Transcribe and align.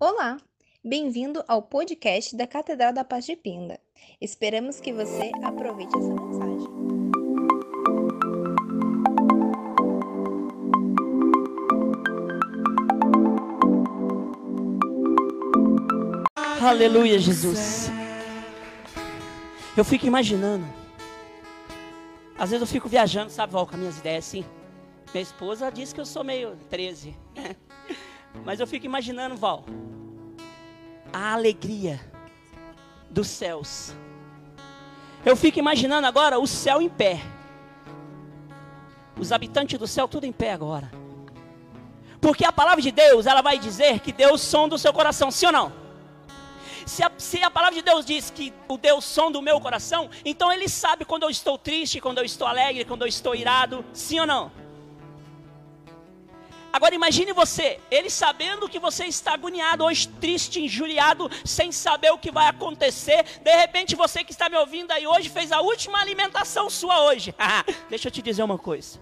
Olá, 0.00 0.38
bem-vindo 0.84 1.44
ao 1.46 1.62
podcast 1.62 2.36
da 2.36 2.48
Catedral 2.48 2.92
da 2.92 3.04
Paz 3.04 3.24
de 3.24 3.36
Pinda. 3.36 3.78
Esperamos 4.20 4.80
que 4.80 4.92
você 4.92 5.30
aproveite 5.40 5.96
essa 5.96 6.14
mensagem. 6.14 6.68
Aleluia, 16.60 17.18
Jesus. 17.20 17.88
Eu 19.76 19.84
fico 19.84 20.06
imaginando. 20.06 20.66
Às 22.36 22.50
vezes 22.50 22.62
eu 22.62 22.66
fico 22.66 22.88
viajando, 22.88 23.30
sabe, 23.30 23.52
Val, 23.52 23.64
com 23.64 23.74
as 23.74 23.80
minhas 23.80 23.98
ideias 23.98 24.26
assim. 24.26 24.44
Minha 25.12 25.22
esposa 25.22 25.70
diz 25.70 25.92
que 25.92 26.00
eu 26.00 26.06
sou 26.06 26.24
meio 26.24 26.56
13. 26.68 27.16
Mas 28.44 28.60
eu 28.60 28.66
fico 28.66 28.84
imaginando, 28.84 29.36
Val, 29.36 29.64
a 31.12 31.32
alegria 31.32 32.00
dos 33.08 33.28
céus. 33.28 33.94
Eu 35.24 35.34
fico 35.36 35.58
imaginando 35.58 36.06
agora 36.06 36.38
o 36.38 36.46
céu 36.46 36.82
em 36.82 36.88
pé. 36.88 37.20
Os 39.18 39.32
habitantes 39.32 39.78
do 39.78 39.86
céu 39.86 40.06
tudo 40.06 40.26
em 40.26 40.32
pé 40.32 40.52
agora. 40.52 40.90
Porque 42.20 42.44
a 42.44 42.52
palavra 42.52 42.82
de 42.82 42.90
Deus, 42.90 43.26
ela 43.26 43.40
vai 43.40 43.58
dizer 43.58 44.00
que 44.00 44.12
Deus 44.12 44.40
sonda 44.40 44.74
o 44.74 44.78
seu 44.78 44.92
coração, 44.92 45.30
sim 45.30 45.46
ou 45.46 45.52
não? 45.52 45.72
Se 46.84 47.02
a, 47.02 47.10
se 47.16 47.42
a 47.42 47.50
palavra 47.50 47.76
de 47.76 47.82
Deus 47.82 48.04
diz 48.04 48.28
que 48.28 48.52
o 48.68 48.76
Deus 48.76 49.04
som 49.04 49.30
do 49.30 49.40
meu 49.40 49.58
coração, 49.60 50.10
então 50.24 50.52
Ele 50.52 50.68
sabe 50.68 51.04
quando 51.04 51.22
eu 51.22 51.30
estou 51.30 51.56
triste, 51.56 52.00
quando 52.00 52.18
eu 52.18 52.24
estou 52.24 52.46
alegre, 52.46 52.84
quando 52.84 53.02
eu 53.02 53.08
estou 53.08 53.34
irado, 53.34 53.84
sim 53.92 54.20
ou 54.20 54.26
não? 54.26 54.63
Agora 56.74 56.92
imagine 56.92 57.32
você, 57.32 57.78
ele 57.88 58.10
sabendo 58.10 58.68
que 58.68 58.80
você 58.80 59.04
está 59.04 59.34
agoniado, 59.34 59.84
hoje 59.84 60.08
triste, 60.08 60.60
injuriado, 60.60 61.30
sem 61.44 61.70
saber 61.70 62.10
o 62.10 62.18
que 62.18 62.32
vai 62.32 62.48
acontecer. 62.48 63.22
De 63.44 63.56
repente 63.58 63.94
você 63.94 64.24
que 64.24 64.32
está 64.32 64.48
me 64.48 64.56
ouvindo 64.56 64.90
aí 64.90 65.06
hoje 65.06 65.28
fez 65.28 65.52
a 65.52 65.60
última 65.60 66.00
alimentação 66.00 66.68
sua 66.68 67.04
hoje. 67.04 67.32
Deixa 67.88 68.08
eu 68.08 68.10
te 68.10 68.20
dizer 68.20 68.42
uma 68.42 68.58
coisa. 68.58 69.00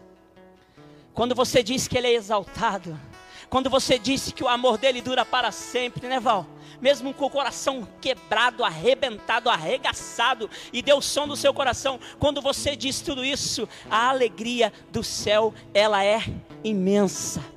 Quando 1.14 1.34
você 1.34 1.62
diz 1.62 1.88
que 1.88 1.96
ele 1.96 2.08
é 2.08 2.12
exaltado, 2.12 3.00
quando 3.48 3.70
você 3.70 3.98
disse 3.98 4.34
que 4.34 4.44
o 4.44 4.48
amor 4.48 4.76
dele 4.76 5.00
dura 5.00 5.24
para 5.24 5.50
sempre, 5.50 6.06
né, 6.06 6.20
Val? 6.20 6.46
mesmo 6.78 7.14
com 7.14 7.26
o 7.26 7.30
coração 7.30 7.86
quebrado, 8.00 8.64
arrebentado, 8.64 9.48
arregaçado, 9.48 10.50
e 10.72 10.82
deu 10.82 11.00
som 11.00 11.28
do 11.28 11.36
seu 11.36 11.54
coração, 11.54 12.00
quando 12.18 12.42
você 12.42 12.74
diz 12.74 13.00
tudo 13.00 13.24
isso, 13.24 13.68
a 13.88 14.08
alegria 14.08 14.72
do 14.90 15.04
céu, 15.04 15.54
ela 15.72 16.04
é 16.04 16.24
imensa. 16.64 17.51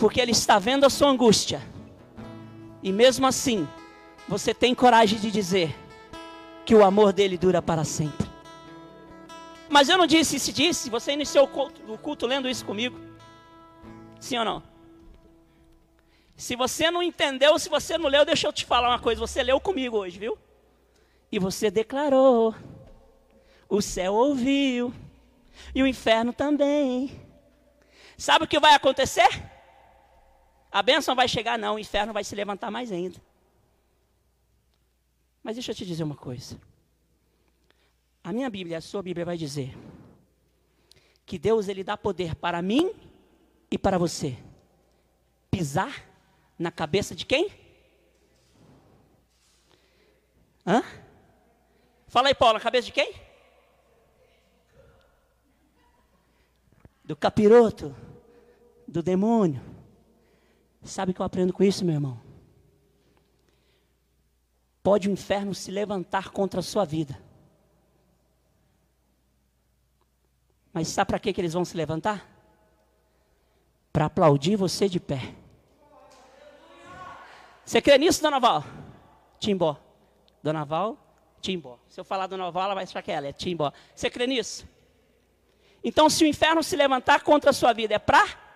Porque 0.00 0.18
Ele 0.18 0.32
está 0.32 0.58
vendo 0.58 0.84
a 0.84 0.90
sua 0.90 1.10
angústia, 1.10 1.60
e 2.82 2.90
mesmo 2.90 3.26
assim, 3.26 3.68
você 4.26 4.54
tem 4.54 4.74
coragem 4.74 5.18
de 5.18 5.30
dizer 5.30 5.76
que 6.64 6.74
o 6.74 6.82
amor 6.82 7.12
dele 7.12 7.36
dura 7.36 7.60
para 7.60 7.84
sempre. 7.84 8.26
Mas 9.68 9.90
eu 9.90 9.98
não 9.98 10.06
disse 10.06 10.40
se 10.40 10.54
disse, 10.54 10.88
você 10.88 11.12
iniciou 11.12 11.44
o 11.44 11.48
culto, 11.48 11.92
o 11.92 11.98
culto 11.98 12.26
lendo 12.26 12.48
isso 12.48 12.64
comigo. 12.64 12.98
Sim 14.18 14.38
ou 14.38 14.44
não? 14.44 14.62
Se 16.34 16.56
você 16.56 16.90
não 16.90 17.02
entendeu, 17.02 17.58
se 17.58 17.68
você 17.68 17.98
não 17.98 18.08
leu, 18.08 18.24
deixa 18.24 18.46
eu 18.48 18.52
te 18.54 18.64
falar 18.64 18.88
uma 18.88 18.98
coisa. 18.98 19.20
Você 19.20 19.42
leu 19.42 19.60
comigo 19.60 19.98
hoje, 19.98 20.18
viu? 20.18 20.38
E 21.30 21.38
você 21.38 21.70
declarou. 21.70 22.54
O 23.68 23.82
céu 23.82 24.14
ouviu. 24.14 24.94
E 25.74 25.82
o 25.82 25.86
inferno 25.86 26.32
também. 26.32 27.10
Sabe 28.16 28.46
o 28.46 28.48
que 28.48 28.58
vai 28.58 28.74
acontecer? 28.74 29.49
A 30.70 30.82
bênção 30.82 31.14
vai 31.14 31.26
chegar, 31.26 31.58
não. 31.58 31.74
O 31.74 31.78
inferno 31.78 32.12
vai 32.12 32.22
se 32.22 32.34
levantar 32.34 32.70
mais 32.70 32.92
ainda. 32.92 33.20
Mas 35.42 35.56
deixa 35.56 35.72
eu 35.72 35.74
te 35.74 35.84
dizer 35.84 36.04
uma 36.04 36.14
coisa. 36.14 36.60
A 38.22 38.32
minha 38.32 38.48
Bíblia, 38.50 38.78
a 38.78 38.80
sua 38.80 39.02
Bíblia 39.02 39.24
vai 39.24 39.36
dizer 39.36 39.76
que 41.24 41.38
Deus 41.38 41.68
ele 41.68 41.82
dá 41.82 41.96
poder 41.96 42.34
para 42.34 42.60
mim 42.60 42.92
e 43.70 43.78
para 43.78 43.96
você 43.98 44.36
pisar 45.50 46.04
na 46.58 46.70
cabeça 46.70 47.14
de 47.14 47.24
quem? 47.24 47.50
Hã? 50.66 50.82
Fala 52.06 52.28
aí, 52.28 52.34
Paulo, 52.34 52.54
na 52.54 52.60
cabeça 52.60 52.86
de 52.86 52.92
quem? 52.92 53.14
Do 57.04 57.16
capiroto, 57.16 57.94
do 58.86 59.02
demônio. 59.02 59.69
Sabe 60.82 61.12
o 61.12 61.14
que 61.14 61.20
eu 61.20 61.26
aprendo 61.26 61.52
com 61.52 61.62
isso, 61.62 61.84
meu 61.84 61.94
irmão? 61.94 62.20
Pode 64.82 65.08
o 65.08 65.12
inferno 65.12 65.54
se 65.54 65.70
levantar 65.70 66.30
contra 66.30 66.60
a 66.60 66.62
sua 66.62 66.84
vida. 66.84 67.20
Mas 70.72 70.88
sabe 70.88 71.08
para 71.08 71.18
que, 71.18 71.32
que 71.32 71.40
eles 71.40 71.52
vão 71.52 71.64
se 71.64 71.76
levantar? 71.76 72.26
Para 73.92 74.06
aplaudir 74.06 74.56
você 74.56 74.88
de 74.88 74.98
pé. 75.00 75.34
Você 77.64 77.82
crê 77.82 77.98
nisso, 77.98 78.22
dona 78.22 78.40
Val? 78.40 78.64
Timbó. 79.38 79.76
Dona 80.42 80.64
Val, 80.64 80.96
Timbó. 81.40 81.78
Se 81.88 82.00
eu 82.00 82.04
falar 82.04 82.26
Dona 82.26 82.50
Val, 82.50 82.64
ela 82.64 82.74
vai 82.74 82.84
achar 82.84 83.02
que 83.02 83.10
é 83.10 83.28
é 83.28 83.32
Timbó. 83.32 83.72
Você 83.94 84.08
crê 84.08 84.26
nisso? 84.26 84.66
Então, 85.82 86.08
se 86.08 86.24
o 86.24 86.26
inferno 86.26 86.62
se 86.62 86.76
levantar 86.76 87.22
contra 87.22 87.50
a 87.50 87.52
sua 87.52 87.72
vida, 87.72 87.94
é 87.94 87.98
para? 87.98 88.49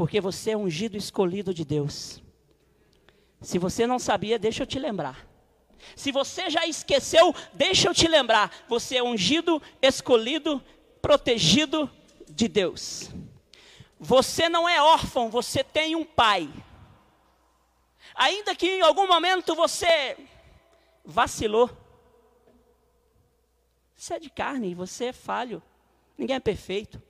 Porque 0.00 0.18
você 0.18 0.52
é 0.52 0.56
ungido 0.56 0.96
escolhido 0.96 1.52
de 1.52 1.62
Deus. 1.62 2.22
Se 3.42 3.58
você 3.58 3.86
não 3.86 3.98
sabia, 3.98 4.38
deixa 4.38 4.62
eu 4.62 4.66
te 4.66 4.78
lembrar. 4.78 5.28
Se 5.94 6.10
você 6.10 6.48
já 6.48 6.66
esqueceu, 6.66 7.34
deixa 7.52 7.86
eu 7.86 7.92
te 7.92 8.08
lembrar. 8.08 8.50
Você 8.66 8.96
é 8.96 9.02
ungido, 9.02 9.60
escolhido, 9.82 10.64
protegido 11.02 11.90
de 12.30 12.48
Deus. 12.48 13.10
Você 13.98 14.48
não 14.48 14.66
é 14.66 14.80
órfão, 14.80 15.28
você 15.28 15.62
tem 15.62 15.94
um 15.94 16.06
pai. 16.06 16.48
Ainda 18.14 18.56
que 18.56 18.68
em 18.68 18.80
algum 18.80 19.06
momento 19.06 19.54
você 19.54 20.16
vacilou. 21.04 21.68
Você 23.94 24.14
é 24.14 24.18
de 24.18 24.30
carne, 24.30 24.74
você 24.74 25.04
é 25.08 25.12
falho. 25.12 25.62
Ninguém 26.16 26.36
é 26.36 26.40
perfeito. 26.40 27.09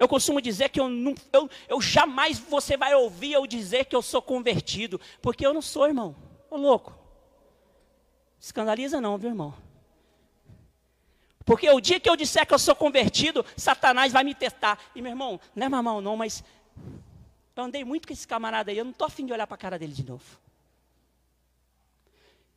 Eu 0.00 0.08
costumo 0.08 0.40
dizer 0.40 0.70
que 0.70 0.80
eu, 0.80 0.88
não, 0.88 1.14
eu, 1.30 1.50
eu 1.68 1.78
jamais 1.78 2.38
você 2.38 2.74
vai 2.74 2.94
ouvir 2.94 3.32
eu 3.32 3.46
dizer 3.46 3.84
que 3.84 3.94
eu 3.94 4.00
sou 4.00 4.22
convertido, 4.22 4.98
porque 5.20 5.46
eu 5.46 5.52
não 5.52 5.60
sou, 5.60 5.86
irmão. 5.86 6.16
Ô 6.50 6.56
louco. 6.56 6.98
Escandaliza 8.40 8.98
não, 8.98 9.18
viu, 9.18 9.28
irmão? 9.28 9.54
Porque 11.44 11.68
o 11.68 11.80
dia 11.80 12.00
que 12.00 12.08
eu 12.08 12.16
disser 12.16 12.46
que 12.46 12.54
eu 12.54 12.58
sou 12.58 12.74
convertido, 12.74 13.44
Satanás 13.58 14.10
vai 14.10 14.24
me 14.24 14.34
testar. 14.34 14.78
E 14.94 15.02
meu 15.02 15.10
irmão, 15.10 15.38
não 15.54 15.66
é 15.66 15.68
mamão 15.68 16.00
não, 16.00 16.16
mas 16.16 16.42
eu 17.54 17.62
andei 17.62 17.84
muito 17.84 18.08
com 18.08 18.14
esse 18.14 18.26
camarada 18.26 18.70
aí, 18.70 18.78
eu 18.78 18.84
não 18.84 18.92
estou 18.92 19.06
afim 19.06 19.26
de 19.26 19.34
olhar 19.34 19.46
para 19.46 19.56
a 19.56 19.58
cara 19.58 19.78
dele 19.78 19.92
de 19.92 20.06
novo. 20.06 20.24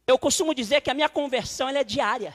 Eu 0.08 0.18
costumo 0.18 0.56
dizer 0.56 0.80
que 0.80 0.90
a 0.90 0.94
minha 0.94 1.10
conversão 1.10 1.68
é 1.68 1.84
diária. 1.84 2.34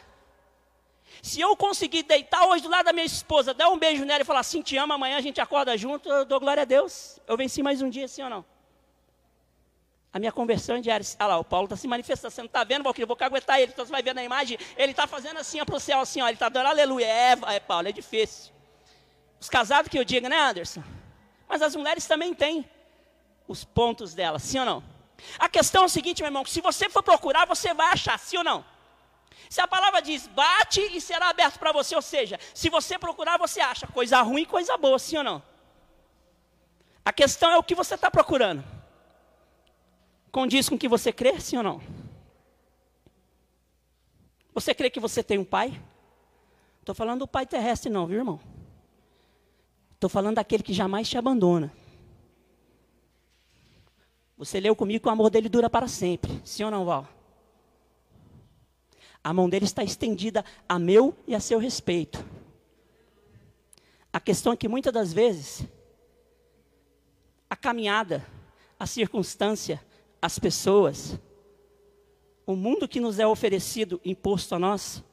Se 1.23 1.41
eu 1.41 1.57
conseguir 1.57 2.03
deitar 2.03 2.47
hoje 2.47 2.63
do 2.63 2.69
lado 2.69 2.87
da 2.87 2.93
minha 2.93 3.07
esposa, 3.07 3.53
dar 3.53 3.69
um 3.71 3.79
beijo 3.79 4.05
nela 4.05 4.23
e 4.23 4.25
falar 4.25 4.41
assim, 4.41 4.63
te 4.63 4.77
amo, 4.77 4.93
amanhã 4.93 5.17
a 5.17 5.21
gente 5.21 5.41
acorda 5.41 5.77
junto, 5.77 6.09
eu 6.09 6.25
dou 6.25 6.39
glória 6.39 6.63
a 6.63 6.67
Deus. 6.67 7.19
Eu 7.27 7.37
venci 7.37 7.63
mais 7.63 7.83
um 7.83 7.91
dia, 7.91 8.07
sim 8.07 8.23
ou 8.23 8.31
não? 8.31 8.45
A 10.13 10.19
minha 10.19 10.33
conversão 10.33 10.77
é 10.77 10.81
diária. 10.81 11.05
Ah 11.19 11.27
lá, 11.27 11.39
o 11.39 11.45
Paulo 11.45 11.67
está 11.67 11.77
se 11.77 11.87
manifestando. 11.87 12.33
Você 12.33 12.41
não 12.41 12.47
está 12.47 12.65
vendo, 12.65 12.83
Valquírio? 12.83 13.05
Eu 13.05 13.09
vou 13.09 13.17
caguetar 13.17 13.61
ele. 13.61 13.73
Então 13.73 13.85
você 13.85 13.93
vai 13.93 14.03
ver 14.03 14.15
na 14.15 14.25
imagem. 14.25 14.59
Ele 14.77 14.93
está 14.93 15.07
fazendo 15.07 15.39
assim 15.39 15.63
para 15.65 15.77
o 15.77 15.81
céu, 15.81 16.01
assim, 16.01 16.21
ó. 16.23 16.27
Ele 16.27 16.35
está 16.35 16.49
dando 16.49 16.67
aleluia. 16.67 17.07
É, 17.07 17.39
é, 17.47 17.61
Paulo, 17.61 17.89
é 17.89 17.93
difícil. 17.93 18.53
Os 19.39 19.49
casados 19.49 19.91
que 19.91 19.99
eu 19.99 20.05
digo, 20.05 20.27
né, 20.29 20.39
Anderson? 20.41 20.83
Mas 21.47 21.63
as 21.63 21.77
mulheres 21.77 22.07
também 22.07 22.35
têm 22.35 22.69
os 23.47 23.65
pontos 23.65 24.15
delas, 24.15 24.43
sim 24.43 24.59
ou 24.59 24.65
não? 24.65 24.83
A 25.39 25.49
questão 25.49 25.83
é 25.83 25.87
o 25.87 25.89
seguinte, 25.89 26.23
meu 26.23 26.29
irmão: 26.29 26.45
se 26.45 26.61
você 26.61 26.89
for 26.89 27.03
procurar, 27.03 27.47
você 27.47 27.73
vai 27.75 27.93
achar, 27.93 28.19
sim 28.19 28.37
ou 28.39 28.45
não? 28.45 28.65
Se 29.49 29.61
a 29.61 29.69
palavra 29.69 30.01
diz 30.01 30.27
bate 30.27 30.81
e 30.81 31.01
será 31.01 31.31
aberto 31.31 31.59
para 31.59 31.73
você, 31.73 31.95
ou 31.95 32.03
seja, 32.03 32.39
se 32.55 32.69
você 32.69 32.99
procurar, 32.99 33.39
você 33.39 33.61
acha 33.61 33.87
coisa 33.87 34.21
ruim 34.21 34.43
e 34.43 34.47
coisa 34.47 34.77
boa, 34.77 34.99
sim 34.99 35.17
ou 35.17 35.25
não? 35.25 35.43
A 37.05 37.13
questão 37.13 37.51
é 37.51 37.57
o 37.57 37.63
que 37.63 37.75
você 37.75 37.95
está 37.95 38.11
procurando. 38.11 38.63
Condiz 40.31 40.69
com 40.69 40.79
que 40.79 40.89
você 40.89 41.13
crê, 41.13 41.41
sim 41.41 41.57
ou 41.57 41.63
não? 41.63 41.81
Você 44.53 44.75
crê 44.75 44.91
que 44.91 45.01
você 45.01 45.23
tem 45.23 45.39
um 45.39 45.45
pai? 45.45 45.81
Estou 46.81 46.95
falando 46.95 47.21
do 47.21 47.29
pai 47.29 47.47
terrestre, 47.47 47.91
não, 47.91 48.07
viu, 48.07 48.19
irmão? 48.19 48.41
Estou 49.95 50.11
falando 50.11 50.37
daquele 50.37 50.63
que 50.63 50.73
jamais 50.73 51.09
te 51.09 51.17
abandona. 51.17 51.73
Você 54.37 54.61
leu 54.61 54.77
comigo 54.77 55.03
que 55.03 55.09
o 55.09 55.11
amor 55.11 55.31
dele 55.31 55.49
dura 55.49 55.69
para 55.69 55.89
sempre. 55.89 56.41
Sim 56.45 56.65
ou 56.65 56.71
não, 56.71 56.85
Val? 56.85 57.09
A 59.29 59.33
mão 59.35 59.47
dele 59.47 59.67
está 59.67 59.85
estendida 59.85 60.43
a 60.67 60.79
meu 60.79 61.15
e 61.27 61.35
a 61.35 61.41
seu 61.41 61.59
respeito. 61.59 62.25
A 64.11 64.19
questão 64.19 64.55
é 64.55 64.57
que 64.57 64.67
muitas 64.67 64.91
das 64.91 65.13
vezes 65.13 65.65
a 67.51 67.55
caminhada, 67.55 68.27
a 68.81 68.87
circunstância, 68.87 69.85
as 70.23 70.39
pessoas, 70.39 71.19
o 72.47 72.57
mundo 72.57 72.89
que 72.89 73.01
nos 73.01 73.19
é 73.19 73.27
oferecido, 73.27 74.01
imposto 74.03 74.55
a 74.55 74.59
nós, 74.59 75.05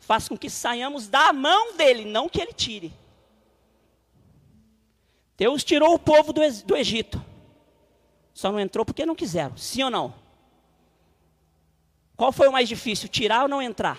faz 0.00 0.28
com 0.28 0.36
que 0.36 0.50
saiamos 0.50 1.06
da 1.06 1.32
mão 1.32 1.76
dele, 1.76 2.04
não 2.04 2.28
que 2.28 2.40
ele 2.40 2.52
tire. 2.52 2.92
Deus 5.36 5.62
tirou 5.62 5.94
o 5.94 6.00
povo 6.00 6.32
do, 6.32 6.42
Egito. 6.74 7.24
Só 8.34 8.50
não 8.50 8.58
entrou 8.58 8.84
porque 8.84 9.06
não 9.06 9.14
quiseram. 9.14 9.56
Sim 9.56 9.84
ou 9.84 9.90
não? 9.90 10.21
Qual 12.22 12.30
foi 12.30 12.46
o 12.46 12.52
mais 12.52 12.68
difícil, 12.68 13.08
tirar 13.08 13.42
ou 13.42 13.48
não 13.48 13.60
entrar? 13.60 13.98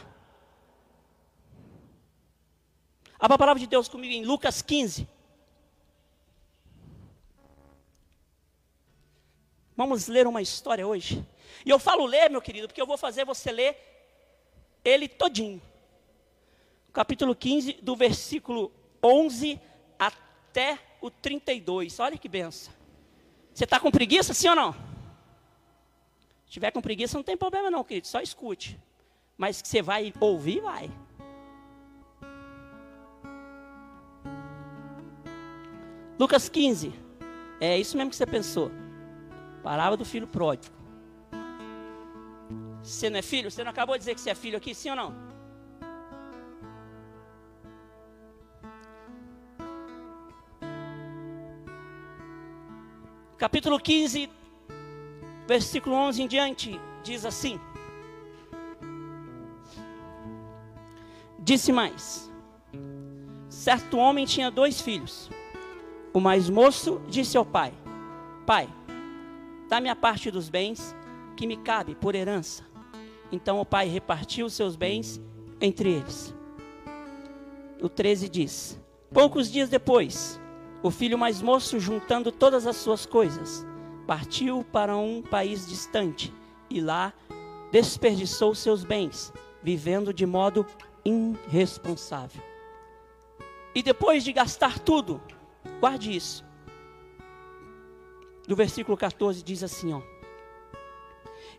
Abra 3.20 3.36
a 3.36 3.38
palavra 3.38 3.60
de 3.60 3.68
Deus 3.68 3.90
comigo 3.90 4.14
em 4.14 4.24
Lucas 4.24 4.62
15. 4.62 5.06
Vamos 9.76 10.08
ler 10.08 10.26
uma 10.26 10.42
história 10.42 10.88
hoje. 10.88 11.22
E 11.66 11.70
eu 11.70 11.78
falo 11.78 12.06
ler, 12.06 12.30
meu 12.30 12.42
querido, 12.42 12.70
porque 12.70 12.82
eu 12.82 12.88
vou 12.88 12.98
fazer 12.98 13.26
você 13.26 13.52
ler 13.52 13.78
ele 14.86 15.10
todinho. 15.10 15.62
Capítulo 16.94 17.36
15, 17.36 17.74
do 17.82 17.94
versículo 17.94 18.72
11 19.04 19.60
até 20.00 20.80
o 21.02 21.12
32. 21.12 22.00
Olha 22.00 22.18
que 22.18 22.30
benção. 22.30 22.74
Você 23.54 23.66
está 23.66 23.82
com 23.82 23.92
preguiça, 23.92 24.34
sim 24.34 24.48
ou 24.48 24.56
não? 24.56 24.93
Tiver 26.54 26.70
com 26.70 26.84
preguiça, 26.84 27.18
não 27.18 27.24
tem 27.24 27.36
problema 27.36 27.72
não, 27.72 27.84
querido. 27.84 28.06
Só 28.06 28.22
escute. 28.22 28.80
Mas 29.36 29.60
que 29.60 29.68
você 29.68 29.82
vai 29.82 30.14
ouvir, 30.20 30.62
vai. 30.62 30.88
Lucas 36.20 36.50
15. 36.50 36.94
É 37.60 37.76
isso 37.76 37.98
mesmo 37.98 38.12
que 38.12 38.16
você 38.16 38.28
pensou. 38.28 38.70
Parábola 39.64 39.98
do 39.98 40.06
filho 40.06 40.28
pródigo. 40.28 40.76
Você 42.84 43.10
não 43.10 43.18
é 43.18 43.24
filho? 43.24 43.50
Você 43.50 43.64
não 43.64 43.72
acabou 43.72 43.96
de 43.96 44.02
dizer 44.02 44.14
que 44.14 44.22
você 44.22 44.30
é 44.30 44.36
filho 44.36 44.56
aqui, 44.56 44.76
sim 44.76 44.92
ou 44.92 44.96
não? 44.96 45.16
Capítulo 53.40 53.80
15, 53.80 54.30
versículo 55.48 55.96
11 55.96 56.24
em 56.24 56.28
diante, 56.28 56.80
diz 57.04 57.26
assim: 57.26 57.60
Disse 61.40 61.72
mais: 61.72 62.32
Certo 63.50 63.98
homem 63.98 64.26
tinha 64.26 64.50
dois 64.50 64.82
filhos. 64.82 65.30
O 66.14 66.20
mais 66.20 66.50
moço 66.50 67.02
disse 67.08 67.38
ao 67.38 67.46
pai: 67.46 67.74
Pai, 68.46 68.70
dá-me 69.68 69.90
a 69.90 69.96
parte 69.96 70.32
dos 70.32 70.50
bens 70.50 70.96
que 71.36 71.46
me 71.48 71.58
cabe 71.58 71.96
por 71.96 72.16
herança. 72.16 72.64
Então 73.32 73.60
o 73.60 73.66
pai 73.66 73.88
repartiu 73.88 74.46
os 74.46 74.54
seus 74.54 74.76
bens 74.76 75.22
entre 75.60 75.92
eles. 75.92 76.34
O 77.82 77.90
13 77.90 78.30
diz: 78.30 78.80
Poucos 79.12 79.52
dias 79.52 79.70
depois, 79.70 80.40
o 80.82 80.90
filho 80.90 81.18
mais 81.18 81.42
moço, 81.42 81.80
juntando 81.80 82.32
todas 82.32 82.66
as 82.66 82.78
suas 82.78 83.06
coisas, 83.06 83.66
partiu 84.14 84.64
para 84.72 84.96
um 84.96 85.24
país 85.24 85.68
distante 85.68 86.32
e 86.70 86.80
lá 86.80 87.12
desperdiçou 87.72 88.54
seus 88.54 88.84
bens, 88.84 89.34
vivendo 89.64 90.14
de 90.14 90.24
modo 90.24 90.68
irresponsável. 91.04 92.40
E 93.74 93.82
depois 93.82 94.24
de 94.24 94.32
gastar 94.32 94.78
tudo, 94.78 95.20
guarde 95.80 96.16
isso. 96.16 96.46
Do 98.48 98.56
versículo 98.56 98.96
14 98.96 99.42
diz 99.42 99.64
assim, 99.64 99.94
ó: 99.94 100.02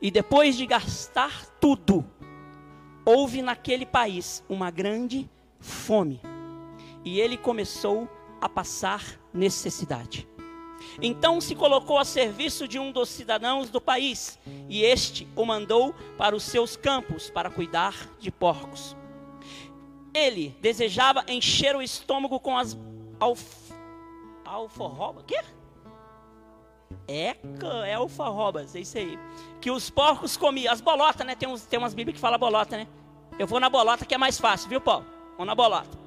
e 0.00 0.08
depois 0.08 0.56
de 0.56 0.64
gastar 0.64 1.46
tudo, 1.60 2.04
houve 3.04 3.42
naquele 3.42 3.84
país 3.84 4.44
uma 4.48 4.70
grande 4.70 5.28
fome. 5.58 6.20
E 7.04 7.18
ele 7.18 7.36
começou 7.36 8.08
a 8.40 8.48
passar 8.48 9.02
necessidade. 9.32 10.28
Então 11.00 11.40
se 11.40 11.54
colocou 11.54 11.98
a 11.98 12.04
serviço 12.04 12.68
de 12.68 12.78
um 12.78 12.92
dos 12.92 13.08
cidadãos 13.08 13.70
do 13.70 13.80
país, 13.80 14.38
e 14.68 14.82
este 14.82 15.26
o 15.34 15.44
mandou 15.44 15.94
para 16.16 16.36
os 16.36 16.42
seus 16.42 16.76
campos 16.76 17.30
para 17.30 17.50
cuidar 17.50 17.94
de 18.18 18.30
porcos. 18.30 18.96
Ele 20.14 20.56
desejava 20.60 21.24
encher 21.26 21.74
o 21.74 21.82
estômago 21.82 22.38
com 22.38 22.56
as 22.56 22.76
alf... 23.18 23.42
alforrobas. 24.44 25.24
Quê? 25.26 25.40
É, 27.08 27.36
é 27.86 27.98
é 28.76 28.80
isso 28.80 28.96
aí. 28.96 29.18
Que 29.60 29.70
os 29.70 29.90
porcos 29.90 30.36
comiam, 30.36 30.72
as 30.72 30.80
bolotas, 30.80 31.26
né? 31.26 31.34
Tem, 31.34 31.48
uns, 31.48 31.66
tem 31.66 31.78
umas 31.78 31.94
bíblias 31.94 32.14
que 32.14 32.20
falam 32.20 32.38
bolota, 32.38 32.76
né? 32.76 32.86
Eu 33.38 33.46
vou 33.46 33.58
na 33.58 33.68
bolota 33.68 34.06
que 34.06 34.14
é 34.14 34.18
mais 34.18 34.38
fácil, 34.38 34.68
viu, 34.68 34.80
Paulo? 34.80 35.04
Vou 35.36 35.44
na 35.44 35.54
bolota. 35.54 35.98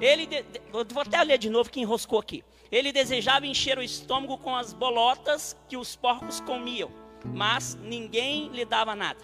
Ele, 0.00 0.26
de, 0.26 0.44
vou 0.70 1.00
até 1.00 1.22
ler 1.22 1.38
de 1.38 1.48
novo 1.48 1.70
que 1.70 1.80
enroscou 1.80 2.18
aqui. 2.18 2.44
Ele 2.74 2.90
desejava 2.90 3.46
encher 3.46 3.78
o 3.78 3.82
estômago 3.84 4.36
com 4.36 4.56
as 4.56 4.72
bolotas 4.72 5.56
que 5.68 5.76
os 5.76 5.94
porcos 5.94 6.40
comiam, 6.40 6.90
mas 7.24 7.78
ninguém 7.80 8.48
lhe 8.48 8.64
dava 8.64 8.96
nada. 8.96 9.20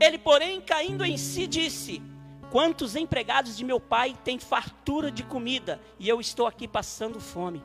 Ele, 0.00 0.16
porém, 0.16 0.58
caindo 0.58 1.04
em 1.04 1.18
si, 1.18 1.46
disse: 1.46 2.00
Quantos 2.50 2.96
empregados 2.96 3.54
de 3.54 3.62
meu 3.62 3.78
pai 3.78 4.16
têm 4.24 4.38
fartura 4.38 5.10
de 5.10 5.22
comida 5.22 5.78
e 5.98 6.08
eu 6.08 6.22
estou 6.22 6.46
aqui 6.46 6.66
passando 6.66 7.20
fome? 7.20 7.62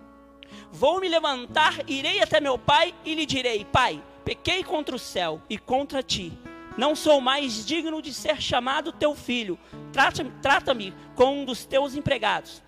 Vou 0.69 0.99
me 0.99 1.07
levantar, 1.07 1.89
irei 1.89 2.21
até 2.21 2.41
meu 2.41 2.57
pai 2.59 2.93
e 3.05 3.15
lhe 3.15 3.25
direi: 3.25 3.63
Pai, 3.63 4.03
pequei 4.25 4.65
contra 4.65 4.93
o 4.93 4.99
céu 4.99 5.41
e 5.49 5.57
contra 5.57 6.03
ti. 6.03 6.37
Não 6.77 6.93
sou 6.93 7.21
mais 7.21 7.65
digno 7.65 8.01
de 8.01 8.13
ser 8.13 8.41
chamado 8.41 8.91
teu 8.91 9.15
filho. 9.15 9.57
Trata-me 9.93 10.31
trata 10.41 10.75
com 11.15 11.41
um 11.41 11.45
dos 11.45 11.65
teus 11.65 11.95
empregados. 11.95 12.61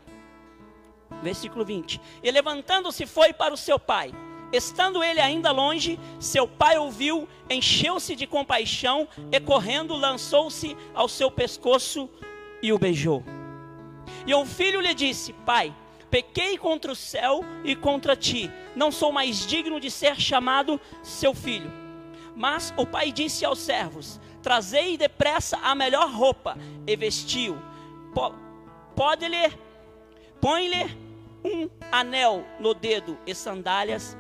Versículo 1.21 1.65
20. 1.65 2.00
E 2.23 2.31
levantando-se 2.31 3.06
foi 3.06 3.33
para 3.33 3.53
o 3.53 3.57
seu 3.57 3.79
pai. 3.79 4.13
Estando 4.51 5.03
ele 5.03 5.19
ainda 5.19 5.51
longe, 5.51 6.00
seu 6.19 6.47
pai 6.47 6.77
ouviu, 6.77 7.27
encheu-se 7.50 8.15
de 8.15 8.25
compaixão 8.25 9.07
e 9.31 9.39
correndo 9.39 9.95
lançou-se 9.95 10.75
ao 10.94 11.07
seu 11.07 11.29
pescoço 11.29 12.09
e 12.61 12.73
o 12.73 12.79
beijou. 12.79 13.23
E 14.25 14.33
o 14.33 14.45
filho 14.45 14.81
lhe 14.81 14.94
disse: 14.94 15.33
Pai, 15.33 15.73
Pequei 16.09 16.57
contra 16.57 16.91
o 16.91 16.95
céu 16.95 17.44
e 17.63 17.75
contra 17.75 18.16
ti. 18.16 18.51
Não 18.75 18.92
sou 18.92 19.11
mais 19.11 19.45
digno 19.45 19.80
de 19.80 19.92
ser 19.92 20.19
chamado 20.19 20.81
seu 21.04 21.33
filho. 21.33 21.71
Mas 22.35 22.73
o 22.78 22.85
pai 22.85 23.11
disse 23.11 23.45
aos 23.45 23.59
servos: 23.59 24.19
Trazei 24.42 24.97
depressa 24.97 25.57
a 25.57 25.75
melhor 25.75 26.11
roupa 26.11 26.57
e 26.87 26.95
vestiu. 26.95 27.57
Pode-lhe, 28.95 29.51
põe-lhe 30.41 30.97
um 31.43 31.69
anel 31.91 32.45
no 32.59 32.73
dedo 32.73 33.17
e 33.25 33.33
sandálias 33.33 34.17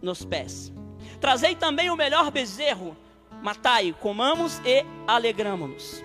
nos 0.00 0.24
pés. 0.24 0.72
Trazei 1.20 1.54
também 1.54 1.90
o 1.90 1.96
melhor 1.96 2.30
bezerro, 2.30 2.96
matai, 3.42 3.94
comamos 4.00 4.60
e 4.64 4.84
alegramo-nos. 5.06 6.02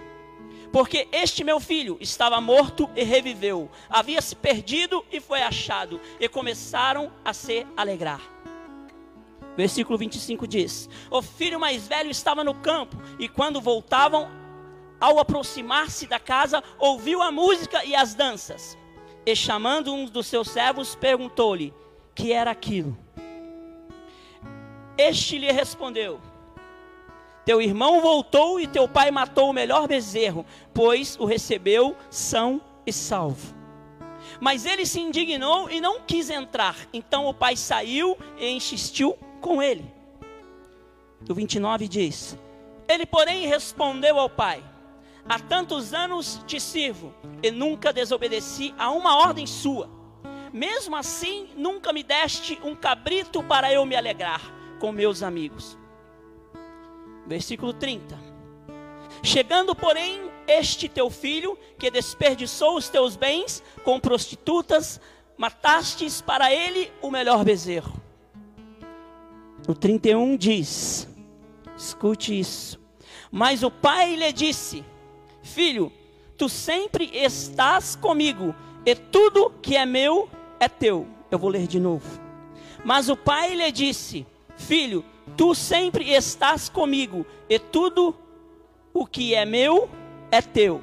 Porque 0.72 1.08
este 1.12 1.44
meu 1.44 1.60
filho 1.60 1.98
estava 2.00 2.40
morto 2.40 2.90
e 2.96 3.04
reviveu, 3.04 3.70
havia 3.90 4.22
se 4.22 4.36
perdido 4.36 5.04
e 5.12 5.20
foi 5.20 5.42
achado, 5.42 6.00
e 6.20 6.30
começaram 6.30 7.12
a 7.26 7.34
se 7.34 7.66
alegrar. 7.76 8.22
Versículo 9.58 9.98
25 9.98 10.48
diz: 10.48 10.88
O 11.10 11.22
filho 11.22 11.60
mais 11.60 11.88
velho 11.88 12.10
estava 12.10 12.44
no 12.44 12.54
campo, 12.54 12.96
e 13.18 13.28
quando 13.28 13.60
voltavam, 13.60 14.30
ao 15.02 15.20
aproximar-se 15.20 16.06
da 16.06 16.20
casa, 16.20 16.64
ouviu 16.78 17.22
a 17.22 17.32
música 17.32 17.84
e 17.84 17.96
as 17.96 18.14
danças. 18.14 18.78
E 19.30 19.36
chamando 19.36 19.94
um 19.94 20.06
dos 20.06 20.26
seus 20.26 20.50
servos, 20.50 20.96
perguntou-lhe: 20.96 21.72
Que 22.16 22.34
era 22.34 22.50
aquilo? 22.50 22.98
Este 24.98 25.38
lhe 25.38 25.52
respondeu: 25.52 26.20
teu 27.46 27.62
irmão 27.62 28.02
voltou 28.02 28.60
e 28.60 28.66
teu 28.66 28.88
pai 28.88 29.12
matou 29.12 29.50
o 29.50 29.54
melhor 29.54 29.88
bezerro, 29.88 30.46
pois 30.74 31.16
o 31.20 31.26
recebeu 31.26 31.96
são 32.10 32.60
e 32.88 32.92
salvo. 32.92 33.56
Mas 34.40 34.66
ele 34.66 34.84
se 34.84 35.00
indignou 35.00 35.70
e 35.70 35.80
não 35.80 36.02
quis 36.02 36.32
entrar. 36.32 36.76
Então 36.92 37.28
o 37.28 37.34
pai 37.34 37.56
saiu 37.56 38.18
e 38.36 38.50
insistiu 38.50 39.16
com 39.42 39.62
ele. 39.62 39.86
O 41.30 41.36
29 41.36 41.88
diz: 41.88 42.36
Ele, 42.88 43.06
porém, 43.06 43.46
respondeu 43.46 44.20
ao 44.20 44.30
pai: 44.30 44.64
Há 45.30 45.38
tantos 45.38 45.94
anos 45.94 46.42
te 46.48 46.60
sirvo 46.60 47.14
e 47.44 47.52
nunca 47.52 47.94
desobedeci 47.94 48.74
a 48.80 48.90
uma 48.90 49.16
ordem 49.16 49.46
sua. 49.46 49.88
Mesmo 50.52 50.96
assim, 50.96 51.50
nunca 51.56 51.94
me 51.94 52.02
deste 52.02 52.60
um 52.64 52.76
cabrito 52.76 53.44
para 53.44 53.72
eu 53.72 53.86
me 53.86 53.96
alegrar 53.96 54.42
com 54.80 54.92
meus 54.92 55.22
amigos. 55.22 55.78
Versículo 57.28 57.74
30. 57.74 58.18
Chegando, 59.22 59.76
porém, 59.76 60.32
este 60.48 60.90
teu 60.90 61.12
filho, 61.12 61.56
que 61.78 61.92
desperdiçou 61.92 62.76
os 62.76 62.90
teus 62.90 63.16
bens 63.16 63.62
com 63.84 64.00
prostitutas, 64.00 65.00
matastes 65.38 66.22
para 66.22 66.52
ele 66.52 66.92
o 67.04 67.12
melhor 67.12 67.44
bezerro. 67.44 67.94
O 69.68 69.76
31 69.76 70.36
diz: 70.36 71.08
escute 71.78 72.40
isso. 72.40 72.80
Mas 73.32 73.62
o 73.62 73.70
pai 73.70 74.16
lhe 74.16 74.34
disse: 74.34 74.84
Filho, 75.42 75.92
tu 76.38 76.50
sempre 76.50 77.10
estás 77.14 77.96
comigo, 77.96 78.56
e 78.86 78.96
tudo 78.96 79.52
que 79.62 79.76
é 79.76 79.86
meu 79.86 80.30
é 80.60 80.68
teu. 80.68 81.08
Eu 81.30 81.38
vou 81.38 81.50
ler 81.50 81.68
de 81.68 81.80
novo. 81.80 82.20
Mas 82.84 83.10
o 83.10 83.16
pai 83.16 83.56
lhe 83.56 83.72
disse: 83.72 84.26
Filho, 84.56 85.04
tu 85.38 85.54
sempre 85.54 86.12
estás 86.12 86.70
comigo, 86.70 87.26
e 87.50 87.60
tudo 87.60 88.16
o 88.94 89.06
que 89.06 89.36
é 89.36 89.46
meu 89.46 89.90
é 90.32 90.42
teu. 90.42 90.82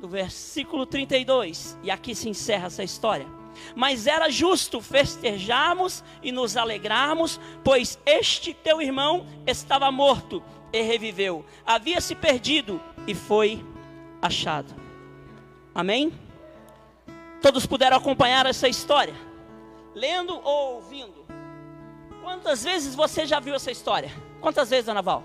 Do 0.00 0.08
versículo 0.08 0.84
32, 0.84 1.78
e 1.82 1.90
aqui 1.90 2.14
se 2.14 2.28
encerra 2.28 2.66
essa 2.66 2.84
história. 2.84 3.26
Mas 3.74 4.06
era 4.06 4.28
justo 4.28 4.80
festejarmos 4.80 6.02
e 6.22 6.32
nos 6.32 6.56
alegrarmos, 6.56 7.40
pois 7.62 7.98
este 8.04 8.52
teu 8.52 8.82
irmão 8.82 9.26
estava 9.46 9.90
morto 9.90 10.42
e 10.72 10.82
reviveu, 10.82 11.44
havia 11.64 12.00
se 12.00 12.14
perdido 12.14 12.80
e 13.06 13.14
foi 13.14 13.64
achado. 14.20 14.74
Amém? 15.74 16.12
Todos 17.42 17.66
puderam 17.66 17.96
acompanhar 17.96 18.46
essa 18.46 18.68
história, 18.68 19.14
lendo 19.94 20.34
ou 20.42 20.76
ouvindo. 20.76 21.24
Quantas 22.22 22.64
vezes 22.64 22.94
você 22.94 23.26
já 23.26 23.38
viu 23.38 23.54
essa 23.54 23.70
história? 23.70 24.10
Quantas 24.40 24.70
vezes, 24.70 24.88
Ana 24.88 25.02
Val? 25.02 25.22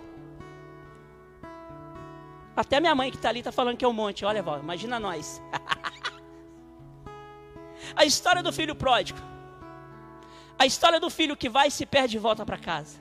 Até 2.56 2.80
minha 2.82 2.94
mãe 2.94 3.10
que 3.10 3.16
está 3.16 3.30
ali 3.30 3.40
está 3.40 3.54
falando 3.54 3.78
que 3.78 3.86
é 3.86 3.88
um 3.88 3.94
monte. 3.94 4.26
Olha, 4.26 4.44
Val, 4.44 4.60
imagina 4.60 5.00
nós. 5.00 5.42
a 7.96 8.04
história 8.04 8.44
do 8.44 8.52
filho 8.52 8.76
pródigo. 8.76 9.20
A 10.58 10.66
história 10.66 11.00
do 11.00 11.10
filho 11.10 11.38
que 11.38 11.48
vai 11.48 11.70
e 11.70 11.72
se 11.72 11.86
perde 11.86 12.18
e 12.18 12.20
volta 12.20 12.46
para 12.46 12.58
casa. 12.58 12.98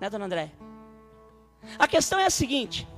Né, 0.00 0.10
dona 0.10 0.24
André? 0.24 0.50
A 1.78 1.86
questão 1.86 2.18
é 2.18 2.26
a 2.26 2.30
seguinte: 2.30 2.88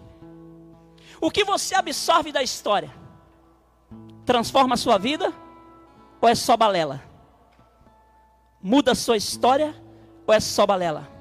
o 1.21 1.31
que 1.31 1.45
você 1.45 1.75
absorve 1.75 2.33
da 2.33 2.43
história 2.43 2.91
transforma 4.25 4.75
a 4.75 4.79
sua 4.79 4.99
vida 4.99 5.33
ou 6.21 6.29
é 6.29 6.35
só 6.35 6.57
balela? 6.57 7.03
Muda 8.63 8.93
a 8.93 8.95
sua 8.95 9.17
história 9.17 9.75
ou 10.27 10.33
é 10.33 10.41
só 10.41 10.67
balela? 10.67 11.15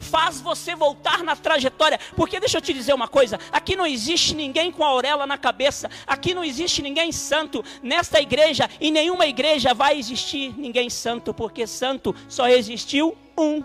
Faz 0.00 0.40
você 0.40 0.74
voltar 0.74 1.22
na 1.22 1.36
trajetória, 1.36 1.98
porque 2.16 2.40
deixa 2.40 2.58
eu 2.58 2.62
te 2.62 2.72
dizer 2.72 2.92
uma 2.92 3.06
coisa: 3.06 3.38
aqui 3.52 3.76
não 3.76 3.86
existe 3.86 4.34
ninguém 4.34 4.72
com 4.72 4.84
a 4.84 4.88
auréola 4.88 5.26
na 5.26 5.38
cabeça, 5.38 5.88
aqui 6.06 6.34
não 6.34 6.44
existe 6.44 6.82
ninguém 6.82 7.12
santo, 7.12 7.64
nesta 7.82 8.20
igreja, 8.20 8.68
em 8.80 8.90
nenhuma 8.90 9.26
igreja 9.26 9.74
vai 9.74 9.98
existir 9.98 10.58
ninguém 10.58 10.90
santo, 10.90 11.32
porque 11.32 11.66
santo 11.66 12.14
só 12.28 12.48
existiu 12.48 13.16
um, 13.38 13.62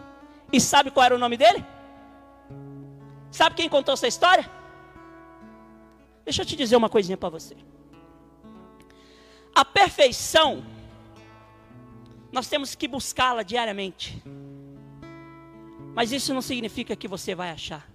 e 0.51 0.59
sabe 0.59 0.91
qual 0.91 1.05
era 1.05 1.15
o 1.15 1.19
nome 1.19 1.37
dele? 1.37 1.65
Sabe 3.31 3.55
quem 3.55 3.69
contou 3.69 3.93
essa 3.93 4.07
história? 4.07 4.60
Deixa 6.23 6.41
eu 6.41 6.45
te 6.45 6.55
dizer 6.55 6.75
uma 6.75 6.89
coisinha 6.89 7.17
para 7.17 7.29
você. 7.29 7.55
A 9.53 9.65
perfeição, 9.65 10.63
nós 12.31 12.47
temos 12.47 12.75
que 12.75 12.87
buscá-la 12.87 13.43
diariamente. 13.43 14.21
Mas 15.93 16.11
isso 16.11 16.33
não 16.33 16.41
significa 16.41 16.95
que 16.95 17.07
você 17.07 17.35
vai 17.35 17.51
achar. 17.51 17.89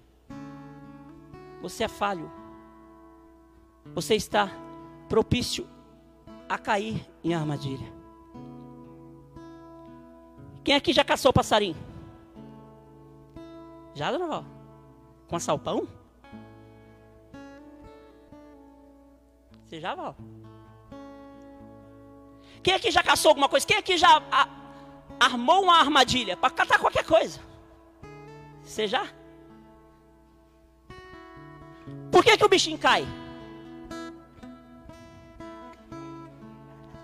Você 1.63 1.85
é 1.85 1.89
falho. 1.89 2.31
Você 3.95 4.15
está 4.15 4.51
propício 5.09 5.67
a 6.49 6.59
cair 6.59 7.07
em 7.25 7.35
armadilha. 7.35 7.93
Quem 10.63 10.75
aqui 10.75 10.93
já 10.93 11.05
caçou 11.05 11.33
passarinho? 11.33 11.77
Já, 13.95 14.17
Val? 14.19 14.45
Com 15.29 15.41
salpão? 15.41 15.89
Você 19.67 19.81
já, 19.81 19.95
Val? 19.95 20.17
Quem 22.63 22.75
aqui 22.75 22.91
já 22.91 23.03
caçou 23.03 23.31
alguma 23.31 23.49
coisa? 23.49 23.67
Quem 23.67 23.77
aqui 23.77 23.97
já 23.97 24.23
a, 24.31 24.49
armou 25.19 25.63
uma 25.65 25.79
armadilha 25.79 26.37
para 26.37 26.51
catar 26.51 26.79
qualquer 26.79 27.05
coisa? 27.05 27.41
Você 28.63 28.87
já? 28.87 29.09
Por 32.13 32.25
que, 32.25 32.37
que 32.37 32.45
o 32.45 32.49
bichinho 32.49 32.79
cai? 32.79 33.07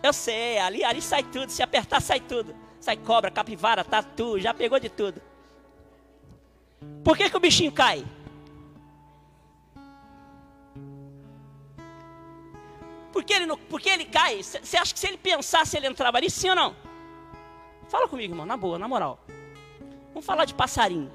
Eu 0.03 0.13
sei, 0.13 0.59
ali, 0.59 0.85
ali 0.85 1.03
sai 1.03 1.23
tudo. 1.23 1.51
Se 1.51 1.63
apertar, 1.63 2.01
sai 2.01 2.21
tudo. 2.21 2.55
Sai 2.81 2.97
cobra, 2.97 3.31
capivara, 3.31 3.85
tatu, 3.85 4.39
já 4.41 4.53
pegou 4.53 4.79
de 4.81 4.89
tudo. 4.89 5.21
Por 7.05 7.17
que, 7.17 7.29
que 7.31 7.37
o 7.37 7.41
bichinho 7.41 7.71
cai? 7.73 8.05
Por 13.13 13.23
que 13.23 13.33
ele, 13.35 13.47
não, 13.47 13.59
por 13.59 13.81
que 13.81 13.91
ele 13.91 14.05
cai? 14.07 14.43
Você 14.43 14.77
acha 14.77 14.93
que 14.93 14.99
se 14.99 15.07
ele 15.07 15.19
pensasse, 15.19 15.77
ele 15.77 15.87
entrava 15.87 16.17
ali, 16.17 16.31
sim 16.31 16.49
ou 16.49 16.57
não? 16.57 16.75
Fala 17.89 18.09
comigo, 18.09 18.33
irmão, 18.33 18.47
na 18.47 18.57
boa, 18.57 18.79
na 18.79 18.89
moral. 18.89 19.19
Vamos 20.09 20.25
falar 20.25 20.45
de 20.45 20.55
passarinho. 20.55 21.11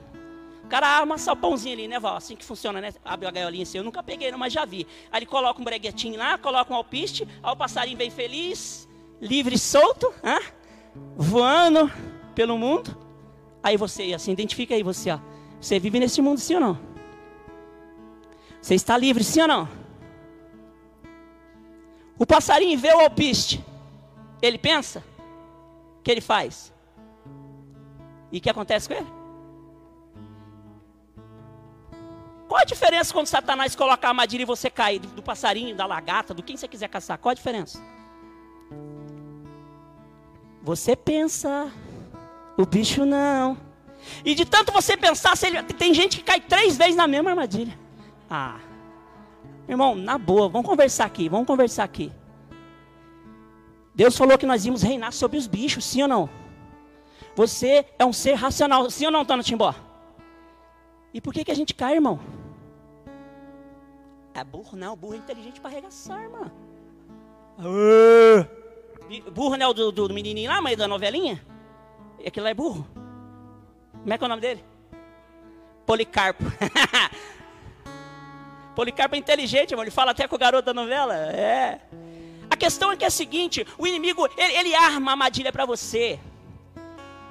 O 0.64 0.68
cara 0.68 0.86
arma 0.86 1.18
só 1.18 1.34
pãozinho 1.34 1.74
ali, 1.74 1.88
né, 1.88 2.00
Val? 2.00 2.18
Assim 2.18 2.36
que 2.36 2.44
funciona, 2.44 2.82
né? 2.82 2.94
Abre 3.04 3.26
a 3.28 3.32
gaiolinha 3.32 3.64
assim. 3.64 3.78
Eu 3.78 3.84
nunca 3.84 4.04
peguei, 4.04 4.30
não, 4.30 4.38
mas 4.38 4.52
já 4.52 4.66
vi. 4.66 4.86
Aí 5.12 5.20
ele 5.20 5.26
coloca 5.26 5.62
um 5.62 5.64
breguetinho 5.64 6.20
lá, 6.20 6.38
coloca 6.38 6.72
um 6.72 6.76
alpiste, 6.76 7.28
aí 7.42 7.52
o 7.52 7.56
passarinho 7.56 7.98
bem 7.98 8.12
feliz, 8.12 8.88
livre 9.22 9.56
e 9.56 9.60
solto, 9.60 10.14
hein? 10.24 10.42
voando 11.16 11.92
pelo 12.36 12.58
mundo. 12.58 12.98
Aí 13.64 13.78
você, 13.78 14.14
assim, 14.14 14.32
identifica 14.32 14.76
aí 14.76 14.84
você, 14.84 15.12
ó. 15.12 15.20
Você 15.60 15.80
vive 15.80 16.00
nesse 16.00 16.22
mundo, 16.22 16.40
sim 16.40 16.56
ou 16.56 16.60
não? 16.60 16.80
Você 18.62 18.76
está 18.76 18.98
livre, 18.98 19.24
sim 19.24 19.42
ou 19.42 19.48
não? 19.48 19.77
O 22.20 22.26
passarinho 22.26 22.78
vê 22.80 22.94
o 22.94 23.00
alpiste. 23.00 23.64
Ele 24.42 24.58
pensa? 24.58 25.04
O 26.00 26.02
que 26.04 26.12
ele 26.12 26.22
faz? 26.22 26.74
E 28.32 28.38
o 28.38 28.42
que 28.42 28.50
acontece 28.50 28.88
com 28.88 28.96
ele? 28.96 29.18
Qual 32.48 32.62
a 32.62 32.64
diferença 32.64 33.14
quando 33.14 33.28
Satanás 33.28 33.76
coloca 33.76 34.08
a 34.08 34.10
armadilha 34.10 34.44
e 34.44 34.46
você 34.46 34.70
cai 34.70 35.00
do, 35.00 35.22
passarinho, 35.22 35.76
da 35.76 35.86
lagarta, 35.86 36.34
do 36.34 36.42
quem 36.42 36.56
você 36.56 36.68
quiser 36.68 36.88
caçar? 36.88 37.18
Qual 37.18 37.32
a 37.32 37.36
diferença? 37.36 37.82
Você 40.64 40.96
pensa, 40.96 41.72
o 42.58 42.66
bicho 42.66 43.06
não. 43.06 43.58
E 44.24 44.34
de 44.34 44.46
tanto 44.46 44.72
você 44.72 44.96
pensar, 44.96 45.34
tem 45.78 45.94
gente 45.94 46.18
que 46.18 46.24
cai 46.24 46.40
três 46.40 46.78
vezes 46.78 46.96
na 46.96 47.08
mesma 47.08 47.32
armadilha. 47.32 47.78
Ah, 48.30 48.60
irmão, 49.68 49.96
na 49.96 50.18
boa, 50.18 50.50
vamos 50.50 50.68
conversar 50.68 51.06
aqui, 51.06 51.28
vamos 51.30 51.48
conversar 51.48 51.84
aqui. 51.84 52.12
Deus 53.94 54.16
falou 54.16 54.38
que 54.38 54.46
nós 54.46 54.66
íamos 54.66 54.82
reinar 54.82 55.12
sobre 55.12 55.38
os 55.38 55.48
bichos, 55.48 55.84
sim 55.84 56.04
ou 56.04 56.08
não? 56.08 56.30
Você 57.36 57.86
é 57.98 58.06
um 58.06 58.14
ser 58.14 58.34
racional, 58.34 58.90
sim 58.90 59.06
ou 59.06 59.12
não, 59.12 59.26
Tano 59.26 59.44
Timbó? 59.44 59.74
E 61.14 61.20
por 61.20 61.34
que, 61.34 61.44
que 61.44 61.52
a 61.52 61.56
gente 61.56 61.74
cai, 61.74 61.96
irmão? 61.96 62.20
É 64.34 64.44
burro, 64.44 64.78
não. 64.78 64.96
Burro 64.96 65.16
é 65.16 65.18
inteligente 65.18 65.60
para 65.60 65.72
arregaçar, 65.72 66.22
irmão. 66.22 66.52
Burro 69.34 69.58
não 69.58 69.66
é 69.66 69.68
o 69.68 69.74
do, 69.74 69.92
do, 69.92 70.14
menininho 70.14 70.52
lá, 70.52 70.62
mãe 70.62 70.78
da 70.78 70.88
novelinha? 70.88 71.44
Aquilo 72.26 72.44
lá 72.44 72.52
é 72.52 72.54
burro. 72.54 72.88
Como 73.94 74.14
é 74.14 74.18
que 74.18 74.24
é 74.24 74.28
o 74.28 74.30
nome 74.30 74.42
dele? 74.42 74.64
Policarpo. 75.88 76.44
Policarpo 78.78 79.16
é 79.16 79.18
inteligente, 79.18 79.72
irmão. 79.72 79.84
Ele 79.84 79.90
fala 79.90 80.12
até 80.12 80.28
com 80.28 80.36
o 80.36 80.38
garoto 80.38 80.68
da 80.68 80.72
novela. 80.72 81.16
É. 81.16 81.80
A 82.48 82.56
questão 82.56 82.92
é 82.92 82.96
que 82.96 83.04
é 83.04 83.08
a 83.08 83.10
seguinte: 83.10 83.66
o 83.76 83.88
inimigo, 83.88 84.30
ele, 84.38 84.54
ele 84.54 84.76
arma 84.76 85.14
armadilha 85.14 85.52
para 85.52 85.66
você. 85.66 86.20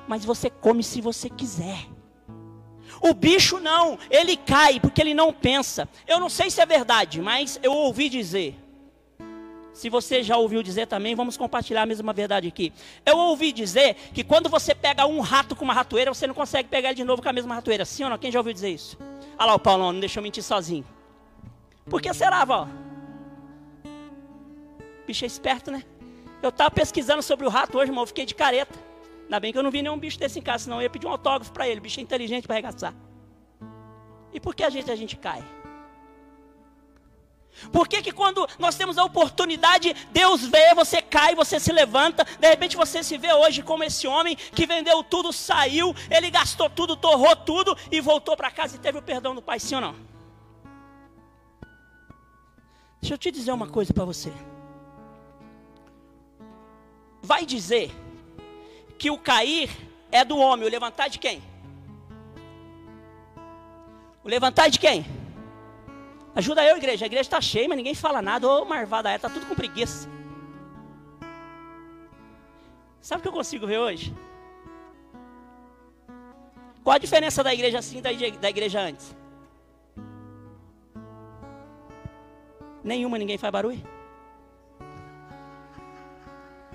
Mas 0.09 0.25
você 0.25 0.51
come 0.51 0.83
se 0.83 1.01
você 1.01 1.31
quiser. 1.31 1.87
O 3.01 3.15
bicho 3.15 3.61
não, 3.61 3.97
ele 4.11 4.37
cai 4.37 4.81
porque 4.81 5.01
ele 5.01 5.15
não 5.15 5.33
pensa. 5.33 5.89
Eu 6.05 6.19
não 6.19 6.29
sei 6.29 6.51
se 6.51 6.61
é 6.61 6.67
verdade, 6.67 7.23
mas 7.23 7.61
eu 7.63 7.73
ouvi 7.73 8.09
dizer. 8.09 8.57
Se 9.73 9.89
você 9.89 10.25
já 10.25 10.37
ouviu 10.37 10.65
dizer 10.65 10.89
também, 10.89 11.15
vamos 11.15 11.37
compartilhar 11.37 11.83
a 11.83 11.87
mesma 11.87 12.13
verdade 12.13 12.49
aqui. 12.49 12.73
Eu 13.05 13.19
ouvi 13.19 13.53
dizer 13.53 13.95
que 14.13 14.25
quando 14.25 14.49
você 14.49 14.75
pega 14.75 15.07
um 15.07 15.21
rato 15.21 15.55
com 15.55 15.65
uma 15.65 15.75
ratoeira, 15.75 16.13
você 16.13 16.27
não 16.27 16.35
consegue 16.35 16.69
pegar 16.69 16.89
ele 16.89 16.97
de 16.97 17.05
novo 17.05 17.23
com 17.23 17.29
a 17.29 17.33
mesma 17.33 17.55
ratoeira. 17.55 17.85
Sim 17.85 18.03
ou 18.03 18.11
não? 18.11 18.19
Quem 18.19 18.33
já 18.33 18.41
ouviu 18.41 18.53
dizer 18.53 18.71
isso? 18.71 18.99
Olha 19.39 19.47
lá 19.47 19.55
o 19.55 19.61
Paulão, 19.61 19.93
não 19.93 20.01
deixou 20.01 20.21
mentir 20.21 20.43
sozinho. 20.43 20.96
Por 21.89 22.03
que 22.03 22.13
será, 22.13 22.45
vó? 22.45 22.69
Bicho 25.07 25.25
é 25.25 25.27
esperto, 25.27 25.71
né? 25.71 25.85
Eu 26.43 26.51
estava 26.51 26.71
pesquisando 26.71 27.23
sobre 27.23 27.47
o 27.47 27.49
rato 27.49 27.79
hoje, 27.79 27.91
irmão, 27.91 28.03
eu 28.03 28.09
fiquei 28.09 28.27
de 28.27 28.35
careta. 28.35 28.79
Ainda 29.25 29.41
bem 29.41 29.53
que 29.53 29.59
eu 29.59 29.63
não 29.63 29.71
vi 29.71 29.83
nenhum 29.83 29.99
bicho 29.99 30.19
desse 30.19 30.39
em 30.39 30.43
casa, 30.43 30.65
senão 30.65 30.79
eu 30.79 30.83
ia 30.83 30.91
pedir 30.91 31.07
um 31.07 31.11
autógrafo 31.11 31.53
para 31.53 31.69
ele. 31.69 31.81
Bicho 31.81 32.01
é 32.01 32.03
inteligente 32.03 32.47
para 32.47 32.55
arregaçar. 32.55 32.95
E 34.33 34.41
por 34.41 34.55
que 34.55 34.65
a 34.65 34.71
gente, 34.71 34.91
a 34.91 34.97
gente 34.97 35.17
cai? 35.17 35.43
Por 37.73 37.89
que, 37.89 38.03
que 38.03 38.13
quando 38.13 38.47
nós 38.59 38.75
temos 38.77 38.99
a 38.99 39.05
oportunidade, 39.05 39.95
Deus 40.13 40.43
vê, 40.43 40.75
você 40.75 41.01
cai, 41.01 41.35
você 41.35 41.59
se 41.59 41.73
levanta, 41.73 42.25
de 42.39 42.49
repente 42.49 42.77
você 42.77 43.03
se 43.03 43.17
vê 43.17 43.33
hoje 43.33 43.63
como 43.63 43.83
esse 43.83 44.07
homem 44.07 44.37
que 44.37 44.67
vendeu 44.67 45.03
tudo, 45.03 45.33
saiu, 45.33 45.95
ele 46.11 46.31
gastou 46.31 46.69
tudo, 46.69 46.97
torrou 46.97 47.35
tudo 47.35 47.77
e 47.91 48.01
voltou 48.01 48.37
para 48.37 48.51
casa 48.51 48.77
e 48.77 48.79
teve 48.79 48.99
o 48.99 49.03
perdão 49.03 49.35
do 49.35 49.41
Pai, 49.41 49.59
sim 49.59 49.75
ou 49.77 49.81
não? 49.81 50.16
Deixa 53.07 53.15
eu 53.15 53.19
te 53.19 53.31
dizer 53.31 53.53
uma 53.53 53.69
coisa 53.69 53.95
para 53.95 54.05
você. 54.05 54.33
Vai 57.23 57.47
dizer 57.47 57.93
que 58.99 59.13
o 59.13 59.17
cair 59.17 59.71
é 60.11 60.25
do 60.25 60.37
homem, 60.37 60.67
o 60.67 60.69
levantar 60.69 61.07
de 61.07 61.21
quem? 61.21 61.41
O 64.25 64.29
levantar 64.29 64.69
de 64.71 64.81
quem? 64.81 65.07
Ajuda 66.35 66.65
eu, 66.65 66.79
igreja. 66.79 67.05
A 67.05 67.07
igreja 67.07 67.29
está 67.29 67.41
cheia, 67.41 67.69
mas 67.69 67.77
ninguém 67.77 67.95
fala 67.95 68.21
nada. 68.21 68.49
Ô, 68.49 68.65
marvada 68.65 69.09
é, 69.09 69.15
está 69.15 69.31
tudo 69.31 69.47
com 69.47 69.55
preguiça. 69.55 70.09
Sabe 73.01 73.21
o 73.21 73.23
que 73.23 73.29
eu 73.29 73.33
consigo 73.33 73.69
ver 73.69 73.79
hoje? 73.79 74.13
Qual 76.83 76.97
a 76.97 76.99
diferença 76.99 77.41
da 77.45 77.55
igreja 77.55 77.79
assim 77.79 78.03
da 78.03 78.51
igreja 78.51 78.81
antes? 78.81 79.15
Nenhuma, 82.87 83.19
ninguém 83.19 83.37
faz 83.37 83.51
barulho. 83.51 83.83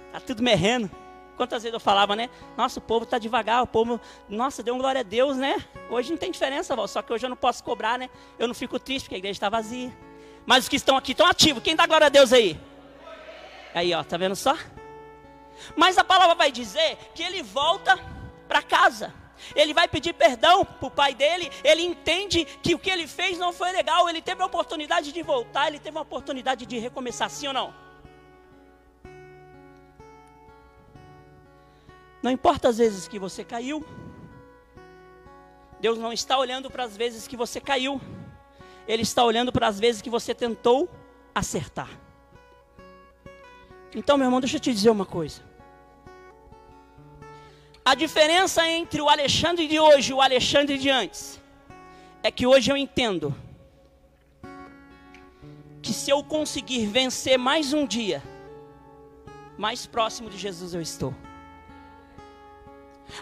Está 0.07 0.19
tudo 0.19 0.43
merrendo. 0.43 0.91
Quantas 1.37 1.63
vezes 1.63 1.73
eu 1.73 1.79
falava, 1.79 2.17
né? 2.17 2.29
Nossa, 2.57 2.79
o 2.79 2.81
povo 2.81 3.05
está 3.05 3.17
devagar, 3.17 3.63
o 3.63 3.67
povo, 3.67 3.99
nossa, 4.27 4.61
deu 4.61 4.77
glória 4.77 4.99
a 4.99 5.03
Deus, 5.03 5.37
né? 5.37 5.65
Hoje 5.89 6.11
não 6.11 6.17
tem 6.17 6.29
diferença, 6.29 6.75
só 6.85 7.01
que 7.01 7.13
hoje 7.13 7.25
eu 7.25 7.29
não 7.29 7.37
posso 7.37 7.63
cobrar, 7.63 7.97
né? 7.97 8.09
Eu 8.37 8.45
não 8.45 8.53
fico 8.53 8.77
triste 8.77 9.05
porque 9.05 9.15
a 9.15 9.17
igreja 9.19 9.37
está 9.37 9.47
vazia. 9.47 9.97
Mas 10.45 10.65
os 10.65 10.69
que 10.69 10.75
estão 10.75 10.97
aqui 10.97 11.13
estão 11.13 11.25
ativos. 11.25 11.63
Quem 11.63 11.77
dá 11.77 11.87
glória 11.87 12.07
a 12.07 12.09
Deus 12.09 12.33
aí? 12.33 12.59
Aí, 13.73 13.93
ó, 13.93 14.03
tá 14.03 14.17
vendo 14.17 14.35
só? 14.35 14.57
Mas 15.77 15.97
a 15.97 16.03
palavra 16.03 16.35
vai 16.35 16.51
dizer 16.51 16.97
que 17.15 17.23
ele 17.23 17.41
volta 17.41 17.97
para 18.49 18.61
casa. 18.61 19.13
Ele 19.55 19.73
vai 19.73 19.87
pedir 19.87 20.13
perdão 20.13 20.63
para 20.65 20.87
o 20.87 20.91
pai 20.91 21.13
dele. 21.13 21.51
Ele 21.63 21.81
entende 21.81 22.45
que 22.45 22.75
o 22.75 22.79
que 22.79 22.89
ele 22.89 23.07
fez 23.07 23.37
não 23.37 23.51
foi 23.51 23.71
legal. 23.71 24.09
Ele 24.09 24.21
teve 24.21 24.41
a 24.41 24.45
oportunidade 24.45 25.11
de 25.11 25.21
voltar. 25.21 25.67
Ele 25.67 25.79
teve 25.79 25.97
a 25.97 26.01
oportunidade 26.01 26.65
de 26.65 26.77
recomeçar, 26.77 27.29
sim 27.29 27.47
ou 27.47 27.53
não? 27.53 27.73
Não 32.21 32.29
importa 32.29 32.69
as 32.69 32.77
vezes 32.77 33.07
que 33.07 33.17
você 33.17 33.43
caiu, 33.43 33.83
Deus 35.79 35.97
não 35.97 36.13
está 36.13 36.37
olhando 36.37 36.69
para 36.69 36.83
as 36.83 36.95
vezes 36.95 37.27
que 37.27 37.35
você 37.35 37.59
caiu, 37.59 37.99
Ele 38.87 39.01
está 39.01 39.23
olhando 39.23 39.51
para 39.51 39.67
as 39.67 39.79
vezes 39.79 40.01
que 40.01 40.09
você 40.09 40.35
tentou 40.35 40.87
acertar. 41.33 41.89
Então, 43.95 44.17
meu 44.17 44.27
irmão, 44.27 44.39
deixa 44.39 44.57
eu 44.57 44.59
te 44.59 44.71
dizer 44.71 44.91
uma 44.91 45.05
coisa. 45.05 45.41
A 47.91 47.93
diferença 47.93 48.65
entre 48.65 49.01
o 49.01 49.09
Alexandre 49.09 49.67
de 49.67 49.77
hoje 49.77 50.11
e 50.11 50.13
o 50.13 50.21
Alexandre 50.21 50.77
de 50.77 50.89
antes 50.89 51.37
é 52.23 52.31
que 52.31 52.47
hoje 52.47 52.71
eu 52.71 52.77
entendo 52.77 53.35
que 55.81 55.91
se 55.91 56.09
eu 56.09 56.23
conseguir 56.23 56.85
vencer 56.85 57.37
mais 57.37 57.73
um 57.73 57.85
dia, 57.85 58.23
mais 59.57 59.85
próximo 59.85 60.29
de 60.29 60.37
Jesus 60.37 60.73
eu 60.73 60.79
estou. 60.79 61.13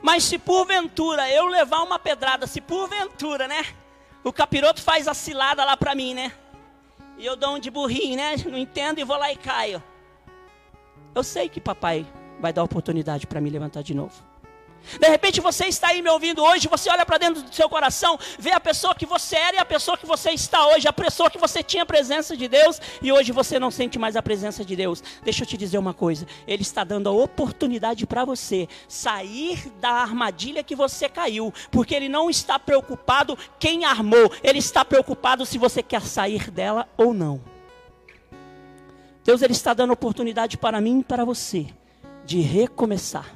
Mas 0.03 0.23
se 0.23 0.37
porventura 0.37 1.27
eu 1.31 1.47
levar 1.47 1.81
uma 1.81 1.97
pedrada, 1.97 2.45
se 2.45 2.61
porventura, 2.61 3.47
né? 3.47 3.65
O 4.23 4.31
capiroto 4.31 4.83
faz 4.83 5.07
a 5.07 5.15
cilada 5.15 5.65
lá 5.65 5.75
para 5.75 5.95
mim, 5.95 6.13
né? 6.13 6.31
E 7.17 7.25
eu 7.25 7.35
dou 7.35 7.55
um 7.55 7.59
de 7.59 7.71
burrinho, 7.71 8.17
né? 8.17 8.35
Não 8.45 8.55
entendo 8.55 8.99
e 8.99 9.03
vou 9.03 9.17
lá 9.17 9.31
e 9.31 9.35
caio. 9.35 9.81
Eu 11.15 11.23
sei 11.23 11.49
que 11.49 11.59
papai 11.59 12.05
vai 12.39 12.53
dar 12.53 12.63
oportunidade 12.63 13.25
para 13.25 13.41
me 13.41 13.49
levantar 13.49 13.81
de 13.81 13.95
novo. 13.95 14.28
De 14.99 15.07
repente 15.07 15.39
você 15.41 15.65
está 15.65 15.89
aí 15.89 16.01
me 16.01 16.09
ouvindo 16.09 16.43
hoje, 16.43 16.67
você 16.67 16.89
olha 16.89 17.05
para 17.05 17.17
dentro 17.17 17.43
do 17.43 17.53
seu 17.53 17.69
coração, 17.69 18.17
vê 18.37 18.51
a 18.51 18.59
pessoa 18.59 18.95
que 18.95 19.05
você 19.05 19.35
era 19.35 19.57
e 19.57 19.59
a 19.59 19.65
pessoa 19.65 19.97
que 19.97 20.05
você 20.05 20.31
está 20.31 20.67
hoje, 20.67 20.87
a 20.87 20.93
pessoa 20.93 21.29
que 21.29 21.37
você 21.37 21.61
tinha 21.61 21.83
a 21.83 21.85
presença 21.85 22.35
de 22.35 22.47
Deus 22.47 22.81
e 23.01 23.11
hoje 23.11 23.31
você 23.31 23.59
não 23.59 23.69
sente 23.69 23.99
mais 23.99 24.15
a 24.15 24.21
presença 24.21 24.65
de 24.65 24.75
Deus. 24.75 25.03
Deixa 25.23 25.43
eu 25.43 25.47
te 25.47 25.57
dizer 25.57 25.77
uma 25.77 25.93
coisa, 25.93 26.25
Ele 26.47 26.61
está 26.61 26.83
dando 26.83 27.07
a 27.09 27.11
oportunidade 27.11 28.05
para 28.07 28.25
você 28.25 28.67
sair 28.87 29.71
da 29.79 29.91
armadilha 29.91 30.63
que 30.63 30.75
você 30.75 31.07
caiu, 31.07 31.53
porque 31.69 31.93
Ele 31.93 32.09
não 32.09 32.29
está 32.29 32.57
preocupado 32.57 33.37
quem 33.59 33.85
armou, 33.85 34.31
Ele 34.43 34.59
está 34.59 34.83
preocupado 34.83 35.45
se 35.45 35.57
você 35.57 35.83
quer 35.83 36.01
sair 36.01 36.49
dela 36.49 36.87
ou 36.97 37.13
não. 37.13 37.41
Deus 39.23 39.43
ele 39.43 39.53
está 39.53 39.75
dando 39.75 39.93
oportunidade 39.93 40.57
para 40.57 40.81
mim 40.81 41.01
e 41.01 41.03
para 41.03 41.23
você 41.23 41.67
de 42.25 42.39
recomeçar. 42.41 43.31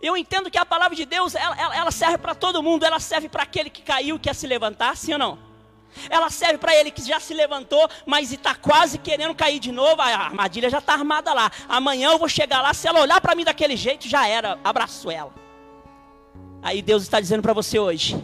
Eu 0.00 0.16
entendo 0.16 0.50
que 0.50 0.58
a 0.58 0.66
palavra 0.66 0.96
de 0.96 1.04
Deus, 1.04 1.34
ela, 1.34 1.56
ela, 1.74 1.90
serve 1.90 2.18
para 2.18 2.34
todo 2.34 2.62
mundo, 2.62 2.84
ela 2.84 3.00
serve 3.00 3.28
para 3.28 3.42
aquele 3.42 3.70
que 3.70 3.82
caiu, 3.82 4.18
quer 4.18 4.34
se 4.34 4.46
levantar, 4.46 4.96
sim 4.96 5.12
ou 5.12 5.18
não? 5.18 5.38
Ela 6.10 6.28
serve 6.30 6.58
para 6.58 6.74
ele 6.74 6.90
que 6.90 7.02
já 7.06 7.20
se 7.20 7.32
levantou, 7.32 7.88
mas 8.04 8.32
está 8.32 8.54
quase 8.54 8.98
querendo 8.98 9.34
cair 9.34 9.60
de 9.60 9.70
novo. 9.70 10.02
A 10.02 10.06
armadilha 10.06 10.68
já 10.68 10.78
está 10.78 10.94
armada 10.94 11.32
lá. 11.32 11.50
Amanhã 11.68 12.10
eu 12.10 12.18
vou 12.18 12.28
chegar 12.28 12.60
lá. 12.60 12.74
Se 12.74 12.88
ela 12.88 13.00
olhar 13.00 13.20
para 13.20 13.34
mim 13.34 13.44
daquele 13.44 13.76
jeito, 13.76 14.08
já 14.08 14.26
era. 14.26 14.58
Abraço 14.64 15.10
ela. 15.10 15.32
Aí 16.62 16.82
Deus 16.82 17.02
está 17.02 17.20
dizendo 17.20 17.42
para 17.42 17.52
você 17.52 17.78
hoje: 17.78 18.20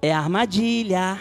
é 0.00 0.12
armadilha. 0.12 1.18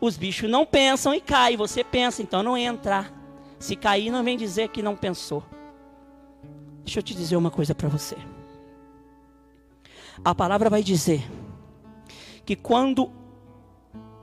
Os 0.00 0.16
bichos 0.16 0.48
não 0.48 0.64
pensam 0.64 1.12
e 1.12 1.20
caem. 1.20 1.56
Você 1.56 1.82
pensa, 1.84 2.22
então 2.22 2.42
não 2.42 2.56
entra. 2.56 3.12
Se 3.58 3.74
cair, 3.74 4.10
não 4.10 4.22
vem 4.22 4.36
dizer 4.36 4.68
que 4.68 4.82
não 4.82 4.96
pensou. 4.96 5.42
Deixa 6.88 7.00
eu 7.00 7.02
te 7.02 7.14
dizer 7.14 7.36
uma 7.36 7.50
coisa 7.50 7.74
para 7.74 7.86
você. 7.86 8.16
A 10.24 10.34
palavra 10.34 10.70
vai 10.70 10.82
dizer 10.82 11.22
que 12.46 12.56
quando 12.56 13.12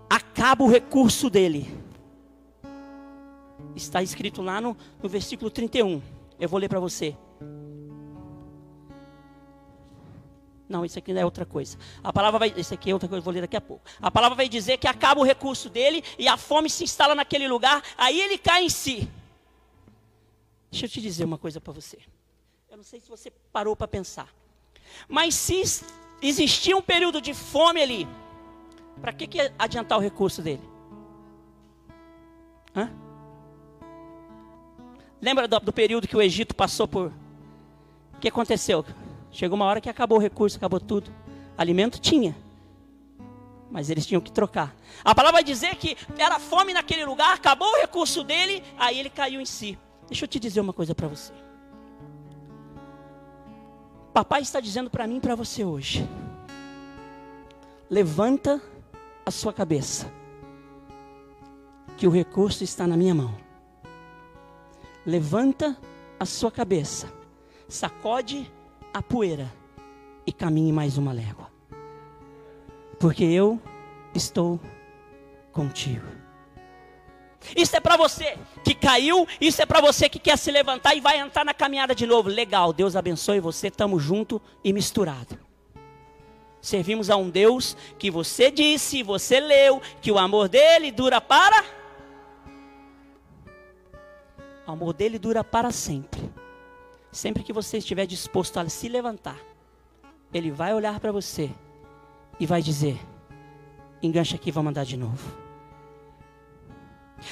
acaba 0.10 0.63
o 0.63 0.67
recurso 0.67 1.30
dele, 1.30 1.69
está 3.75 4.01
escrito 4.01 4.41
lá 4.41 4.60
no, 4.60 4.75
no 4.99 5.08
versículo 5.08 5.51
31. 5.51 6.01
Eu 6.39 6.49
vou 6.49 6.60
ler 6.60 6.67
para 6.67 6.80
você. 6.80 7.15
Não, 10.67 10.84
isso 10.84 10.97
aqui 10.97 11.13
não 11.13 11.21
é 11.21 11.25
outra 11.25 11.45
coisa. 11.45 11.78
A 12.04 12.12
palavra 12.12 12.39
vai. 12.39 12.54
Isso 12.58 12.73
aqui 12.73 12.89
é 12.89 12.93
outra 12.93 13.08
coisa, 13.08 13.19
eu 13.19 13.23
vou 13.23 13.32
ler 13.32 13.41
daqui 13.41 13.58
a 13.58 13.62
pouco. 13.62 13.84
A 14.01 14.10
palavra 14.10 14.38
vai 14.38 14.49
dizer 14.49 14.80
que 14.80 14.88
acaba 14.88 15.21
o 15.21 15.23
recurso 15.23 15.69
dele 15.69 16.04
e 16.17 16.28
a 16.28 16.36
fome 16.36 16.67
se 16.67 16.84
instala 16.84 17.13
naquele 17.13 17.47
lugar, 17.47 17.84
aí 17.95 18.19
ele 18.19 18.39
cai 18.39 18.63
em 18.63 18.69
si. 18.69 19.08
Deixa 20.71 20.88
eu 20.88 20.89
te 20.89 20.99
dizer 20.99 21.25
uma 21.25 21.38
coisa 21.38 21.62
para 21.62 21.71
você. 21.71 21.99
Eu 22.75 22.79
não 22.79 22.83
sei 22.83 22.99
se 22.99 23.07
você 23.07 23.31
parou 23.53 23.73
para 23.73 23.88
pensar. 23.88 24.27
Mas 25.07 25.33
se 25.33 25.63
existia 26.21 26.75
um 26.75 26.81
período 26.81 27.21
de 27.21 27.33
fome 27.33 27.81
ali, 27.81 28.05
para 28.99 29.13
que, 29.13 29.25
que 29.27 29.39
adiantar 29.57 29.97
o 29.97 30.01
recurso 30.01 30.41
dele? 30.41 30.61
Hã? 32.75 32.91
Lembra 35.21 35.47
do, 35.47 35.57
do, 35.61 35.71
período 35.71 36.05
que 36.05 36.17
o 36.17 36.21
Egito 36.21 36.53
passou 36.53 36.85
por. 36.85 37.13
O 38.13 38.19
que 38.19 38.27
aconteceu? 38.27 38.83
Chegou 39.31 39.55
uma 39.55 39.63
hora 39.63 39.79
que 39.79 39.89
acabou 39.89 40.17
o 40.17 40.21
recurso, 40.21 40.57
acabou 40.57 40.81
tudo. 40.81 41.09
Alimento 41.57 41.97
tinha. 41.97 42.35
Mas 43.71 43.89
eles 43.89 44.05
tinham 44.05 44.19
que 44.19 44.33
trocar. 44.33 44.75
A 45.01 45.15
palavra 45.15 45.38
vai 45.38 45.45
dizer 45.45 45.77
que 45.77 45.95
era 46.17 46.39
fome 46.39 46.73
naquele 46.73 47.05
lugar, 47.05 47.35
acabou 47.35 47.69
o 47.69 47.79
recurso 47.79 48.21
dele, 48.21 48.61
aí 48.77 48.99
ele 48.99 49.09
caiu 49.09 49.39
em 49.39 49.45
si. 49.45 49.79
Deixa 50.09 50.25
eu 50.25 50.27
te 50.27 50.41
dizer 50.41 50.59
uma 50.59 50.73
coisa 50.73 50.93
para 50.93 51.07
você. 51.07 51.44
Papai 54.15 54.43
está 54.43 54.62
dizendo 54.62 54.89
para 54.89 55.06
mim 55.06 55.17
e 55.17 55.19
para 55.19 55.36
você 55.36 55.65
hoje: 55.65 56.08
levanta 57.89 58.62
a 59.25 59.30
sua 59.30 59.51
cabeça, 59.51 60.10
que 61.97 62.08
o 62.08 62.10
recurso 62.10 62.63
está 62.63 62.88
na 62.88 62.95
minha 62.95 63.13
mão. 63.13 63.36
Levanta 65.06 65.78
a 66.17 66.25
sua 66.25 66.49
cabeça, 66.49 67.12
sacode 67.67 68.49
a 68.93 69.04
poeira 69.04 69.51
e 70.25 70.32
caminhe 70.32 70.71
mais 70.71 70.97
uma 70.97 71.12
légua, 71.12 71.51
porque 72.97 73.25
eu 73.25 73.60
estou 74.13 74.62
contigo. 75.51 76.24
Isso 77.55 77.75
é 77.75 77.79
para 77.79 77.97
você 77.97 78.38
que 78.63 78.73
caiu, 78.73 79.27
isso 79.39 79.62
é 79.62 79.65
para 79.65 79.81
você 79.81 80.08
que 80.08 80.19
quer 80.19 80.38
se 80.38 80.51
levantar 80.51 80.95
e 80.95 81.01
vai 81.01 81.19
entrar 81.19 81.43
na 81.43 81.53
caminhada 81.53 81.93
de 81.93 82.05
novo. 82.05 82.29
Legal, 82.29 82.71
Deus 82.71 82.95
abençoe 82.95 83.39
você, 83.39 83.67
estamos 83.67 84.01
junto 84.01 84.41
e 84.63 84.71
misturado. 84.71 85.38
Servimos 86.62 87.10
a 87.12 87.15
um 87.15 87.29
Deus 87.29 87.77
que 87.99 88.10
você 88.10 88.49
disse, 88.49 89.03
você 89.03 89.39
leu, 89.39 89.81
que 90.01 90.12
o 90.12 90.17
amor 90.17 90.49
dele 90.49 90.91
dura 90.91 91.21
para. 91.21 91.63
O 94.65 94.71
amor 94.71 94.93
dele 94.93 95.19
dura 95.19 95.43
para 95.43 95.69
sempre. 95.69 96.27
Sempre 97.12 97.43
que 97.43 97.53
você 97.53 97.77
estiver 97.77 98.08
disposto 98.08 98.58
a 98.58 98.67
se 98.67 98.89
levantar, 98.89 99.38
ele 100.34 100.51
vai 100.51 100.73
olhar 100.73 100.99
para 100.99 101.12
você 101.12 101.51
e 102.39 102.45
vai 102.45 102.62
dizer: 102.62 102.99
engancha 104.01 104.36
aqui, 104.36 104.51
vamos 104.51 104.71
andar 104.71 104.86
de 104.86 104.97
novo. 104.97 105.44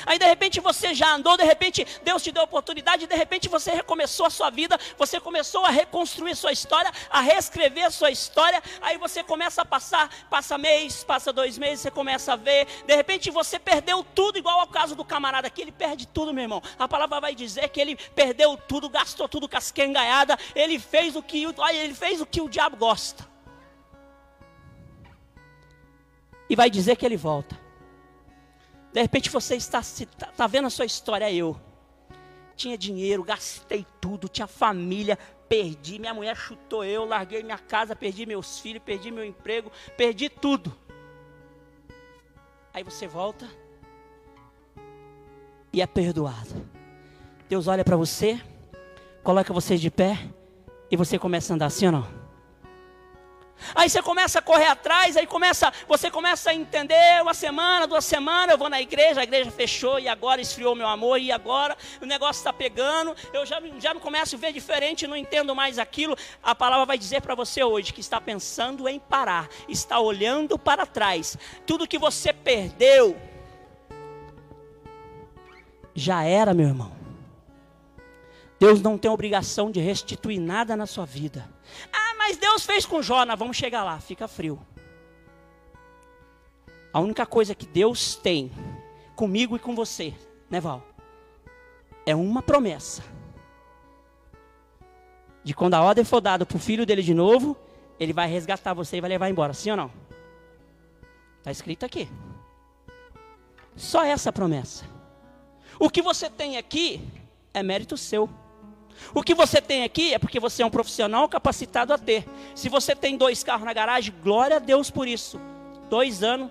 Aí 0.06 0.18
de 0.18 0.26
repente 0.26 0.60
você 0.60 0.94
já 0.94 1.14
andou, 1.14 1.38
de 1.38 1.44
repente 1.44 1.86
Deus 2.04 2.24
te 2.24 2.32
deu 2.32 2.42
a 2.42 2.46
oportunidade, 2.46 3.08
de 3.08 3.16
repente 3.16 3.50
você 3.50 3.72
recomeçou 3.72 4.26
a 4.26 4.30
sua 4.30 4.50
vida, 4.50 4.80
você 4.98 5.20
começou 5.20 5.66
a 5.66 5.70
reconstruir 5.70 6.36
sua 6.36 6.52
história, 6.52 6.92
a 7.10 7.22
reescrever 7.22 7.92
sua 7.92 8.10
história. 8.12 8.62
Aí 8.82 8.98
você 8.98 9.24
começa 9.24 9.62
a 9.62 9.66
passar, 9.66 10.10
passa 10.30 10.58
mês, 10.58 11.04
passa 11.04 11.32
dois 11.32 11.58
meses, 11.58 11.82
você 11.82 11.92
começa 11.92 12.34
a 12.34 12.36
ver. 12.36 12.68
De 12.86 12.96
repente 12.96 13.30
você 13.30 13.60
perdeu 13.60 14.04
tudo, 14.16 14.38
igual 14.38 14.60
ao 14.60 14.68
caso 14.68 14.96
do 14.96 15.06
camarada 15.06 15.48
aqui, 15.48 15.62
ele 15.62 15.72
perde 15.72 16.08
tudo, 16.08 16.34
meu 16.34 16.44
irmão. 16.44 16.62
A 16.80 16.88
palavra 16.88 17.20
vai 17.20 17.36
dizer 17.36 17.70
que 17.70 17.80
ele 17.80 17.96
perdeu 17.96 18.58
tudo, 18.58 18.90
gastou 18.90 19.28
tudo 19.28 19.48
com 19.48 19.58
as 19.58 19.74
ele 20.56 20.80
fez 20.80 21.16
o 21.16 21.22
que, 21.22 21.44
ele 21.44 21.94
fez 21.94 22.22
o 22.22 22.26
que 22.26 22.42
o 22.42 22.50
diabo 22.50 22.78
gosta. 22.78 23.28
E 26.50 26.56
vai 26.56 26.70
dizer 26.70 26.96
que 26.96 27.06
ele 27.06 27.18
volta. 27.18 27.63
De 28.94 29.02
repente 29.02 29.30
você 29.30 29.56
está, 29.56 29.80
está 29.80 30.28
tá 30.28 30.48
vendo 30.48 30.68
a 30.68 30.70
sua 30.70 30.86
história, 30.86 31.26
é 31.26 31.34
eu. 31.34 31.60
Tinha 32.56 32.78
dinheiro, 32.78 33.24
gastei 33.24 33.86
tudo, 34.00 34.30
tinha 34.30 34.46
família, 34.46 35.18
perdi, 35.50 35.98
minha 35.98 36.14
mulher 36.14 36.36
chutou 36.36 36.86
eu, 36.86 37.04
larguei 37.04 37.42
minha 37.42 37.58
casa, 37.58 37.96
perdi 37.96 38.28
meus 38.28 38.60
filhos, 38.60 38.84
perdi 38.84 39.10
meu 39.10 39.26
emprego, 39.26 39.72
perdi 39.98 40.30
tudo. 40.30 40.76
Aí 42.72 42.84
você 42.84 43.08
volta 43.08 43.50
e 45.72 45.82
é 45.82 45.88
perdoado. 45.88 46.70
Deus 47.50 47.68
olha 47.68 47.84
para 47.84 47.98
você, 47.98 48.40
coloca 49.24 49.52
você 49.52 49.76
de 49.76 49.90
pé 49.90 50.20
e 50.90 50.96
você 50.96 51.18
começa 51.18 51.52
a 51.52 51.56
andar 51.56 51.66
assim 51.66 51.88
ou 51.88 51.92
não? 51.92 52.23
Aí 53.76 53.90
você 53.90 54.02
começa 54.02 54.40
a 54.40 54.42
correr 54.42 54.68
atrás, 54.68 55.18
aí 55.18 55.26
começa, 55.26 55.72
você 55.88 56.10
começa 56.10 56.52
a 56.52 56.54
entender, 56.54 57.22
uma 57.22 57.34
semana, 57.34 57.88
duas 57.88 58.06
semanas, 58.06 58.52
eu 58.52 58.58
vou 58.58 58.70
na 58.70 58.82
igreja, 58.82 59.22
a 59.22 59.24
igreja 59.24 59.52
fechou 59.52 60.00
e 60.00 60.08
agora 60.08 60.42
esfriou 60.42 60.76
meu 60.76 60.88
amor, 60.88 61.20
e 61.20 61.32
agora 61.32 61.78
o 62.02 62.06
negócio 62.06 62.40
está 62.40 62.54
pegando, 62.54 63.16
eu 63.34 63.46
já, 63.46 63.62
já 63.80 63.94
me 63.94 64.00
começo 64.00 64.36
a 64.36 64.40
ver 64.40 64.54
diferente, 64.54 65.08
não 65.08 65.18
entendo 65.18 65.56
mais 65.56 65.80
aquilo. 65.80 66.16
A 66.42 66.54
palavra 66.54 66.86
vai 66.86 66.98
dizer 66.98 67.22
para 67.22 67.36
você 67.36 67.64
hoje 67.64 67.94
que 67.94 68.02
está 68.02 68.20
pensando 68.20 68.88
em 68.88 69.00
parar, 69.00 69.50
está 69.68 70.00
olhando 70.00 70.58
para 70.58 70.86
trás. 70.86 71.38
Tudo 71.66 71.88
que 71.88 71.98
você 71.98 72.34
perdeu 72.34 73.18
já 75.96 76.24
era, 76.24 76.54
meu 76.54 76.68
irmão. 76.68 76.92
Deus 78.60 78.82
não 78.82 78.98
tem 78.98 79.12
obrigação 79.12 79.70
de 79.70 79.82
restituir 79.82 80.40
nada 80.40 80.76
na 80.76 80.86
sua 80.86 81.06
vida. 81.06 81.50
Ah, 81.92 82.03
mas 82.26 82.38
Deus 82.38 82.66
fez 82.66 82.86
com 82.86 83.02
Jó, 83.02 83.26
nós 83.26 83.38
vamos 83.38 83.58
chegar 83.58 83.84
lá, 83.84 84.00
fica 84.00 84.30
frio. 84.30 84.58
A 86.94 87.02
única 87.02 87.26
coisa 87.26 87.54
que 87.54 87.66
Deus 87.66 88.16
tem 88.16 88.50
comigo 89.14 89.58
e 89.58 89.60
com 89.60 89.76
você, 89.76 90.14
né, 90.50 90.62
Val? 90.62 90.82
É 92.06 92.16
uma 92.16 92.42
promessa. 92.42 93.04
De 95.44 95.54
quando 95.54 95.74
a 95.74 95.82
ordem 95.82 96.06
for 96.06 96.22
dada 96.22 96.46
para 96.46 96.56
o 96.56 96.60
filho 96.60 96.86
dele 96.86 97.02
de 97.02 97.14
novo, 97.14 97.58
ele 98.00 98.14
vai 98.14 98.30
resgatar 98.30 98.74
você 98.74 98.96
e 98.96 99.02
vai 99.02 99.10
levar 99.10 99.30
embora, 99.30 99.54
sim 99.54 99.72
ou 99.72 99.76
não? 99.76 99.92
Está 101.40 101.52
escrito 101.52 101.86
aqui. 101.86 102.08
Só 103.76 104.02
essa 104.02 104.32
promessa. 104.32 104.86
O 105.78 105.90
que 105.90 106.02
você 106.02 106.30
tem 106.30 106.56
aqui 106.56 107.06
é 107.54 107.62
mérito 107.62 107.98
seu. 107.98 108.30
O 109.14 109.22
que 109.22 109.34
você 109.34 109.62
tem 109.62 109.84
aqui 109.84 110.14
é 110.14 110.20
porque 110.20 110.40
você 110.40 110.64
é 110.64 110.66
um 110.66 110.70
profissional 110.70 111.28
capacitado 111.28 111.94
a 111.94 111.98
ter. 111.98 112.26
Se 112.56 112.70
você 112.70 112.96
tem 112.96 113.18
dois 113.18 113.44
carros 113.44 113.66
na 113.66 113.74
garagem, 113.74 114.14
glória 114.24 114.58
a 114.58 114.60
Deus 114.60 114.90
por 114.90 115.08
isso. 115.08 115.40
Dois 115.90 116.24
anos, 116.24 116.50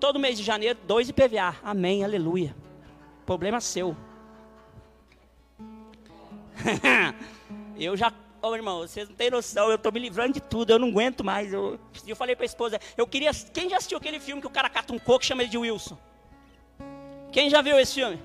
todo 0.00 0.18
mês 0.18 0.36
de 0.36 0.42
janeiro, 0.42 0.78
dois 0.86 1.08
IPVA. 1.08 1.56
Amém, 1.62 2.04
aleluia. 2.04 2.54
Problema 3.24 3.60
seu. 3.60 3.96
eu 7.78 7.96
já, 7.96 8.12
oh, 8.40 8.54
irmão, 8.54 8.80
vocês 8.80 9.08
não 9.08 9.14
têm 9.14 9.30
noção, 9.30 9.68
eu 9.68 9.76
estou 9.76 9.92
me 9.92 10.00
livrando 10.00 10.34
de 10.34 10.40
tudo, 10.40 10.70
eu 10.70 10.78
não 10.78 10.88
aguento 10.88 11.22
mais. 11.22 11.52
Eu, 11.52 11.78
eu 12.06 12.16
falei 12.16 12.34
para 12.34 12.44
a 12.44 12.46
esposa, 12.46 12.80
eu 12.96 13.06
queria. 13.06 13.30
Quem 13.52 13.68
já 13.68 13.76
assistiu 13.76 13.98
aquele 13.98 14.18
filme 14.18 14.40
que 14.40 14.46
o 14.46 14.50
cara 14.50 14.68
cata 14.68 14.92
um 14.92 14.98
coco 14.98 15.22
e 15.22 15.26
chama 15.26 15.42
ele 15.42 15.50
de 15.50 15.58
Wilson? 15.58 15.96
Quem 17.30 17.48
já 17.48 17.62
viu 17.62 17.78
esse 17.78 17.94
filme? 17.94 18.20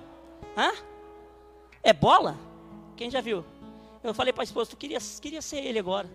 Hã? 0.55 0.71
É 1.83 1.93
bola? 1.93 2.46
Quem 2.97 3.12
já 3.12 3.21
viu? 3.21 3.45
Eu 4.03 4.13
falei 4.13 4.33
para 4.33 4.41
a 4.41 4.45
esposa, 4.45 4.71
tu 4.71 4.75
queria, 4.75 4.97
queria 5.21 5.41
ser 5.41 5.57
ele 5.57 5.77
agora. 5.77 6.10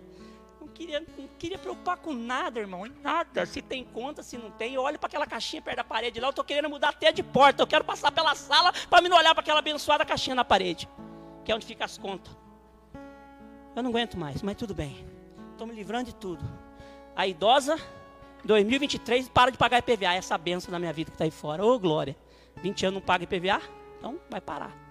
Não 0.60 0.66
queria, 0.66 1.00
não 1.00 1.28
queria 1.38 1.58
preocupar 1.58 1.96
com 1.96 2.12
nada, 2.12 2.58
irmão, 2.58 2.84
em 2.84 2.92
nada. 3.02 3.46
Se 3.46 3.62
tem 3.62 3.84
conta, 3.84 4.22
se 4.22 4.36
não 4.36 4.50
tem. 4.50 4.74
Eu 4.74 4.82
olho 4.82 4.98
para 4.98 5.06
aquela 5.06 5.26
caixinha 5.26 5.62
perto 5.62 5.76
da 5.76 5.84
parede 5.84 6.20
lá, 6.20 6.26
eu 6.26 6.30
estou 6.30 6.44
querendo 6.44 6.68
mudar 6.68 6.88
até 6.88 7.12
de 7.12 7.22
porta. 7.22 7.62
Eu 7.62 7.66
quero 7.66 7.84
passar 7.84 8.10
pela 8.10 8.34
sala 8.34 8.72
para 8.90 9.00
me 9.00 9.08
olhar 9.14 9.34
para 9.34 9.42
aquela 9.42 9.60
abençoada 9.60 10.04
caixinha 10.04 10.34
na 10.34 10.44
parede, 10.44 10.88
que 11.44 11.52
é 11.52 11.54
onde 11.54 11.64
fica 11.64 11.84
as 11.84 11.96
contas. 11.96 12.36
Eu 13.76 13.82
não 13.82 13.90
aguento 13.90 14.18
mais, 14.18 14.42
mas 14.42 14.56
tudo 14.56 14.74
bem. 14.74 15.06
Estou 15.52 15.66
me 15.66 15.74
livrando 15.74 16.06
de 16.06 16.14
tudo. 16.14 16.44
A 17.14 17.26
idosa, 17.26 17.78
2023, 18.44 19.28
para 19.28 19.52
de 19.52 19.58
pagar 19.58 19.78
IPVA. 19.78 20.14
Essa 20.14 20.36
benção 20.36 20.72
na 20.72 20.78
minha 20.78 20.92
vida 20.92 21.10
que 21.10 21.14
está 21.14 21.24
aí 21.24 21.30
fora. 21.30 21.64
Ô, 21.64 21.74
oh, 21.74 21.78
glória. 21.78 22.16
20 22.56 22.86
anos 22.86 22.94
não 23.00 23.06
paga 23.06 23.24
IPVA? 23.24 23.62
Então 23.98 24.18
vai 24.28 24.40
parar. 24.40 24.81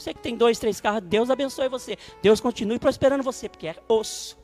Você 0.00 0.14
que 0.14 0.20
tem 0.20 0.34
dois, 0.34 0.58
três 0.58 0.80
carros, 0.80 1.02
Deus 1.02 1.28
abençoe 1.28 1.68
você. 1.68 1.98
Deus 2.22 2.40
continue 2.40 2.78
prosperando 2.78 3.22
você, 3.22 3.48
porque 3.50 3.68
é 3.68 3.76
osso. 3.86 4.38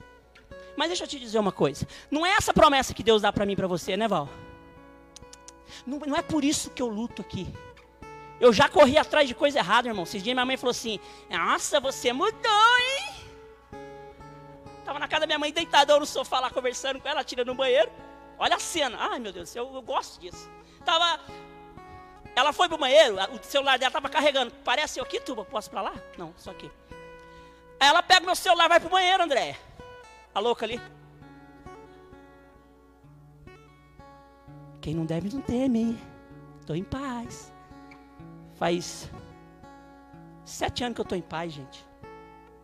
Mas 0.76 0.88
deixa 0.88 1.04
eu 1.04 1.08
te 1.08 1.18
dizer 1.18 1.38
uma 1.38 1.50
coisa. 1.50 1.88
Não 2.10 2.26
é 2.26 2.32
essa 2.32 2.52
promessa 2.52 2.92
que 2.92 3.02
Deus 3.02 3.22
dá 3.22 3.32
para 3.32 3.46
mim 3.46 3.56
para 3.56 3.66
você, 3.66 3.96
né, 3.96 4.06
Val? 4.06 4.28
Não, 5.86 5.98
não, 5.98 6.14
é 6.14 6.20
por 6.20 6.44
isso 6.44 6.68
que 6.70 6.82
eu 6.82 6.88
luto 6.88 7.22
aqui. 7.22 7.46
Eu 8.38 8.52
já 8.52 8.68
corri 8.68 8.98
atrás 8.98 9.26
de 9.26 9.34
coisa 9.34 9.58
errada, 9.58 9.88
irmão. 9.88 10.02
Esses 10.04 10.22
dias 10.22 10.34
minha 10.34 10.44
mãe 10.44 10.58
falou 10.58 10.72
assim: 10.72 11.00
Nossa, 11.30 11.80
você 11.80 12.12
mudou, 12.12 12.78
hein? 12.78 13.14
Tava 14.84 14.98
na 14.98 15.08
casa 15.08 15.20
da 15.20 15.26
minha 15.26 15.38
mãe 15.38 15.50
deitadão 15.50 15.98
no 15.98 16.06
sofá 16.06 16.38
lá 16.38 16.50
conversando 16.50 17.00
com 17.00 17.08
ela, 17.08 17.24
tirando 17.24 17.48
no 17.48 17.54
banheiro. 17.54 17.90
Olha 18.38 18.56
a 18.56 18.60
cena. 18.60 18.98
Ai, 19.00 19.18
meu 19.18 19.32
Deus, 19.32 19.56
eu, 19.56 19.74
eu 19.74 19.80
gosto 19.80 20.20
disso. 20.20 20.50
Tava 20.84 21.18
ela 22.36 22.52
foi 22.52 22.68
pro 22.68 22.76
banheiro, 22.76 23.16
o 23.32 23.42
celular 23.42 23.78
dela 23.78 23.88
estava 23.88 24.10
carregando. 24.10 24.52
Parece 24.62 25.00
eu 25.00 25.04
aqui, 25.04 25.18
Tuba? 25.18 25.42
Posso 25.42 25.70
para 25.70 25.80
lá? 25.80 25.94
Não, 26.18 26.34
só 26.36 26.50
aqui. 26.50 26.70
Aí 27.80 27.88
ela 27.88 28.02
pega 28.02 28.26
meu 28.26 28.36
celular 28.36 28.68
vai 28.68 28.78
pro 28.78 28.90
banheiro, 28.90 29.22
André. 29.22 29.58
A 30.34 30.38
louca 30.38 30.66
ali. 30.66 30.78
Quem 34.82 34.94
não 34.94 35.06
deve 35.06 35.34
não 35.34 35.40
teme. 35.40 35.98
Estou 36.60 36.76
em 36.76 36.84
paz. 36.84 37.50
Faz 38.56 39.10
sete 40.44 40.84
anos 40.84 40.94
que 40.94 41.00
eu 41.00 41.04
estou 41.04 41.16
em 41.16 41.22
paz, 41.22 41.52
gente. 41.52 41.86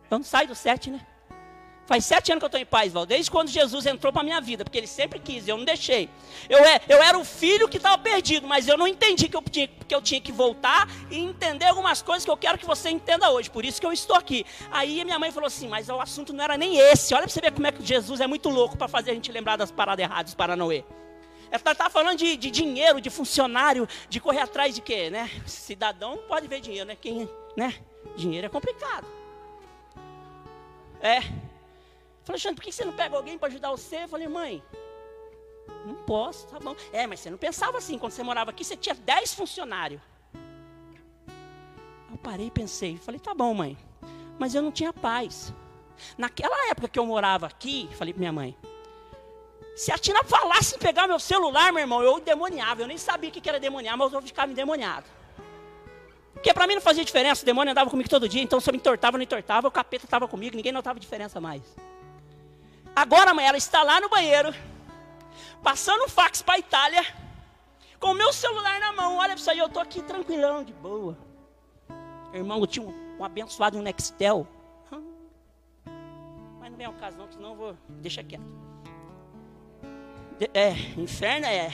Eu 0.09 0.19
não 0.19 0.23
saio 0.23 0.47
do 0.47 0.55
sete, 0.55 0.91
né? 0.91 1.05
Faz 1.85 2.05
sete 2.05 2.31
anos 2.31 2.39
que 2.39 2.45
eu 2.45 2.47
estou 2.47 2.61
em 2.61 2.65
paz, 2.65 2.93
Val, 2.93 3.05
desde 3.05 3.29
quando 3.29 3.49
Jesus 3.49 3.85
entrou 3.85 4.13
para 4.13 4.21
a 4.21 4.23
minha 4.23 4.39
vida, 4.39 4.63
porque 4.63 4.77
ele 4.77 4.87
sempre 4.87 5.19
quis, 5.19 5.47
eu 5.47 5.57
não 5.57 5.65
deixei. 5.65 6.09
Eu, 6.47 6.59
é, 6.59 6.79
eu 6.87 7.03
era 7.03 7.17
o 7.17 7.25
filho 7.25 7.67
que 7.67 7.75
estava 7.75 7.97
perdido, 7.97 8.47
mas 8.47 8.69
eu 8.69 8.77
não 8.77 8.87
entendi 8.87 9.27
que 9.27 9.35
eu, 9.35 9.41
tinha, 9.41 9.67
que 9.67 9.93
eu 9.93 10.01
tinha 10.01 10.21
que 10.21 10.31
voltar 10.31 10.87
e 11.11 11.19
entender 11.19 11.65
algumas 11.65 12.01
coisas 12.01 12.23
que 12.23 12.31
eu 12.31 12.37
quero 12.37 12.57
que 12.57 12.65
você 12.65 12.89
entenda 12.89 13.29
hoje, 13.31 13.49
por 13.49 13.65
isso 13.65 13.81
que 13.81 13.85
eu 13.85 13.91
estou 13.91 14.15
aqui. 14.15 14.45
Aí 14.71 15.03
minha 15.03 15.19
mãe 15.19 15.29
falou 15.29 15.47
assim: 15.47 15.67
Mas 15.67 15.89
o 15.89 15.99
assunto 15.99 16.31
não 16.31 16.43
era 16.43 16.57
nem 16.57 16.77
esse. 16.77 17.13
Olha 17.13 17.23
para 17.23 17.31
você 17.31 17.41
ver 17.41 17.51
como 17.51 17.67
é 17.67 17.71
que 17.71 17.85
Jesus 17.85 18.21
é 18.21 18.27
muito 18.27 18.49
louco 18.49 18.77
para 18.77 18.87
fazer 18.87 19.11
a 19.11 19.13
gente 19.13 19.29
lembrar 19.29 19.57
das 19.57 19.69
paradas 19.69 20.03
erradas, 20.03 20.33
Paranoê. 20.33 20.85
Ela 21.47 21.57
está 21.57 21.75
tá 21.75 21.89
falando 21.89 22.17
de, 22.17 22.37
de, 22.37 22.49
dinheiro, 22.49 22.99
de 22.99 23.09
funcionário, 23.09 23.87
de 24.09 24.19
correr 24.19 24.39
atrás 24.39 24.73
de 24.73 24.81
quê, 24.81 25.09
né? 25.09 25.29
Cidadão 25.45 26.15
não 26.15 26.23
pode 26.23 26.47
ver 26.47 26.61
dinheiro, 26.61 26.87
né? 26.87 26.97
Quem, 26.99 27.29
né? 27.57 27.75
Dinheiro 28.15 28.47
é 28.47 28.49
complicado. 28.49 29.05
É. 31.01 31.21
Falei, 32.23 32.35
Alexandre, 32.35 32.55
por 32.55 32.63
que 32.63 32.71
você 32.71 32.85
não 32.85 32.93
pega 32.93 33.15
alguém 33.15 33.37
para 33.37 33.49
ajudar 33.49 33.71
você? 33.71 34.03
Eu 34.03 34.07
falei, 34.07 34.27
mãe, 34.27 34.63
não 35.85 35.95
posso, 35.95 36.47
tá 36.47 36.59
bom. 36.59 36.75
É, 36.91 37.05
mas 37.05 37.19
você 37.19 37.29
não 37.29 37.37
pensava 37.37 37.77
assim, 37.77 37.97
quando 37.97 38.13
você 38.13 38.23
morava 38.23 38.51
aqui, 38.51 38.63
você 38.63 38.77
tinha 38.77 38.95
10 38.95 39.33
funcionários. 39.33 40.01
Eu 42.09 42.17
parei 42.17 42.47
e 42.47 42.51
pensei, 42.51 42.97
falei, 42.97 43.19
tá 43.19 43.33
bom, 43.33 43.53
mãe, 43.53 43.77
mas 44.39 44.55
eu 44.55 44.61
não 44.61 44.71
tinha 44.71 44.93
paz. 44.93 45.53
Naquela 46.17 46.69
época 46.69 46.87
que 46.87 46.97
eu 46.97 47.05
morava 47.05 47.47
aqui, 47.47 47.89
falei 47.97 48.13
para 48.13 48.19
minha 48.19 48.31
mãe, 48.31 48.57
se 49.75 49.91
a 49.91 49.97
Tina 49.97 50.23
falasse 50.23 50.75
em 50.75 50.79
pegar 50.79 51.07
meu 51.07 51.19
celular, 51.19 51.73
meu 51.73 51.81
irmão, 51.81 52.01
eu 52.01 52.19
demoniava, 52.19 52.81
eu 52.81 52.87
nem 52.87 52.97
sabia 52.97 53.29
o 53.29 53.33
que 53.33 53.49
era 53.49 53.59
demoniar, 53.59 53.97
mas 53.97 54.13
eu 54.13 54.21
ficava 54.21 54.51
endemoniado. 54.51 55.07
Porque 56.33 56.53
para 56.53 56.67
mim 56.67 56.75
não 56.75 56.81
fazia 56.81 57.03
diferença, 57.03 57.41
o 57.41 57.45
demônio 57.45 57.71
andava 57.71 57.89
comigo 57.89 58.09
todo 58.09 58.29
dia, 58.29 58.41
então 58.41 58.59
se 58.59 58.69
eu 58.69 58.73
me 58.73 58.77
entortava 58.77 59.15
ou 59.15 59.19
não 59.19 59.23
entortava, 59.23 59.67
o 59.67 59.71
capeta 59.71 60.05
estava 60.05 60.27
comigo, 60.27 60.55
ninguém 60.55 60.71
notava 60.71 60.99
diferença 60.99 61.41
mais. 61.41 61.63
Agora, 62.95 63.31
ela 63.41 63.57
está 63.57 63.81
lá 63.81 63.99
no 63.99 64.09
banheiro, 64.09 64.53
passando 65.63 66.03
um 66.03 66.09
fax 66.09 66.41
para 66.41 66.55
a 66.55 66.59
Itália, 66.59 67.03
com 67.99 68.11
o 68.11 68.13
meu 68.13 68.31
celular 68.31 68.79
na 68.79 68.91
mão. 68.91 69.17
Olha 69.17 69.33
isso 69.33 69.49
aí, 69.49 69.57
eu 69.57 69.65
estou 69.65 69.81
aqui 69.81 70.01
tranquilão, 70.01 70.63
de 70.63 70.73
boa. 70.73 71.17
Irmão, 72.31 72.59
eu 72.59 72.67
tinha 72.67 72.85
um, 72.85 73.17
um 73.19 73.25
abençoado 73.25 73.77
um 73.77 73.81
Nextel. 73.81 74.47
Mas 76.59 76.69
não 76.69 76.77
vem 76.77 76.85
ao 76.85 76.93
caso, 76.93 77.17
não, 77.17 77.31
senão 77.31 77.49
eu 77.49 77.55
vou. 77.55 77.77
Deixa 77.89 78.23
quieto. 78.23 78.43
É, 80.53 80.71
inferno 80.97 81.45
é. 81.47 81.71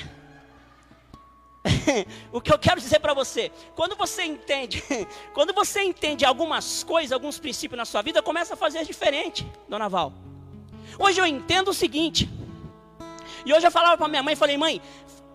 o 2.31 2.39
que 2.39 2.53
eu 2.53 2.59
quero 2.59 2.79
dizer 2.79 2.99
para 2.99 3.13
você, 3.13 3.51
quando 3.75 3.95
você 3.95 4.23
entende, 4.23 4.83
quando 5.33 5.53
você 5.53 5.81
entende 5.81 6.23
algumas 6.23 6.83
coisas, 6.83 7.11
alguns 7.11 7.39
princípios 7.39 7.77
na 7.77 7.85
sua 7.85 8.01
vida, 8.01 8.21
começa 8.21 8.53
a 8.53 8.57
fazer 8.57 8.85
diferente, 8.85 9.45
Dona 9.67 9.89
Val. 9.89 10.13
Hoje 10.97 11.19
eu 11.19 11.25
entendo 11.25 11.69
o 11.69 11.73
seguinte. 11.73 12.29
E 13.45 13.53
hoje 13.53 13.65
eu 13.65 13.71
falava 13.71 13.97
para 13.97 14.07
minha 14.07 14.23
mãe, 14.23 14.35
falei: 14.35 14.57
"Mãe, 14.57 14.81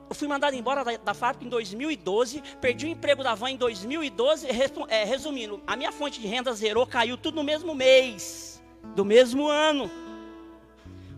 eu 0.09 0.15
fui 0.15 0.29
mandado 0.29 0.55
embora 0.55 0.85
da, 0.85 0.97
da, 0.97 1.15
fábrica 1.15 1.45
em 1.45 1.49
2012, 1.49 2.43
perdi 2.61 2.87
o 2.87 2.89
emprego 2.89 3.23
da 3.23 3.35
van 3.35 3.51
em 3.51 3.57
2012. 3.57 4.47
É, 4.89 5.05
resumindo, 5.05 5.63
a 5.67 5.77
minha 5.77 5.93
fonte 5.93 6.21
de 6.21 6.27
renda 6.27 6.53
zerou, 6.53 6.87
caiu 6.87 7.17
tudo 7.17 7.37
no 7.37 7.45
mesmo 7.45 7.75
mês, 7.75 8.63
do 8.95 9.05
mesmo 9.05 9.49
ano. 9.49 9.91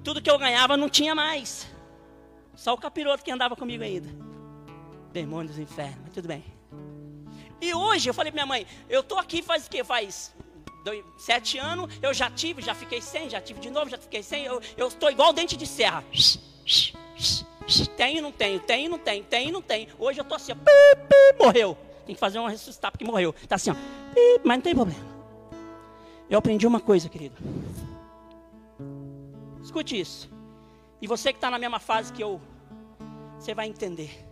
Tudo 0.04 0.22
que 0.22 0.30
eu 0.30 0.38
ganhava 0.38 0.76
não 0.76 0.88
tinha 0.88 1.14
mais. 1.14 1.66
Só 2.54 2.72
o 2.72 2.78
capiroto 2.78 3.24
que 3.24 3.30
andava 3.30 3.56
comigo 3.56 3.82
ainda. 3.82 4.08
Demônios 5.12 5.56
do 5.56 5.62
inferno, 5.62 5.98
mas 6.04 6.14
tudo 6.14 6.28
bem. 6.28 6.44
E 7.60 7.74
hoje 7.74 8.08
eu 8.08 8.14
falei 8.14 8.30
pra 8.30 8.44
minha 8.44 8.46
mãe, 8.46 8.66
eu 8.88 9.02
tô 9.02 9.18
aqui 9.18 9.42
faz 9.42 9.66
o 9.66 9.70
quê? 9.70 9.82
Faz 9.82 10.34
dois, 10.86 11.04
sete 11.16 11.58
anos, 11.58 11.92
eu 12.00 12.14
já 12.14 12.30
tive, 12.30 12.62
já 12.62 12.72
fiquei 12.72 13.02
sem, 13.02 13.28
já 13.28 13.40
tive 13.40 13.58
de 13.58 13.70
novo, 13.70 13.90
já 13.90 13.98
fiquei 13.98 14.22
sem. 14.22 14.44
Eu, 14.44 14.62
estou 14.86 15.10
igual 15.10 15.32
dente 15.32 15.56
de 15.56 15.66
serra. 15.66 16.04
Tem 17.96 18.18
e 18.18 18.20
não 18.20 18.30
tenho, 18.30 18.60
tem 18.60 18.84
e 18.84 18.88
não 18.88 18.98
tem, 18.98 19.24
tem 19.24 19.48
e 19.48 19.52
não 19.52 19.60
tem. 19.60 19.88
Hoje 19.98 20.20
eu 20.20 20.24
tô 20.24 20.36
assim, 20.36 20.52
ó, 20.52 20.54
pi, 20.54 20.62
pi, 21.08 21.44
morreu. 21.44 21.76
Tem 22.06 22.14
que 22.14 22.20
fazer 22.20 22.38
uma 22.38 22.48
ressuscitar 22.48 22.92
porque 22.92 23.04
morreu. 23.04 23.34
Tá 23.48 23.56
assim, 23.56 23.72
ó, 23.72 23.74
pi, 23.74 24.40
mas 24.44 24.58
não 24.58 24.62
tem 24.62 24.74
problema. 24.76 25.04
Eu 26.30 26.38
aprendi 26.38 26.64
uma 26.66 26.78
coisa, 26.78 27.08
querido. 27.08 27.36
Escute 29.60 29.98
isso. 29.98 30.30
E 31.02 31.08
você 31.08 31.32
que 31.32 31.38
está 31.38 31.50
na 31.50 31.58
mesma 31.58 31.80
fase 31.80 32.12
que 32.12 32.22
eu, 32.22 32.40
você 33.36 33.52
vai 33.52 33.66
entender. 33.66 34.24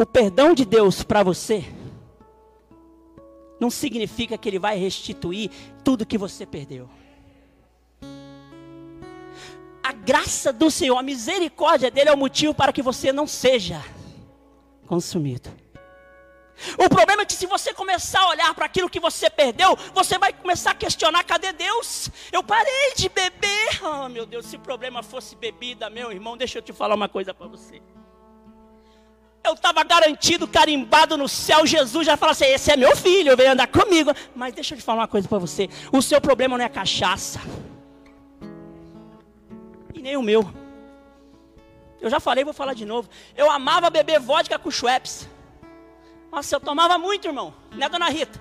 O 0.00 0.06
perdão 0.06 0.54
de 0.54 0.64
Deus 0.64 1.02
para 1.02 1.24
você 1.24 1.64
não 3.60 3.70
significa 3.70 4.38
que 4.38 4.48
Ele 4.48 4.58
vai 4.58 4.78
restituir 4.78 5.50
tudo 5.84 6.06
que 6.06 6.18
você 6.18 6.46
perdeu 6.46 6.88
a 9.88 9.92
graça 9.92 10.52
do 10.52 10.70
Senhor, 10.70 10.98
a 10.98 11.02
misericórdia 11.02 11.90
dele 11.90 12.10
é 12.10 12.12
o 12.12 12.16
motivo 12.16 12.52
para 12.52 12.74
que 12.74 12.82
você 12.82 13.10
não 13.10 13.26
seja 13.26 13.82
consumido. 14.86 15.50
O 16.76 16.90
problema 16.90 17.22
é 17.22 17.24
que 17.24 17.32
se 17.32 17.46
você 17.46 17.72
começar 17.72 18.20
a 18.20 18.28
olhar 18.28 18.54
para 18.54 18.66
aquilo 18.66 18.90
que 18.90 19.00
você 19.00 19.30
perdeu, 19.30 19.74
você 19.94 20.18
vai 20.18 20.30
começar 20.30 20.72
a 20.72 20.74
questionar: 20.74 21.24
cadê 21.24 21.54
Deus? 21.54 22.10
Eu 22.30 22.42
parei 22.42 22.92
de 22.96 23.08
beber. 23.08 23.82
Oh, 23.82 24.10
meu 24.10 24.26
Deus, 24.26 24.44
se 24.44 24.56
o 24.56 24.60
problema 24.60 25.02
fosse 25.02 25.34
bebida, 25.34 25.88
meu 25.88 26.12
irmão, 26.12 26.36
deixa 26.36 26.58
eu 26.58 26.62
te 26.62 26.72
falar 26.72 26.94
uma 26.94 27.08
coisa 27.08 27.32
para 27.32 27.46
você. 27.46 27.80
Eu 29.44 29.54
estava 29.54 29.82
garantido, 29.82 30.46
carimbado 30.46 31.16
no 31.16 31.28
céu. 31.28 31.66
Jesus 31.66 32.06
já 32.06 32.16
falou 32.16 32.32
assim: 32.32 32.44
esse 32.44 32.70
é 32.70 32.76
meu 32.76 32.94
filho, 32.96 33.36
veio 33.36 33.52
andar 33.52 33.66
comigo. 33.68 34.12
Mas 34.34 34.54
deixa 34.54 34.74
eu 34.74 34.78
te 34.78 34.84
falar 34.84 35.02
uma 35.02 35.08
coisa 35.08 35.28
para 35.28 35.38
você: 35.38 35.68
o 35.92 36.02
seu 36.02 36.20
problema 36.20 36.58
não 36.58 36.64
é 36.64 36.68
cachaça 36.68 37.40
e 39.98 40.02
nem 40.02 40.16
o 40.16 40.22
meu. 40.22 40.48
Eu 42.00 42.08
já 42.08 42.20
falei, 42.20 42.44
vou 42.44 42.54
falar 42.54 42.74
de 42.74 42.84
novo. 42.84 43.08
Eu 43.36 43.50
amava 43.50 43.90
beber 43.90 44.20
vodka 44.20 44.58
com 44.58 44.70
Schweppes. 44.70 45.28
Nossa, 46.30 46.54
eu 46.54 46.60
tomava 46.60 46.96
muito, 46.96 47.26
irmão. 47.26 47.52
Né, 47.72 47.88
dona 47.88 48.08
Rita? 48.08 48.40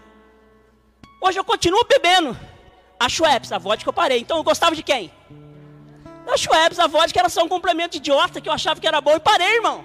Hoje 1.19 1.39
eu 1.39 1.43
continuo 1.43 1.83
bebendo 1.85 2.37
a 2.99 3.09
Schweppes, 3.09 3.51
a 3.51 3.57
vodka 3.57 3.89
eu 3.89 3.93
parei. 3.93 4.19
Então 4.19 4.37
eu 4.37 4.43
gostava 4.43 4.75
de 4.75 4.83
quem? 4.83 5.11
Da 6.25 6.37
Schweppes, 6.37 6.79
a 6.79 6.87
vodka 6.87 7.19
era 7.19 7.29
só 7.29 7.43
um 7.43 7.47
complemento 7.47 7.97
idiota 7.97 8.39
que 8.39 8.47
eu 8.47 8.53
achava 8.53 8.79
que 8.79 8.87
era 8.87 9.01
bom 9.01 9.15
e 9.15 9.19
parei, 9.19 9.55
irmão. 9.55 9.83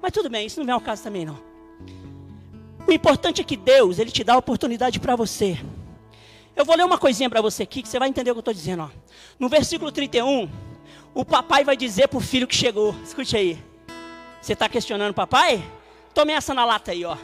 Mas 0.00 0.12
tudo 0.12 0.30
bem, 0.30 0.46
isso 0.46 0.58
não 0.58 0.66
vem 0.66 0.74
ao 0.74 0.80
caso 0.80 1.02
também 1.02 1.24
não. 1.24 1.38
O 2.86 2.92
importante 2.92 3.40
é 3.40 3.44
que 3.44 3.56
Deus, 3.56 3.98
Ele 3.98 4.10
te 4.10 4.24
dá 4.24 4.34
a 4.34 4.38
oportunidade 4.38 4.98
para 4.98 5.14
você. 5.14 5.58
Eu 6.56 6.64
vou 6.64 6.76
ler 6.76 6.84
uma 6.84 6.98
coisinha 6.98 7.30
para 7.30 7.40
você 7.40 7.62
aqui 7.62 7.82
que 7.82 7.88
você 7.88 7.98
vai 7.98 8.08
entender 8.08 8.30
o 8.30 8.34
que 8.34 8.38
eu 8.38 8.40
estou 8.40 8.54
dizendo. 8.54 8.82
Ó. 8.82 8.88
No 9.38 9.48
versículo 9.48 9.92
31, 9.92 10.50
o 11.14 11.24
papai 11.24 11.64
vai 11.64 11.76
dizer 11.76 12.08
para 12.08 12.18
o 12.18 12.20
filho 12.20 12.46
que 12.46 12.54
chegou: 12.54 12.94
escute 13.04 13.36
aí, 13.36 13.62
você 14.40 14.54
está 14.54 14.68
questionando 14.68 15.10
o 15.10 15.14
papai? 15.14 15.62
Tome 16.12 16.32
essa 16.32 16.52
na 16.52 16.64
lata 16.64 16.90
aí, 16.90 17.04
ó. 17.04 17.16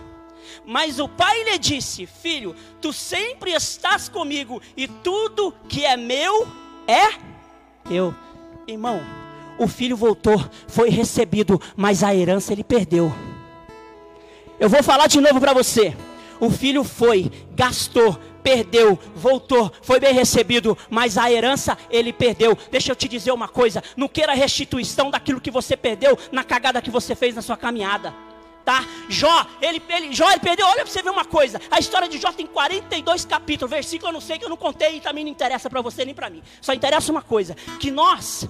Mas 0.65 0.99
o 0.99 1.09
pai 1.09 1.43
lhe 1.45 1.59
disse: 1.59 2.07
Filho, 2.07 2.55
tu 2.81 2.93
sempre 2.93 3.53
estás 3.53 4.09
comigo 4.09 4.61
e 4.77 4.87
tudo 4.87 5.53
que 5.69 5.85
é 5.85 5.97
meu 5.97 6.47
é 6.87 7.19
teu. 7.89 8.15
Irmão, 8.67 9.01
o 9.59 9.67
filho 9.67 9.97
voltou, 9.97 10.43
foi 10.67 10.91
recebido, 10.91 11.61
mas 11.77 12.03
a 12.03 12.15
herança 12.15 12.53
ele 12.53 12.65
perdeu. 12.65 13.13
Eu 14.59 14.69
vou 14.69 14.83
falar 14.83 15.07
de 15.07 15.21
novo 15.21 15.41
para 15.41 15.53
você. 15.53 15.95
O 16.41 16.51
filho 16.51 16.85
foi, 16.85 17.31
gastou, 17.55 18.19
perdeu, 18.43 18.99
voltou, 19.15 19.73
foi 19.83 19.99
bem 19.99 20.15
recebido, 20.15 20.77
mas 20.89 21.19
a 21.19 21.31
herança 21.31 21.77
ele 21.91 22.13
perdeu. 22.13 22.57
Deixa 22.71 22.93
eu 22.93 22.97
te 22.97 23.09
dizer 23.09 23.33
uma 23.33 23.49
coisa: 23.49 23.83
não 23.97 24.09
queira 24.09 24.35
restituição 24.35 25.11
daquilo 25.11 25.41
que 25.41 25.51
você 25.51 25.77
perdeu 25.77 26.19
na 26.31 26.45
cagada 26.45 26.81
que 26.81 26.91
você 26.91 27.15
fez 27.15 27.35
na 27.35 27.43
sua 27.43 27.57
caminhada. 27.57 28.15
Tá? 28.65 28.85
Jó, 29.09 29.47
ele, 29.63 29.81
ele, 29.89 30.13
Jó, 30.13 30.29
ele 30.29 30.41
perdeu. 30.41 30.67
Olha 30.67 30.83
para 30.83 30.87
você 30.87 31.01
ver 31.01 31.11
uma 31.11 31.25
coisa. 31.25 31.61
A 31.71 31.79
história 31.79 32.09
de 32.09 32.19
Jó 32.19 32.33
tem 32.33 32.47
42 32.47 33.25
capítulos. 33.25 33.71
Versículo 33.71 34.09
eu 34.09 34.13
não 34.13 34.21
sei 34.21 34.39
que 34.39 34.45
eu 34.45 34.49
não 34.49 34.57
contei 34.57 34.97
e 34.97 35.01
também 35.01 35.25
não 35.25 35.31
interessa 35.31 35.71
para 35.71 35.81
você 35.81 36.05
nem 36.05 36.15
para 36.15 36.29
mim. 36.29 36.43
Só 36.61 36.73
interessa 36.73 37.11
uma 37.13 37.23
coisa: 37.23 37.55
que 37.79 37.91
nós 37.91 38.49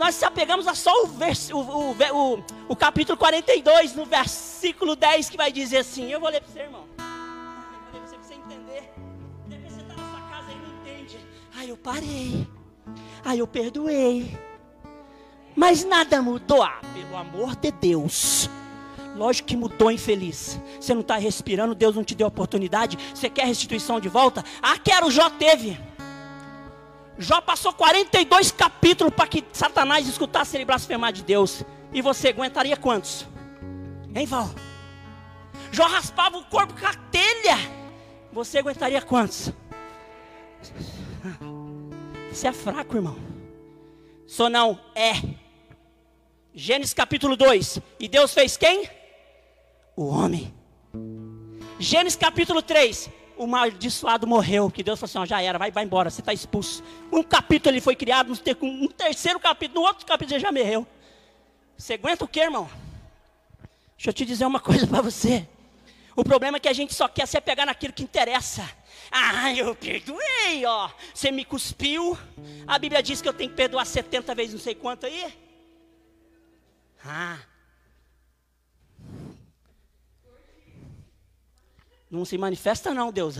nós 0.00 0.14
se 0.14 0.24
apegamos 0.24 0.66
a 0.66 0.74
só 0.74 1.04
o, 1.04 1.06
vers, 1.08 1.50
o, 1.50 1.58
o, 1.58 1.90
o, 1.92 2.44
o, 2.70 2.74
capítulo 2.74 3.18
42, 3.18 3.94
no 3.94 4.06
versículo 4.06 4.96
10, 4.96 5.28
que 5.28 5.36
vai 5.36 5.52
dizer 5.52 5.76
assim: 5.76 6.10
Eu 6.10 6.18
vou 6.18 6.30
ler 6.30 6.40
para 6.40 6.50
você, 6.50 6.60
irmão. 6.60 6.86
Aí 11.54 11.68
eu 11.68 11.76
parei. 11.76 12.48
Aí 13.22 13.38
eu 13.40 13.46
perdoei. 13.46 14.38
Mas 15.54 15.84
nada 15.84 16.22
mudou. 16.22 16.62
Ah, 16.62 16.80
pelo 16.94 17.14
amor 17.14 17.54
de 17.56 17.70
Deus. 17.70 18.48
Lógico 19.14 19.48
que 19.48 19.56
mudou, 19.56 19.90
infeliz. 19.90 20.58
Você 20.80 20.94
não 20.94 21.02
está 21.02 21.16
respirando, 21.16 21.74
Deus 21.74 21.94
não 21.94 22.02
te 22.02 22.14
deu 22.14 22.26
oportunidade. 22.26 22.96
Você 23.14 23.28
quer 23.28 23.44
restituição 23.44 24.00
de 24.00 24.08
volta? 24.08 24.42
Ah, 24.62 24.78
quero, 24.78 25.10
Jó 25.10 25.28
teve. 25.28 25.78
Jó 27.20 27.38
passou 27.42 27.70
42 27.74 28.50
capítulos 28.50 29.12
para 29.12 29.26
que 29.26 29.44
Satanás 29.52 30.08
escutasse 30.08 30.56
ele 30.56 30.64
blasfemar 30.64 31.12
de 31.12 31.22
Deus. 31.22 31.62
E 31.92 32.00
você 32.00 32.28
aguentaria 32.28 32.78
quantos? 32.78 33.26
Hein, 34.14 34.24
Val? 34.24 34.48
Jó 35.70 35.84
raspava 35.84 36.38
o 36.38 36.44
corpo 36.46 36.72
com 36.72 36.86
a 36.86 36.94
telha. 36.94 37.58
Você 38.32 38.56
aguentaria 38.56 39.02
quantos? 39.02 39.52
Você 42.32 42.48
é 42.48 42.52
fraco, 42.54 42.96
irmão. 42.96 43.18
Só 44.26 44.48
não 44.48 44.80
é. 44.94 45.12
Gênesis 46.54 46.94
capítulo 46.94 47.36
2. 47.36 47.80
E 47.98 48.08
Deus 48.08 48.32
fez 48.32 48.56
quem? 48.56 48.88
O 49.94 50.06
homem. 50.06 50.54
Gênesis 51.78 52.16
capítulo 52.16 52.62
3. 52.62 53.10
O 53.40 53.46
maldiçoado 53.46 54.26
morreu. 54.26 54.70
Que 54.70 54.82
Deus 54.82 55.00
falou 55.00 55.08
assim: 55.08 55.18
ó, 55.18 55.24
já 55.24 55.40
era, 55.40 55.58
vai, 55.58 55.70
vai 55.70 55.82
embora, 55.82 56.10
você 56.10 56.20
está 56.20 56.30
expulso. 56.30 56.84
Um 57.10 57.22
capítulo 57.22 57.72
ele 57.72 57.80
foi 57.80 57.96
criado, 57.96 58.30
um 58.60 58.86
terceiro 58.86 59.40
capítulo, 59.40 59.80
no 59.80 59.86
outro 59.86 60.04
capítulo 60.04 60.36
ele 60.36 60.42
já 60.42 60.52
morreu. 60.52 60.86
Você 61.74 61.94
aguenta 61.94 62.22
o 62.22 62.28
que, 62.28 62.38
irmão? 62.38 62.68
Deixa 63.96 64.10
eu 64.10 64.12
te 64.12 64.26
dizer 64.26 64.44
uma 64.44 64.60
coisa 64.60 64.86
para 64.86 65.00
você. 65.00 65.48
O 66.14 66.22
problema 66.22 66.58
é 66.58 66.60
que 66.60 66.68
a 66.68 66.72
gente 66.74 66.92
só 66.92 67.08
quer 67.08 67.26
se 67.26 67.38
apegar 67.38 67.64
naquilo 67.64 67.94
que 67.94 68.02
interessa. 68.02 68.68
Ah, 69.10 69.50
eu 69.54 69.74
perdoei, 69.74 70.66
ó. 70.66 70.90
Você 71.14 71.30
me 71.30 71.42
cuspiu. 71.42 72.18
A 72.66 72.78
Bíblia 72.78 73.02
diz 73.02 73.22
que 73.22 73.28
eu 73.28 73.32
tenho 73.32 73.48
que 73.48 73.56
perdoar 73.56 73.86
70 73.86 74.34
vezes 74.34 74.52
não 74.52 74.60
sei 74.60 74.74
quanto 74.74 75.06
aí. 75.06 75.34
Ah. 77.02 77.38
Não 82.10 82.24
se 82.24 82.36
manifesta 82.36 82.92
não, 82.92 83.12
Deus. 83.12 83.36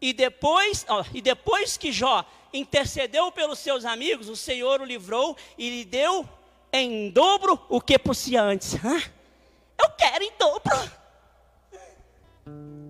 E 0.00 0.12
depois, 0.12 0.84
ó, 0.88 1.04
e 1.14 1.22
depois 1.22 1.76
que 1.76 1.92
Jó 1.92 2.24
intercedeu 2.52 3.30
pelos 3.30 3.58
seus 3.58 3.84
amigos, 3.84 4.28
o 4.28 4.36
Senhor 4.36 4.80
o 4.80 4.84
livrou 4.84 5.36
e 5.56 5.70
lhe 5.70 5.84
deu 5.84 6.28
em 6.72 7.10
dobro 7.10 7.58
o 7.68 7.80
que 7.80 7.98
possuía 7.98 8.42
antes. 8.42 8.74
Hã? 8.84 9.00
Eu 9.80 9.90
quero 9.90 10.24
em 10.24 10.32
dobro. 10.36 10.90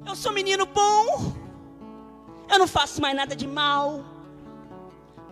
Eu 0.06 0.16
sou 0.16 0.32
menino 0.32 0.66
bom. 0.66 1.34
Eu 2.50 2.58
não 2.58 2.66
faço 2.66 3.00
mais 3.00 3.14
nada 3.14 3.36
de 3.36 3.46
mal. 3.46 4.04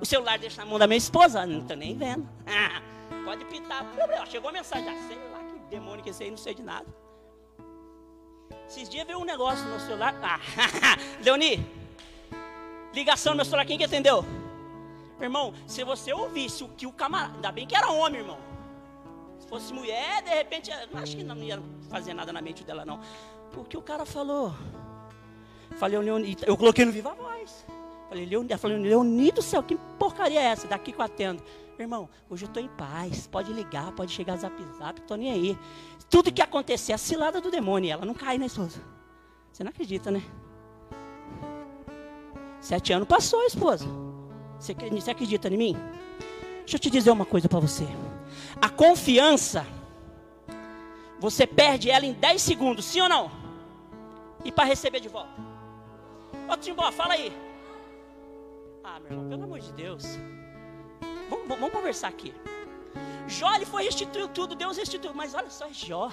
O 0.01 0.05
celular 0.05 0.39
deixa 0.39 0.63
na 0.63 0.67
mão 0.69 0.79
da 0.79 0.87
minha 0.87 0.99
esposa, 0.99 1.47
não 1.47 1.61
estou 1.61 1.77
nem 1.77 1.97
vendo. 1.97 2.29
Ah, 2.47 2.83
pode 3.25 3.45
pitar. 3.47 3.87
Chegou 4.29 4.51
a 4.51 4.53
mensagem, 4.53 4.89
ah, 4.89 5.09
sei 5.09 5.17
lá 5.31 5.39
que 5.39 5.59
demônio 5.71 6.03
que 6.03 6.11
é 6.11 6.13
esse 6.13 6.25
aí, 6.25 6.31
não 6.31 6.37
sei 6.37 6.55
de 6.55 6.63
nada. 6.63 6.87
Esses 8.69 8.89
dias 8.89 9.07
veio 9.07 9.19
um 9.19 9.25
negócio 9.25 9.65
no 9.67 9.79
celular. 9.81 10.15
Ah, 10.23 10.41
Leoni, 11.23 11.65
ligação 12.95 13.33
no 13.33 13.37
meu 13.37 13.45
celular, 13.45 13.65
quem 13.65 13.79
que 13.79 13.85
atendeu? 13.85 14.25
Irmão, 15.21 15.55
se 15.67 15.85
você 15.85 16.13
ouvisse 16.13 16.65
o 16.65 16.69
que 16.69 16.87
o 16.87 16.93
camarada. 16.93 17.35
Ainda 17.35 17.53
bem 17.53 17.67
que 17.67 17.77
era 17.77 17.91
homem, 17.91 18.21
irmão. 18.21 18.39
Se 19.39 19.47
fosse 19.47 19.73
mulher, 19.73 20.23
de 20.23 20.31
repente, 20.31 20.71
acho 20.95 21.17
que 21.17 21.23
não 21.23 21.37
ia 21.37 21.63
fazer 21.89 22.15
nada 22.15 22.33
na 22.33 22.41
mente 22.41 22.65
dela, 22.65 22.85
não. 22.85 23.01
O 23.57 23.65
que 23.65 23.77
o 23.77 23.83
cara 23.83 24.05
falou? 24.05 24.55
Falei, 25.77 25.99
Leonito, 25.99 26.45
eu 26.45 26.57
coloquei 26.57 26.85
no 26.85 26.93
Viva 26.93 27.15
Voz. 27.15 27.65
Falei, 28.09 28.27
Leonito, 28.27 28.59
falei, 28.59 28.79
Leonito 28.79 29.37
do 29.37 29.43
céu, 29.43 29.63
que 29.63 29.77
porcaria 29.99 30.41
é 30.41 30.45
essa? 30.45 30.67
Daqui 30.67 30.93
que 30.93 30.99
eu 30.99 31.05
atendo. 31.05 31.43
Irmão, 31.83 32.09
hoje 32.31 32.45
eu 32.45 32.49
estou 32.49 32.63
em 32.63 32.69
paz. 32.69 33.27
Pode 33.27 33.53
ligar, 33.53 33.93
pode 33.93 34.13
chegar 34.13 34.37
zap 34.37 34.55
zap, 34.79 35.01
estou 35.01 35.17
nem 35.17 35.33
aí. 35.33 35.59
Tudo 36.09 36.33
que 36.33 36.43
acontecer 36.43 36.93
a 36.93 36.99
cilada 36.99 37.41
do 37.41 37.51
demônio. 37.51 37.91
Ela 37.91 38.05
não 38.05 38.15
cai, 38.15 38.39
né, 38.39 38.47
esposa? 38.47 38.81
Você 39.53 39.65
não 39.65 39.71
acredita, 39.71 40.11
né? 40.11 40.23
Sete 42.61 42.93
anos 42.93 43.09
passou, 43.09 43.43
esposa. 43.45 43.87
Você, 44.59 44.75
você 44.75 45.11
acredita 45.11 45.49
em 45.49 45.57
mim? 45.57 45.77
Deixa 46.61 46.77
eu 46.77 46.81
te 46.81 46.89
dizer 46.89 47.11
uma 47.11 47.27
coisa 47.27 47.49
para 47.49 47.59
você. 47.59 47.85
A 48.61 48.69
confiança, 48.69 49.67
você 51.19 51.47
perde 51.47 51.91
ela 51.91 52.07
em 52.07 52.13
10 52.13 52.41
segundos, 52.41 52.85
sim 52.85 53.01
ou 53.01 53.09
não? 53.09 53.31
E 54.45 54.53
para 54.53 54.65
receber 54.65 55.01
de 55.01 55.09
volta. 55.09 55.33
Ô 56.49 56.57
Timbó, 56.57 56.91
fala 56.93 57.15
aí. 57.15 57.33
Ah, 58.85 59.01
meu 59.01 59.11
irmão, 59.11 59.29
pelo 59.29 59.45
amor 59.45 59.61
de 59.61 59.73
Deus. 59.73 60.05
Vamos, 61.33 61.49
vamos 61.49 61.71
conversar 61.71 62.09
aqui. 62.09 62.35
Jó 63.27 63.55
ele 63.55 63.65
foi 63.65 63.85
restituiu 63.85 64.29
tudo, 64.29 64.55
Deus 64.55 64.77
restituiu. 64.77 65.15
Mas 65.15 65.35
olha 65.35 65.49
só, 65.49 65.67
Jó. 65.73 66.11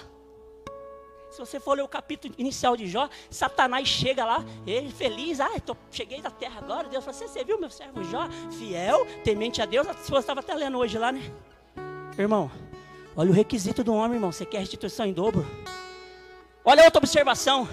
Se 1.29 1.39
você 1.39 1.59
for 1.59 1.75
ler 1.75 1.83
o 1.83 1.87
capítulo 1.87 2.33
inicial 2.37 2.75
de 2.77 2.87
Jó, 2.87 3.07
Satanás 3.29 3.87
chega 3.87 4.25
lá, 4.25 4.43
ele 4.65 4.89
feliz, 4.89 5.39
ah, 5.39 5.59
tô, 5.63 5.75
cheguei 5.91 6.21
da 6.21 6.31
terra 6.31 6.59
agora. 6.59 6.87
Deus 6.87 7.03
fala, 7.03 7.15
você 7.15 7.43
viu 7.43 7.59
meu 7.59 7.69
servo 7.69 8.03
Jó? 8.05 8.27
Fiel, 8.57 9.05
temente 9.23 9.61
a 9.61 9.65
Deus. 9.65 9.85
Se 10.01 10.09
você 10.09 10.19
estava 10.19 10.39
até 10.39 10.55
lendo 10.55 10.77
hoje 10.77 10.97
lá, 10.97 11.11
né? 11.11 11.21
Irmão, 12.17 12.49
olha 13.15 13.29
o 13.29 13.33
requisito 13.33 13.83
do 13.83 13.93
homem, 13.93 14.15
irmão. 14.15 14.31
Você 14.31 14.45
quer 14.45 14.59
restituição 14.59 15.05
em 15.05 15.13
dobro? 15.13 15.45
Olha 16.63 16.85
outra 16.85 16.99
observação. 16.99 17.67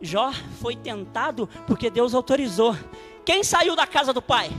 Jó 0.00 0.32
foi 0.60 0.76
tentado 0.76 1.48
porque 1.66 1.90
Deus 1.90 2.14
autorizou. 2.14 2.76
Quem 3.24 3.42
saiu 3.42 3.74
da 3.74 3.86
casa 3.86 4.12
do 4.12 4.22
pai? 4.22 4.50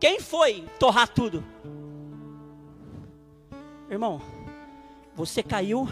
Quem 0.00 0.20
foi 0.20 0.64
torrar 0.78 1.08
tudo? 1.08 1.44
Irmão, 3.90 4.20
você 5.14 5.42
caiu 5.42 5.88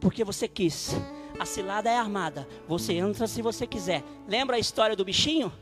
porque 0.00 0.24
você 0.24 0.46
quis. 0.46 0.94
A 1.38 1.44
cilada 1.44 1.90
é 1.90 1.96
armada. 1.96 2.46
Você 2.68 2.94
entra 2.94 3.26
se 3.26 3.40
você 3.40 3.66
quiser. 3.66 4.02
Lembra 4.26 4.56
a 4.56 4.58
história 4.58 4.96
do 4.96 5.04
bichinho? 5.04 5.52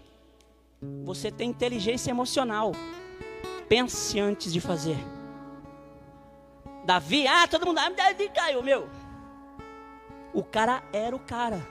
Você 1.05 1.31
tem 1.31 1.51
inteligência 1.51 2.11
emocional. 2.11 2.73
Pense 3.69 4.19
antes 4.19 4.53
de 4.53 4.61
fazer. 4.61 4.97
Davi, 6.85 7.27
ah, 7.27 7.49
todo 7.49 7.67
mundo, 7.67 7.79
ah, 7.79 7.89
Davi 7.91 8.29
caiu, 8.29 8.63
meu. 8.63 8.89
O 10.33 10.43
cara 10.43 10.83
era 10.93 11.15
o 11.15 11.19
cara. 11.19 11.67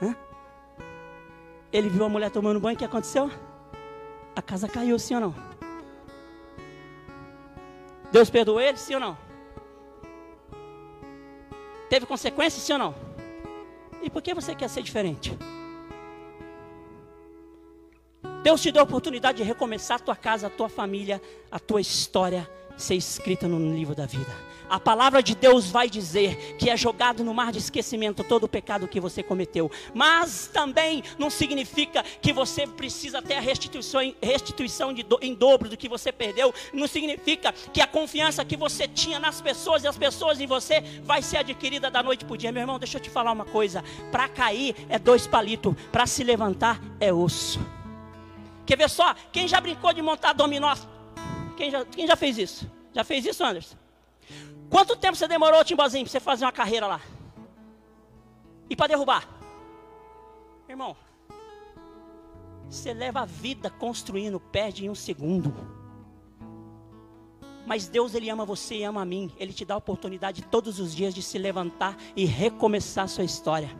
Hã? 0.00 0.14
Ele 1.72 1.88
viu 1.88 2.04
a 2.04 2.08
mulher 2.08 2.30
tomando 2.30 2.60
banho, 2.60 2.76
o 2.76 2.78
que 2.78 2.84
aconteceu? 2.84 3.30
A 4.34 4.42
casa 4.42 4.68
caiu, 4.68 4.98
sim 4.98 5.14
ou 5.14 5.20
não? 5.20 5.34
Deus 8.12 8.30
perdoou 8.30 8.60
ele, 8.60 8.76
sim 8.76 8.94
ou 8.94 9.00
não? 9.00 9.18
Teve 11.88 12.06
consequências, 12.06 12.62
sim 12.62 12.72
ou 12.72 12.78
não? 12.78 12.94
E 14.02 14.08
por 14.08 14.22
que 14.22 14.34
você 14.34 14.54
quer 14.54 14.68
ser 14.68 14.82
diferente? 14.82 15.36
Deus 18.42 18.62
te 18.62 18.72
deu 18.72 18.80
a 18.80 18.84
oportunidade 18.84 19.38
de 19.38 19.44
recomeçar 19.44 19.96
a 19.98 20.00
tua 20.00 20.16
casa, 20.16 20.46
a 20.46 20.50
tua 20.50 20.68
família, 20.68 21.20
a 21.50 21.58
tua 21.58 21.80
história 21.80 22.48
ser 22.76 22.94
escrita 22.94 23.46
no 23.46 23.74
livro 23.74 23.94
da 23.94 24.06
vida. 24.06 24.49
A 24.70 24.78
palavra 24.78 25.20
de 25.20 25.34
Deus 25.34 25.68
vai 25.68 25.90
dizer 25.90 26.54
que 26.56 26.70
é 26.70 26.76
jogado 26.76 27.24
no 27.24 27.34
mar 27.34 27.50
de 27.50 27.58
esquecimento 27.58 28.22
todo 28.22 28.44
o 28.44 28.48
pecado 28.48 28.86
que 28.86 29.00
você 29.00 29.20
cometeu. 29.20 29.68
Mas 29.92 30.46
também 30.46 31.02
não 31.18 31.28
significa 31.28 32.04
que 32.22 32.32
você 32.32 32.68
precisa 32.68 33.20
ter 33.20 33.34
a 33.34 33.40
restituição, 33.40 34.00
restituição 34.22 34.94
em 35.20 35.34
dobro 35.34 35.68
do 35.68 35.76
que 35.76 35.88
você 35.88 36.12
perdeu. 36.12 36.54
Não 36.72 36.86
significa 36.86 37.52
que 37.72 37.80
a 37.80 37.86
confiança 37.86 38.44
que 38.44 38.56
você 38.56 38.86
tinha 38.86 39.18
nas 39.18 39.40
pessoas 39.40 39.82
e 39.82 39.88
as 39.88 39.98
pessoas 39.98 40.40
em 40.40 40.46
você 40.46 40.80
vai 41.02 41.20
ser 41.20 41.38
adquirida 41.38 41.90
da 41.90 42.00
noite 42.00 42.24
para 42.24 42.34
o 42.34 42.38
dia. 42.38 42.52
Meu 42.52 42.62
irmão, 42.62 42.78
deixa 42.78 42.98
eu 42.98 43.02
te 43.02 43.10
falar 43.10 43.32
uma 43.32 43.44
coisa: 43.44 43.82
para 44.12 44.28
cair 44.28 44.76
é 44.88 45.00
dois 45.00 45.26
palitos, 45.26 45.74
para 45.90 46.06
se 46.06 46.22
levantar 46.22 46.80
é 47.00 47.12
osso. 47.12 47.58
Quer 48.64 48.78
ver 48.78 48.88
só? 48.88 49.16
Quem 49.32 49.48
já 49.48 49.60
brincou 49.60 49.92
de 49.92 50.00
montar 50.00 50.32
dominó? 50.32 50.76
Quem 51.56 51.72
já, 51.72 51.84
quem 51.84 52.06
já 52.06 52.14
fez 52.14 52.38
isso? 52.38 52.70
Já 52.94 53.02
fez 53.02 53.26
isso, 53.26 53.44
Anderson? 53.44 53.79
Quanto 54.70 54.96
tempo 54.96 55.16
você 55.16 55.26
demorou, 55.26 55.64
Timbozinho, 55.64 56.04
para 56.04 56.12
você 56.12 56.20
fazer 56.20 56.44
uma 56.44 56.52
carreira 56.52 56.86
lá? 56.86 57.00
E 58.70 58.76
para 58.76 58.86
derrubar? 58.86 59.28
Irmão, 60.68 60.96
você 62.68 62.94
leva 62.94 63.22
a 63.22 63.24
vida 63.24 63.68
construindo, 63.68 64.38
perde 64.38 64.86
em 64.86 64.88
um 64.88 64.94
segundo. 64.94 65.52
Mas 67.66 67.88
Deus, 67.88 68.14
Ele 68.14 68.30
ama 68.30 68.44
você 68.44 68.76
e 68.76 68.84
ama 68.84 69.02
a 69.02 69.04
mim. 69.04 69.32
Ele 69.36 69.52
te 69.52 69.64
dá 69.64 69.74
a 69.74 69.78
oportunidade 69.78 70.42
todos 70.42 70.78
os 70.78 70.94
dias 70.94 71.12
de 71.12 71.20
se 71.20 71.36
levantar 71.36 71.96
e 72.14 72.24
recomeçar 72.24 73.06
a 73.06 73.08
sua 73.08 73.24
história. 73.24 73.70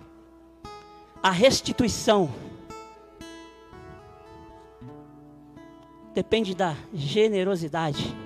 A 1.22 1.31
restituição 1.31 2.29
depende 6.12 6.55
da 6.55 6.76
generosidade, 6.92 8.16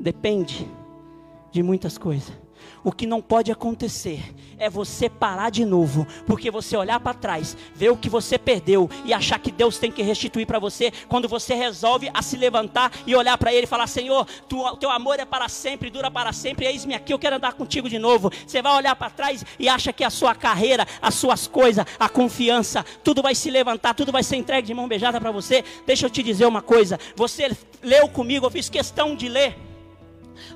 depende 0.00 0.68
de 1.52 1.62
muitas 1.62 1.98
coisas. 1.98 2.32
O 2.84 2.90
que 2.90 3.06
não 3.06 3.20
pode 3.20 3.52
acontecer 3.52 4.34
é 4.58 4.68
você 4.68 5.08
parar 5.08 5.50
de 5.50 5.64
novo, 5.64 6.06
porque 6.26 6.50
você 6.50 6.76
olhar 6.76 6.98
para 6.98 7.14
trás, 7.14 7.56
ver 7.74 7.90
o 7.90 7.96
que 7.96 8.08
você 8.08 8.36
perdeu 8.38 8.90
e 9.04 9.12
achar 9.12 9.38
que 9.38 9.52
Deus 9.52 9.78
tem 9.78 9.90
que 9.90 10.02
restituir 10.02 10.46
para 10.46 10.58
você, 10.58 10.92
quando 11.08 11.28
você 11.28 11.54
resolve 11.54 12.10
a 12.12 12.22
se 12.22 12.36
levantar 12.36 12.92
e 13.06 13.14
olhar 13.14 13.38
para 13.38 13.52
Ele 13.52 13.64
e 13.64 13.68
falar: 13.68 13.86
Senhor, 13.86 14.26
tu, 14.48 14.76
teu 14.76 14.90
amor 14.90 15.18
é 15.20 15.24
para 15.24 15.48
sempre, 15.48 15.90
dura 15.90 16.10
para 16.10 16.32
sempre, 16.32 16.66
eis-me 16.66 16.94
aqui, 16.94 17.12
eu 17.12 17.18
quero 17.18 17.36
andar 17.36 17.52
contigo 17.52 17.88
de 17.88 17.98
novo. 17.98 18.30
Você 18.46 18.60
vai 18.60 18.74
olhar 18.76 18.96
para 18.96 19.10
trás 19.10 19.44
e 19.58 19.68
acha 19.68 19.92
que 19.92 20.02
a 20.02 20.10
sua 20.10 20.34
carreira, 20.34 20.86
as 21.00 21.14
suas 21.14 21.46
coisas, 21.46 21.84
a 21.98 22.08
confiança, 22.08 22.84
tudo 23.04 23.22
vai 23.22 23.34
se 23.34 23.50
levantar, 23.50 23.94
tudo 23.94 24.10
vai 24.10 24.24
ser 24.24 24.36
entregue 24.36 24.66
de 24.66 24.74
mão 24.74 24.88
beijada 24.88 25.20
para 25.20 25.30
você. 25.30 25.64
Deixa 25.86 26.06
eu 26.06 26.10
te 26.10 26.22
dizer 26.22 26.46
uma 26.46 26.62
coisa: 26.62 26.98
você 27.14 27.56
leu 27.80 28.08
comigo, 28.08 28.46
eu 28.46 28.50
fiz 28.50 28.68
questão 28.68 29.14
de 29.14 29.28
ler 29.28 29.71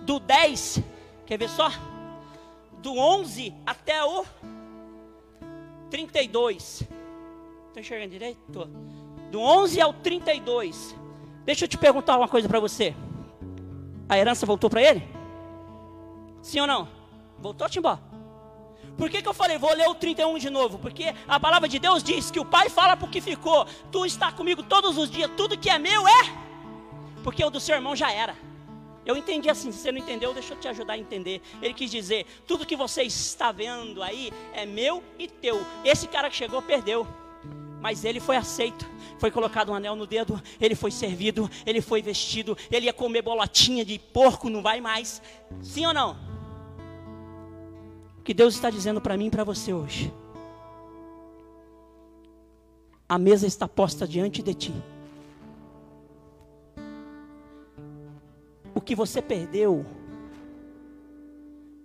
do 0.02 0.18
10, 0.18 0.82
quer 1.26 1.38
ver 1.38 1.48
só? 1.48 1.70
Do 2.78 2.96
11 2.96 3.54
até 3.64 4.04
o 4.04 4.24
32. 5.90 6.82
Estou 7.68 7.80
enxergando 7.80 8.10
direito? 8.10 8.66
Do 9.30 9.40
11 9.40 9.80
ao 9.80 9.92
32. 9.92 10.94
Deixa 11.44 11.64
eu 11.64 11.68
te 11.68 11.78
perguntar 11.78 12.16
uma 12.16 12.28
coisa 12.28 12.48
para 12.48 12.60
você. 12.60 12.94
A 14.08 14.18
herança 14.18 14.46
voltou 14.46 14.70
para 14.70 14.82
ele? 14.82 15.06
Sim 16.42 16.60
ou 16.60 16.66
não? 16.66 16.88
Voltou, 17.38 17.68
Timbó? 17.68 17.98
Por 18.96 19.10
que, 19.10 19.20
que 19.20 19.28
eu 19.28 19.34
falei, 19.34 19.58
vou 19.58 19.74
ler 19.74 19.88
o 19.88 19.94
31 19.94 20.38
de 20.38 20.48
novo? 20.48 20.78
Porque 20.78 21.14
a 21.28 21.38
palavra 21.38 21.68
de 21.68 21.78
Deus 21.78 22.02
diz 22.02 22.30
que 22.30 22.40
o 22.40 22.44
Pai 22.44 22.70
fala 22.70 22.96
para 22.96 23.06
o 23.06 23.10
que 23.10 23.20
ficou. 23.20 23.66
Tu 23.92 24.06
está 24.06 24.32
comigo 24.32 24.62
todos 24.62 24.96
os 24.96 25.10
dias, 25.10 25.30
tudo 25.36 25.58
que 25.58 25.68
é 25.68 25.78
meu 25.78 26.06
é. 26.08 26.22
Porque 27.22 27.44
o 27.44 27.50
do 27.50 27.60
seu 27.60 27.74
irmão 27.74 27.94
já 27.94 28.10
era. 28.10 28.34
Eu 29.06 29.16
entendi 29.16 29.48
assim, 29.48 29.70
se 29.70 29.78
você 29.78 29.92
não 29.92 30.00
entendeu, 30.00 30.34
deixa 30.34 30.52
eu 30.52 30.58
te 30.58 30.66
ajudar 30.66 30.94
a 30.94 30.98
entender. 30.98 31.40
Ele 31.62 31.72
quis 31.72 31.90
dizer: 31.90 32.26
tudo 32.44 32.66
que 32.66 32.74
você 32.74 33.04
está 33.04 33.52
vendo 33.52 34.02
aí 34.02 34.32
é 34.52 34.66
meu 34.66 35.02
e 35.16 35.28
teu. 35.28 35.64
Esse 35.84 36.08
cara 36.08 36.28
que 36.28 36.34
chegou 36.34 36.60
perdeu, 36.60 37.06
mas 37.80 38.04
ele 38.04 38.18
foi 38.18 38.36
aceito. 38.36 38.84
Foi 39.20 39.30
colocado 39.30 39.70
um 39.70 39.74
anel 39.74 39.94
no 39.94 40.06
dedo, 40.06 40.42
ele 40.60 40.74
foi 40.74 40.90
servido, 40.90 41.48
ele 41.64 41.80
foi 41.80 42.02
vestido, 42.02 42.58
ele 42.68 42.86
ia 42.86 42.92
comer 42.92 43.22
bolotinha 43.22 43.84
de 43.84 43.96
porco, 43.96 44.50
não 44.50 44.60
vai 44.60 44.80
mais. 44.80 45.22
Sim 45.62 45.86
ou 45.86 45.94
não? 45.94 46.16
O 48.18 48.22
que 48.22 48.34
Deus 48.34 48.54
está 48.54 48.70
dizendo 48.70 49.00
para 49.00 49.16
mim 49.16 49.26
e 49.26 49.30
para 49.30 49.44
você 49.44 49.72
hoje? 49.72 50.12
A 53.08 53.18
mesa 53.18 53.46
está 53.46 53.68
posta 53.68 54.04
diante 54.06 54.42
de 54.42 54.52
ti. 54.52 54.74
Que 58.86 58.94
você 58.94 59.20
perdeu 59.20 59.84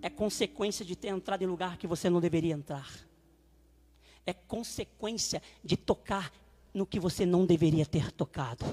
é 0.03 0.09
consequência 0.09 0.85
de 0.85 0.95
ter 0.95 1.09
entrado 1.09 1.41
em 1.41 1.47
lugar 1.47 1.77
que 1.77 1.87
você 1.87 2.09
não 2.09 2.21
deveria 2.21 2.53
entrar. 2.53 2.87
É 4.25 4.33
consequência 4.33 5.41
de 5.63 5.75
tocar 5.75 6.31
no 6.71 6.85
que 6.85 6.99
você 6.99 7.25
não 7.25 7.45
deveria 7.45 7.85
ter 7.85 8.11
tocado. 8.11 8.65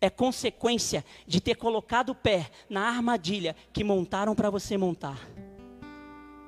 É 0.00 0.08
consequência 0.08 1.04
de 1.26 1.40
ter 1.40 1.56
colocado 1.56 2.10
o 2.10 2.14
pé 2.14 2.50
na 2.70 2.82
armadilha 2.88 3.56
que 3.72 3.82
montaram 3.82 4.34
para 4.34 4.48
você 4.48 4.76
montar. 4.76 5.18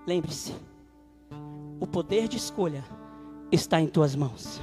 Lembre-se, 0.06 0.54
o 1.80 1.86
poder 1.86 2.28
de 2.28 2.36
escolha 2.36 2.84
está 3.50 3.80
em 3.80 3.88
tuas 3.88 4.14
mãos. 4.14 4.60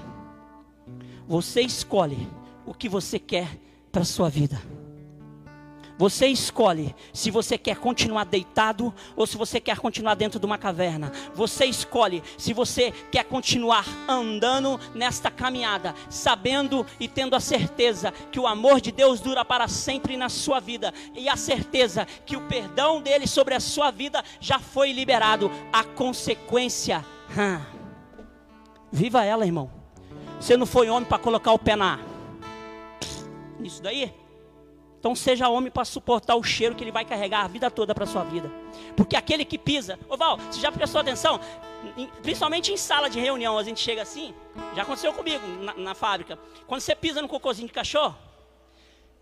Você 1.27 1.61
escolhe 1.61 2.29
o 2.65 2.73
que 2.73 2.87
você 2.87 3.19
quer 3.19 3.59
para 3.91 4.05
sua 4.05 4.29
vida. 4.29 4.80
Você 6.01 6.25
escolhe 6.25 6.95
se 7.13 7.29
você 7.29 7.59
quer 7.59 7.77
continuar 7.77 8.23
deitado 8.23 8.91
ou 9.15 9.27
se 9.27 9.37
você 9.37 9.59
quer 9.59 9.77
continuar 9.77 10.15
dentro 10.15 10.39
de 10.39 10.45
uma 10.47 10.57
caverna. 10.57 11.11
Você 11.35 11.65
escolhe 11.65 12.23
se 12.39 12.53
você 12.53 12.91
quer 13.11 13.23
continuar 13.23 13.85
andando 14.07 14.79
nesta 14.95 15.29
caminhada, 15.29 15.93
sabendo 16.09 16.83
e 16.99 17.07
tendo 17.07 17.35
a 17.35 17.39
certeza 17.39 18.11
que 18.31 18.39
o 18.39 18.47
amor 18.47 18.81
de 18.81 18.91
Deus 18.91 19.19
dura 19.19 19.45
para 19.45 19.67
sempre 19.67 20.17
na 20.17 20.27
sua 20.27 20.59
vida 20.59 20.91
e 21.13 21.29
a 21.29 21.35
certeza 21.35 22.07
que 22.25 22.35
o 22.35 22.47
perdão 22.47 22.99
dele 22.99 23.27
sobre 23.27 23.53
a 23.53 23.59
sua 23.59 23.91
vida 23.91 24.23
já 24.39 24.57
foi 24.57 24.91
liberado. 24.91 25.51
A 25.71 25.83
consequência, 25.83 27.05
hum, 27.37 27.61
viva 28.91 29.23
ela, 29.23 29.45
irmão. 29.45 29.69
Você 30.39 30.57
não 30.57 30.65
foi 30.65 30.89
homem 30.89 31.07
para 31.07 31.19
colocar 31.19 31.51
o 31.51 31.59
pé 31.59 31.75
na. 31.75 31.99
Isso 33.63 33.83
daí? 33.83 34.20
Então 35.01 35.15
seja 35.15 35.49
homem 35.49 35.71
para 35.71 35.83
suportar 35.83 36.35
o 36.35 36.43
cheiro 36.43 36.75
que 36.75 36.83
ele 36.83 36.91
vai 36.91 37.03
carregar 37.03 37.43
a 37.43 37.47
vida 37.47 37.71
toda 37.71 37.95
para 37.95 38.05
sua 38.05 38.23
vida. 38.23 38.51
Porque 38.95 39.15
aquele 39.15 39.43
que 39.43 39.57
pisa, 39.57 39.97
ô 40.07 40.15
Val, 40.15 40.37
você 40.37 40.59
já 40.59 40.71
prestou 40.71 41.01
atenção? 41.01 41.39
Principalmente 42.21 42.71
em 42.71 42.77
sala 42.77 43.09
de 43.09 43.19
reunião, 43.19 43.57
a 43.57 43.63
gente 43.63 43.79
chega 43.79 44.03
assim, 44.03 44.31
já 44.75 44.83
aconteceu 44.83 45.11
comigo 45.11 45.43
na, 45.63 45.73
na 45.73 45.95
fábrica. 45.95 46.37
Quando 46.67 46.81
você 46.81 46.93
pisa 46.93 47.19
no 47.19 47.27
cocôzinho 47.27 47.67
de 47.67 47.73
cachorro, 47.73 48.15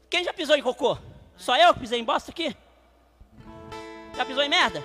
quem 0.09 0.21
já 0.21 0.33
pisou 0.33 0.57
em 0.57 0.61
cocô? 0.61 0.97
Só 1.37 1.55
eu 1.55 1.73
que 1.73 1.79
pisei 1.79 1.97
em 1.97 2.03
bosta 2.03 2.29
aqui? 2.29 2.53
Já 4.17 4.25
pisou 4.25 4.43
em 4.43 4.49
merda? 4.49 4.83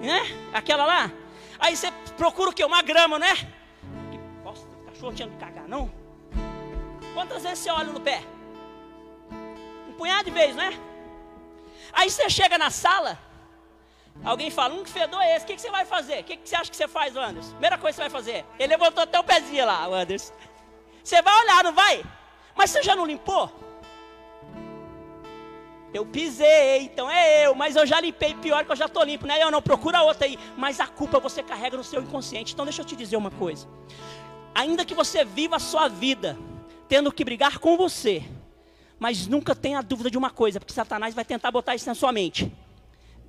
Né? 0.00 0.22
Aquela 0.54 0.86
lá? 0.86 1.12
Aí 1.58 1.76
você 1.76 1.92
procura 2.16 2.48
o 2.48 2.54
quê? 2.54 2.64
Uma 2.64 2.80
grama, 2.80 3.18
né? 3.18 3.34
Que 4.10 4.16
bosta, 4.42 4.66
cachorro 4.86 5.12
tinha 5.12 5.28
que 5.28 5.36
cagar, 5.36 5.68
não? 5.68 5.92
Quantas 7.12 7.42
vezes 7.42 7.58
você 7.58 7.70
olha 7.70 7.92
no 7.92 8.00
pé? 8.00 8.24
Punhado 10.00 10.24
de 10.24 10.30
vezes, 10.30 10.56
né? 10.56 10.70
Aí 11.92 12.10
você 12.10 12.30
chega 12.30 12.56
na 12.56 12.70
sala, 12.70 13.18
alguém 14.24 14.50
fala, 14.50 14.72
um 14.74 14.82
que 14.82 14.90
fedor 14.90 15.20
é 15.20 15.36
esse, 15.36 15.44
o 15.44 15.48
que, 15.48 15.56
que 15.56 15.60
você 15.60 15.70
vai 15.70 15.84
fazer? 15.84 16.20
O 16.20 16.24
que, 16.24 16.38
que 16.38 16.48
você 16.48 16.56
acha 16.56 16.70
que 16.70 16.76
você 16.76 16.88
faz, 16.88 17.14
Anderson? 17.14 17.50
Primeira 17.50 17.76
coisa 17.76 17.94
que 17.94 18.02
você 18.02 18.08
vai 18.08 18.22
fazer, 18.22 18.46
ele 18.58 18.68
levantou 18.68 19.02
até 19.02 19.20
o 19.20 19.24
pezinho 19.24 19.66
lá, 19.66 19.86
o 19.86 19.92
Anderson. 19.92 20.32
Você 21.04 21.20
vai 21.20 21.42
olhar, 21.42 21.62
não 21.64 21.74
vai? 21.74 22.02
Mas 22.56 22.70
você 22.70 22.82
já 22.82 22.96
não 22.96 23.04
limpou? 23.04 23.52
Eu 25.92 26.06
pisei, 26.06 26.84
então 26.84 27.10
é 27.10 27.46
eu, 27.46 27.54
mas 27.54 27.76
eu 27.76 27.84
já 27.84 28.00
limpei 28.00 28.34
pior 28.34 28.64
que 28.64 28.72
eu 28.72 28.76
já 28.76 28.86
estou 28.86 29.02
limpo, 29.02 29.26
né? 29.26 29.42
Eu 29.42 29.50
não, 29.50 29.60
procura 29.60 30.02
outra 30.02 30.24
aí. 30.26 30.38
Mas 30.56 30.80
a 30.80 30.86
culpa 30.86 31.18
você 31.18 31.42
carrega 31.42 31.76
no 31.76 31.84
seu 31.84 32.00
inconsciente. 32.00 32.54
Então 32.54 32.64
deixa 32.64 32.80
eu 32.80 32.86
te 32.86 32.96
dizer 32.96 33.16
uma 33.16 33.30
coisa. 33.30 33.68
Ainda 34.54 34.84
que 34.84 34.94
você 34.94 35.24
viva 35.24 35.56
a 35.56 35.58
sua 35.58 35.88
vida 35.88 36.38
tendo 36.88 37.12
que 37.12 37.24
brigar 37.24 37.58
com 37.58 37.76
você, 37.76 38.24
mas 39.00 39.26
nunca 39.26 39.54
tenha 39.54 39.80
dúvida 39.80 40.10
de 40.10 40.18
uma 40.18 40.28
coisa, 40.28 40.60
porque 40.60 40.74
Satanás 40.74 41.14
vai 41.14 41.24
tentar 41.24 41.50
botar 41.50 41.74
isso 41.74 41.86
na 41.86 41.94
sua 41.94 42.12
mente. 42.12 42.52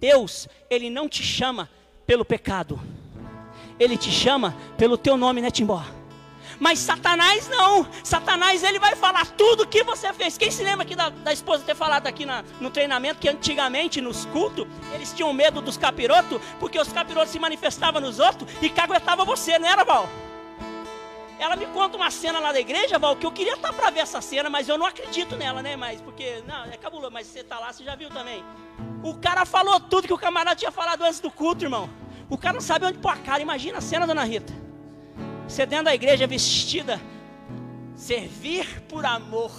Deus, 0.02 0.50
ele 0.70 0.90
não 0.90 1.08
te 1.08 1.24
chama 1.24 1.70
pelo 2.06 2.26
pecado. 2.26 2.78
Ele 3.80 3.96
te 3.96 4.12
chama 4.12 4.56
pelo 4.78 4.98
teu 4.98 5.16
nome, 5.16 5.42
né, 5.42 5.50
Timbó? 5.50 5.82
Mas 6.60 6.78
Satanás 6.80 7.48
não. 7.48 7.88
Satanás 8.04 8.64
ele 8.64 8.80
vai 8.80 8.96
falar 8.96 9.26
tudo 9.26 9.66
que 9.66 9.82
você 9.84 10.12
fez. 10.12 10.38
Quem 10.38 10.52
se 10.52 10.62
lembra 10.62 10.84
aqui 10.84 10.96
da, 10.96 11.10
da 11.10 11.32
esposa 11.32 11.64
ter 11.64 11.76
falado 11.76 12.06
aqui 12.06 12.26
na, 12.26 12.44
no 12.60 12.70
treinamento 12.70 13.20
que 13.20 13.30
antigamente 13.30 14.02
nos 14.02 14.26
cultos 14.26 14.68
eles 14.94 15.14
tinham 15.14 15.32
medo 15.32 15.62
dos 15.62 15.78
capirotos, 15.78 16.42
porque 16.60 16.78
os 16.78 16.92
capirotos 16.92 17.32
se 17.32 17.40
manifestavam 17.40 18.02
nos 18.02 18.20
outros 18.20 18.52
e 18.62 18.70
caguetava 18.70 19.24
você, 19.24 19.58
não 19.58 19.68
era, 19.68 19.86
Val? 19.86 20.10
Ela 21.42 21.56
me 21.56 21.66
conta 21.66 21.98
uma 21.98 22.12
cena 22.12 22.40
lá 22.40 22.52
da 22.52 22.60
igreja, 22.60 23.00
Val, 23.00 23.16
que 23.16 23.26
eu 23.26 23.32
queria 23.32 23.56
estar 23.56 23.74
para 23.74 23.90
ver 23.90 24.02
essa 24.02 24.22
cena, 24.22 24.48
mas 24.48 24.70
eu 24.70 24.78
não 24.78 24.86
acredito 24.86 25.36
nela, 25.36 25.64
né? 25.64 25.76
Mas 25.76 26.00
porque, 26.00 26.44
não, 26.48 26.66
é 26.66 26.78
cabuloso, 26.78 27.12
mas 27.12 27.26
você 27.26 27.44
tá 27.44 27.58
lá, 27.58 27.74
você 27.74 27.84
já 27.84 27.96
viu 27.96 28.12
também. 28.12 28.46
O 29.04 29.16
cara 29.16 29.44
falou 29.44 29.80
tudo 29.80 30.06
que 30.06 30.14
o 30.14 30.20
camarada 30.20 30.56
tinha 30.56 30.70
falado 30.70 31.02
antes 31.02 31.20
do 31.20 31.32
culto, 31.32 31.66
irmão. 31.66 31.90
O 32.30 32.38
cara 32.38 32.54
não 32.54 32.62
sabe 32.62 32.86
onde 32.86 33.00
pôr 33.00 33.10
a 33.10 33.18
cara. 33.18 33.42
Imagina 33.42 33.80
a 33.80 33.82
cena, 33.82 34.06
dona 34.06 34.24
Rita. 34.24 34.54
Você 35.48 35.66
dentro 35.66 35.86
da 35.86 35.96
igreja 35.96 36.28
vestida, 36.28 37.02
servir 37.96 38.84
por 38.84 39.04
amor. 39.04 39.52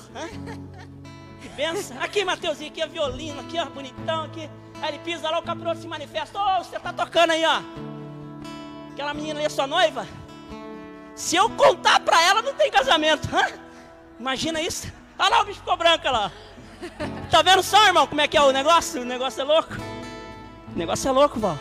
Que 1.42 1.48
benção. 1.48 2.00
Aqui, 2.00 2.24
Mateuzinho, 2.24 2.70
aqui 2.70 2.80
é 2.80 2.86
violino, 2.86 3.40
aqui, 3.40 3.58
ó, 3.58 3.64
bonitão, 3.64 4.22
aqui. 4.22 4.48
Aí 4.80 4.90
ele 4.90 4.98
pisa 5.00 5.28
lá, 5.28 5.40
o 5.40 5.42
capiroto 5.42 5.80
se 5.80 5.88
manifesta. 5.88 6.38
Ô, 6.38 6.60
oh, 6.60 6.62
você 6.62 6.78
tá 6.78 6.92
tocando 6.92 7.32
aí, 7.32 7.44
ó. 7.44 7.60
Aquela 8.92 9.12
menina 9.12 9.40
ali 9.40 9.46
é 9.46 9.48
sua 9.48 9.66
noiva? 9.66 10.06
Se 11.14 11.36
eu 11.36 11.50
contar 11.50 12.00
para 12.00 12.20
ela, 12.22 12.42
não 12.42 12.54
tem 12.54 12.70
casamento. 12.70 13.28
Hã? 13.34 13.46
Imagina 14.18 14.60
isso. 14.60 14.90
Olha 15.18 15.30
lá 15.30 15.42
o 15.42 15.44
bicho 15.44 15.58
ficou 15.58 15.76
branco 15.76 16.10
lá. 16.10 16.32
Tá 17.30 17.42
vendo 17.42 17.62
só, 17.62 17.86
irmão, 17.86 18.06
como 18.06 18.20
é 18.20 18.28
que 18.28 18.36
é 18.36 18.42
o 18.42 18.50
negócio? 18.50 19.02
O 19.02 19.04
negócio 19.04 19.40
é 19.40 19.44
louco. 19.44 19.74
O 20.74 20.78
negócio 20.78 21.08
é 21.08 21.12
louco, 21.12 21.38
Val. 21.38 21.56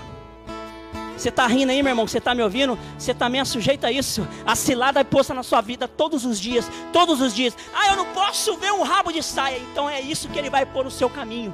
Você 1.17 1.29
está 1.29 1.45
rindo 1.45 1.71
aí, 1.71 1.83
meu 1.83 1.91
irmão, 1.91 2.07
você 2.07 2.17
está 2.17 2.33
me 2.33 2.41
ouvindo? 2.41 2.79
Você 2.97 3.13
também 3.13 3.39
é 3.39 3.45
sujeito 3.45 3.85
a 3.85 3.91
isso. 3.91 4.27
A 4.43 4.55
cilada 4.55 4.99
é 4.99 5.03
posta 5.03 5.33
na 5.33 5.43
sua 5.43 5.61
vida 5.61 5.87
todos 5.87 6.25
os 6.25 6.39
dias, 6.39 6.67
todos 6.91 7.21
os 7.21 7.35
dias. 7.35 7.55
Ah, 7.75 7.89
eu 7.89 7.97
não 7.97 8.07
posso 8.07 8.57
ver 8.57 8.71
um 8.71 8.81
rabo 8.81 9.11
de 9.11 9.21
saia. 9.21 9.59
Então 9.59 9.87
é 9.87 10.01
isso 10.01 10.27
que 10.29 10.39
ele 10.39 10.49
vai 10.49 10.65
pôr 10.65 10.83
no 10.83 10.89
seu 10.89 11.09
caminho. 11.09 11.53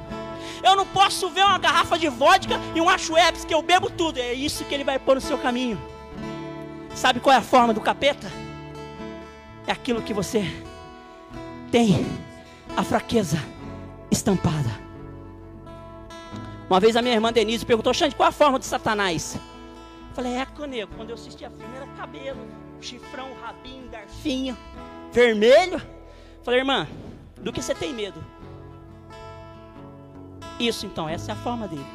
Eu 0.64 0.76
não 0.76 0.86
posso 0.86 1.30
ver 1.30 1.44
uma 1.44 1.58
garrafa 1.58 2.00
de 2.00 2.08
vodka 2.08 2.60
e 2.74 2.80
um 2.80 2.88
achueps 2.88 3.44
que 3.44 3.54
eu 3.54 3.62
bebo 3.62 3.90
tudo. 3.90 4.20
É 4.20 4.34
isso 4.34 4.64
que 4.64 4.74
ele 4.74 4.86
vai 4.86 4.98
pôr 4.98 5.16
no 5.16 5.22
seu 5.22 5.38
caminho. 5.38 5.82
Sabe 6.98 7.20
qual 7.20 7.36
é 7.36 7.38
a 7.38 7.44
forma 7.44 7.76
do 7.76 7.80
capeta? 7.80 8.28
É 9.68 9.72
aquilo 9.72 10.02
que 10.02 10.16
você 10.16 10.42
tem 11.72 12.04
a 12.76 12.84
fraqueza 12.84 13.38
estampada. 14.10 14.68
Uma 16.68 16.80
vez 16.80 16.96
a 16.96 17.02
minha 17.04 17.14
irmã 17.14 17.32
Denise 17.32 17.64
perguntou, 17.64 17.94
Xande, 17.94 18.16
qual 18.16 18.26
é 18.26 18.30
a 18.30 18.34
forma 18.34 18.58
de 18.58 18.66
Satanás? 18.66 19.36
Eu 19.36 20.16
falei, 20.16 20.38
é, 20.38 20.46
conego, 20.48 20.92
quando 20.98 21.12
eu 21.12 21.14
assisti 21.14 21.46
a 21.46 21.52
filme 21.52 21.76
era 21.76 21.86
cabelo, 21.96 22.48
chifrão, 22.82 23.30
rabinho, 23.44 23.88
garfinho, 23.90 24.58
vermelho. 25.12 25.76
Eu 25.76 26.44
falei, 26.44 26.62
irmã, 26.62 26.88
do 27.40 27.54
que 27.54 27.62
você 27.62 27.76
tem 27.76 27.94
medo? 27.94 28.26
Isso 30.60 30.88
então, 30.88 31.08
essa 31.08 31.32
é 31.32 31.34
a 31.34 31.38
forma 31.38 31.68
dele. 31.68 31.86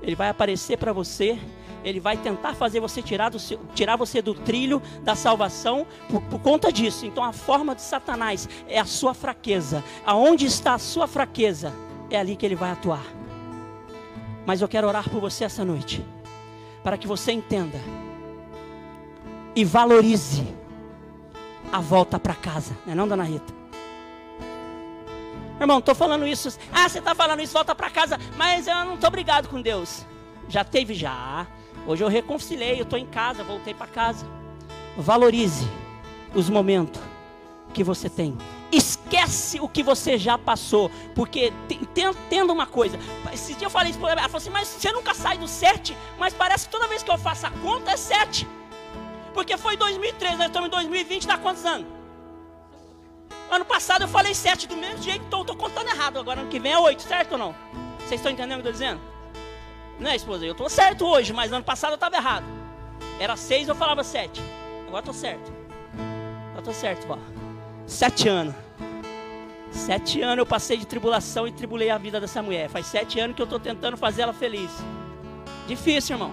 Ele 0.00 0.16
vai 0.16 0.30
aparecer 0.30 0.78
para 0.78 0.94
você 0.94 1.38
ele 1.84 2.00
vai 2.00 2.16
tentar 2.16 2.54
fazer 2.54 2.80
você 2.80 3.02
tirar, 3.02 3.30
do 3.30 3.38
seu, 3.38 3.58
tirar 3.74 3.96
você 3.96 4.20
do 4.20 4.34
trilho 4.34 4.82
da 5.02 5.14
salvação 5.14 5.86
por, 6.08 6.20
por, 6.22 6.40
conta 6.40 6.72
disso. 6.72 7.06
Então 7.06 7.24
a 7.24 7.32
forma 7.32 7.74
de 7.74 7.82
Satanás 7.82 8.48
é 8.68 8.78
a 8.78 8.84
sua 8.84 9.14
fraqueza. 9.14 9.82
Aonde 10.04 10.46
está 10.46 10.74
a 10.74 10.78
sua 10.78 11.06
fraqueza? 11.06 11.72
É 12.10 12.18
ali 12.18 12.36
que 12.36 12.44
ele 12.44 12.56
vai 12.56 12.70
atuar. 12.70 13.04
Mas 14.46 14.60
eu 14.60 14.68
quero 14.68 14.88
orar 14.88 15.08
por 15.08 15.20
você 15.20 15.44
essa 15.44 15.64
noite, 15.64 16.04
para 16.82 16.98
que 16.98 17.06
você 17.06 17.32
entenda 17.32 17.78
e 19.54 19.64
valorize 19.64 20.46
a 21.72 21.80
volta 21.80 22.18
para 22.18 22.34
casa, 22.34 22.76
não 22.84 22.92
é 22.92 22.96
não, 22.96 23.06
dona 23.06 23.22
Rita? 23.22 23.60
Irmão, 25.60 25.78
estou 25.78 25.94
falando 25.94 26.26
isso. 26.26 26.58
Ah, 26.72 26.88
você 26.88 27.00
está 27.00 27.14
falando 27.14 27.40
isso, 27.40 27.52
volta 27.52 27.74
para 27.74 27.90
casa. 27.90 28.18
Mas 28.36 28.66
eu 28.66 28.74
não 28.76 28.94
estou 28.94 29.10
brigado 29.10 29.46
com 29.48 29.60
Deus. 29.60 30.06
Já 30.48 30.64
teve 30.64 30.94
já. 30.94 31.46
Hoje 31.86 32.04
eu 32.04 32.08
reconciliei, 32.08 32.78
eu 32.78 32.82
estou 32.82 32.98
em 32.98 33.06
casa, 33.06 33.42
voltei 33.42 33.74
para 33.74 33.86
casa. 33.86 34.26
Valorize 34.96 35.66
os 36.34 36.48
momentos 36.48 37.00
que 37.72 37.82
você 37.82 38.08
tem. 38.08 38.36
Esquece 38.70 39.60
o 39.60 39.68
que 39.68 39.82
você 39.82 40.18
já 40.18 40.36
passou. 40.36 40.90
Porque 41.14 41.52
entenda 41.68 42.52
uma 42.52 42.66
coisa. 42.66 42.98
Esse 43.32 43.54
dia 43.54 43.66
eu 43.66 43.70
falei 43.70 43.90
isso 43.90 43.98
para 43.98 44.12
ela. 44.12 44.20
Ela 44.20 44.28
falou 44.28 44.42
assim: 44.42 44.50
Mas 44.50 44.68
você 44.68 44.92
nunca 44.92 45.14
sai 45.14 45.38
do 45.38 45.48
7? 45.48 45.96
Mas 46.18 46.34
parece 46.34 46.66
que 46.66 46.72
toda 46.72 46.86
vez 46.86 47.02
que 47.02 47.10
eu 47.10 47.18
faço 47.18 47.46
a 47.46 47.50
conta 47.50 47.92
é 47.92 47.96
7. 47.96 48.46
Porque 49.32 49.56
foi 49.56 49.76
2003, 49.76 50.38
nós 50.38 50.46
estamos 50.48 50.68
em 50.68 50.70
2020, 50.70 51.26
dá 51.26 51.38
quantos 51.38 51.64
anos? 51.64 51.86
Ano 53.50 53.64
passado 53.64 54.02
eu 54.02 54.08
falei 54.08 54.34
7 54.34 54.68
do 54.68 54.76
mesmo 54.76 55.02
jeito, 55.02 55.24
então 55.26 55.40
eu 55.40 55.42
estou 55.42 55.56
contando 55.56 55.88
errado. 55.88 56.18
Agora 56.18 56.40
ano 56.40 56.50
que 56.50 56.58
vem 56.58 56.72
é 56.72 56.78
8, 56.78 57.02
certo 57.02 57.32
ou 57.32 57.38
não? 57.38 57.54
Vocês 57.98 58.20
estão 58.20 58.30
entendendo 58.30 58.58
o 58.58 58.62
que 58.62 58.68
eu 58.68 58.72
estou 58.72 58.86
dizendo? 58.86 59.09
Né, 60.00 60.16
esposa? 60.16 60.46
Eu 60.46 60.52
estou 60.52 60.68
certo 60.70 61.06
hoje, 61.06 61.32
mas 61.32 61.52
ano 61.52 61.62
passado 61.62 61.90
eu 61.90 61.96
estava 61.96 62.16
errado. 62.16 62.46
Era 63.20 63.36
seis, 63.36 63.68
eu 63.68 63.74
falava 63.74 64.02
sete. 64.02 64.40
Agora 64.86 65.00
estou 65.00 65.14
certo. 65.14 65.52
Agora 66.48 66.58
estou 66.58 66.72
certo, 66.72 67.06
vó. 67.06 67.18
Sete 67.86 68.26
anos. 68.26 68.54
Sete 69.70 70.22
anos 70.22 70.38
eu 70.38 70.46
passei 70.46 70.78
de 70.78 70.86
tribulação 70.86 71.46
e 71.46 71.52
tribulei 71.52 71.90
a 71.90 71.98
vida 71.98 72.18
dessa 72.18 72.42
mulher. 72.42 72.70
Faz 72.70 72.86
sete 72.86 73.20
anos 73.20 73.36
que 73.36 73.42
eu 73.42 73.44
estou 73.44 73.60
tentando 73.60 73.96
fazer 73.96 74.22
ela 74.22 74.32
feliz. 74.32 74.70
Difícil, 75.66 76.16
irmão. 76.16 76.32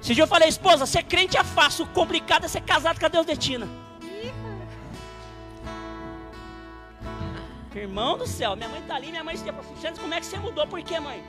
Esse 0.00 0.14
dia 0.14 0.22
eu 0.22 0.28
falei, 0.28 0.48
esposa, 0.48 0.86
ser 0.86 1.02
crente 1.02 1.36
é 1.36 1.44
fácil. 1.44 1.84
O 1.84 1.88
complicado 1.88 2.44
é 2.44 2.48
ser 2.48 2.62
casado 2.62 2.98
com 2.98 3.06
a 3.06 3.08
Deus 3.08 3.26
Detina. 3.26 3.68
Irmão 7.74 8.16
do 8.16 8.26
céu, 8.26 8.54
minha 8.54 8.68
mãe 8.68 8.80
está 8.80 8.94
ali, 8.94 9.08
minha 9.08 9.24
mãe 9.24 9.34
disse 9.34 9.48
assim, 9.48 10.00
como 10.00 10.14
é 10.14 10.20
que 10.20 10.26
você 10.26 10.38
mudou? 10.38 10.66
Por 10.66 10.80
quê, 10.82 11.00
mãe? 11.00 11.24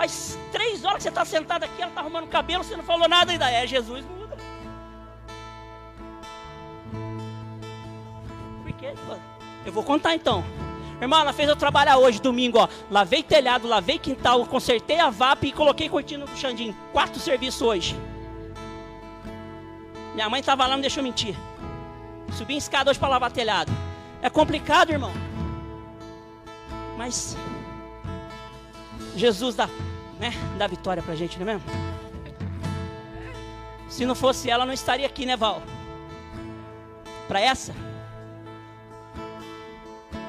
Faz 0.00 0.38
três 0.50 0.82
horas 0.82 0.96
que 0.96 1.02
você 1.02 1.08
está 1.10 1.26
sentado 1.26 1.64
aqui, 1.64 1.82
ela 1.82 1.90
está 1.90 2.00
arrumando 2.00 2.26
cabelo, 2.26 2.64
você 2.64 2.74
não 2.74 2.82
falou 2.82 3.06
nada 3.06 3.32
ainda. 3.32 3.50
É, 3.50 3.66
Jesus 3.66 4.02
muda. 4.06 4.34
Por 8.62 8.72
quê? 8.78 8.94
Eu 9.66 9.70
vou 9.70 9.84
contar 9.84 10.14
então. 10.14 10.42
Irmão, 11.02 11.20
ela 11.20 11.34
fez 11.34 11.46
eu 11.50 11.54
trabalhar 11.54 11.98
hoje, 11.98 12.18
domingo, 12.18 12.56
ó. 12.56 12.66
Lavei 12.90 13.22
telhado, 13.22 13.68
lavei 13.68 13.98
quintal, 13.98 14.46
consertei 14.46 14.98
a 14.98 15.10
VAP 15.10 15.48
e 15.48 15.52
coloquei 15.52 15.86
cortina 15.90 16.24
no 16.24 16.34
Xandim. 16.34 16.74
Quatro 16.94 17.20
serviços 17.20 17.60
hoje. 17.60 17.94
Minha 20.14 20.30
mãe 20.30 20.40
estava 20.40 20.66
lá, 20.66 20.76
não 20.76 20.80
deixou 20.80 21.02
mentir. 21.02 21.36
Subi 22.38 22.54
em 22.54 22.56
escada 22.56 22.90
hoje 22.90 22.98
para 22.98 23.10
lavar 23.10 23.30
telhado. 23.30 23.70
É 24.22 24.30
complicado, 24.30 24.92
irmão. 24.92 25.12
Mas 26.96 27.36
Jesus 29.14 29.56
dá, 29.56 29.68
né, 30.20 30.32
dá 30.58 30.66
vitória 30.66 31.02
pra 31.02 31.14
gente, 31.14 31.38
não 31.38 31.48
é 31.48 31.54
mesmo? 31.54 31.68
Se 33.88 34.04
não 34.04 34.14
fosse 34.14 34.48
ela, 34.48 34.66
não 34.66 34.72
estaria 34.72 35.06
aqui, 35.06 35.26
né, 35.26 35.36
Val? 35.36 35.62
Para 37.26 37.40
essa. 37.40 37.74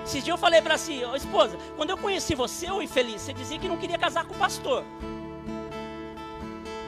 Esses 0.03 0.23
dias 0.23 0.33
eu 0.33 0.37
falei 0.37 0.61
para 0.61 0.77
si, 0.77 1.03
oh, 1.05 1.15
esposa, 1.15 1.57
quando 1.77 1.91
eu 1.91 1.97
conheci 1.97 2.35
você, 2.35 2.69
ô 2.71 2.81
infeliz, 2.81 3.21
você 3.21 3.33
dizia 3.33 3.59
que 3.59 3.67
não 3.67 3.77
queria 3.77 3.97
casar 3.97 4.25
com 4.25 4.33
o 4.33 4.37
pastor. 4.37 4.83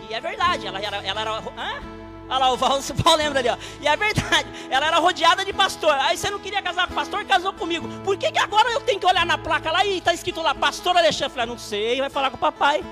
E 0.10 0.14
é 0.14 0.20
verdade, 0.20 0.68
ela 0.68 0.80
era. 0.80 0.98
Ela 0.98 1.22
era 1.22 1.32
hã? 1.32 2.03
Olha 2.34 2.46
lá, 2.46 2.52
o 2.52 2.58
Val, 2.58 2.80
o 2.82 3.04
Val 3.04 3.16
lembra 3.16 3.40
ali, 3.40 3.50
ó. 3.50 3.58
E 3.80 3.88
é 3.88 3.96
verdade, 3.96 4.50
ela 4.70 4.88
era 4.88 4.98
rodeada 4.98 5.46
de 5.46 5.54
pastor. 5.54 5.94
Aí 6.00 6.18
você 6.18 6.32
não 6.32 6.40
queria 6.40 6.62
casar 6.62 6.88
com 6.88 6.94
o 6.94 6.96
pastor, 6.96 7.24
casou 7.26 7.54
comigo. 7.54 7.88
Por 8.04 8.18
que, 8.18 8.32
que 8.32 8.40
agora 8.40 8.72
eu 8.72 8.82
tenho 8.82 9.00
que 9.00 9.06
olhar 9.06 9.26
na 9.26 9.38
placa 9.38 9.72
lá 9.72 9.86
e 9.86 10.02
tá 10.02 10.14
escrito 10.14 10.42
lá, 10.42 10.56
pastor 10.56 10.98
Alexandre? 10.98 11.26
Eu 11.26 11.30
falei, 11.30 11.44
ah, 11.44 11.48
não 11.48 11.58
sei, 11.60 12.00
vai 12.00 12.10
falar 12.10 12.32
com 12.32 12.38
o 12.38 12.40
papai. 12.40 12.84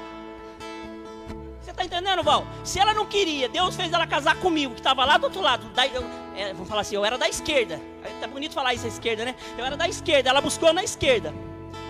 Você 1.60 1.74
tá 1.74 1.84
entendendo, 1.84 2.22
Val? 2.22 2.46
Se 2.64 2.80
ela 2.80 2.94
não 2.94 3.06
queria, 3.06 3.50
Deus 3.50 3.76
fez 3.76 3.92
ela 3.92 4.06
casar 4.06 4.36
comigo, 4.36 4.74
que 4.74 4.80
estava 4.80 5.04
lá 5.06 5.18
do 5.18 5.24
outro 5.24 5.42
lado. 5.42 5.66
Da, 5.70 5.88
eu, 5.88 6.04
é, 6.36 6.54
vamos 6.54 6.70
falar 6.70 6.82
assim, 6.82 6.96
eu 6.96 7.04
era 7.04 7.18
da 7.18 7.28
esquerda. 7.28 7.82
Tá 8.20 8.28
bonito 8.28 8.54
falar 8.54 8.76
isso, 8.76 8.86
a 8.86 8.90
esquerda, 8.90 9.26
né? 9.26 9.36
Eu 9.58 9.66
era 9.66 9.76
da 9.76 9.88
esquerda, 9.88 10.30
ela 10.30 10.42
buscou 10.42 10.72
na 10.72 10.84
esquerda. 10.84 11.34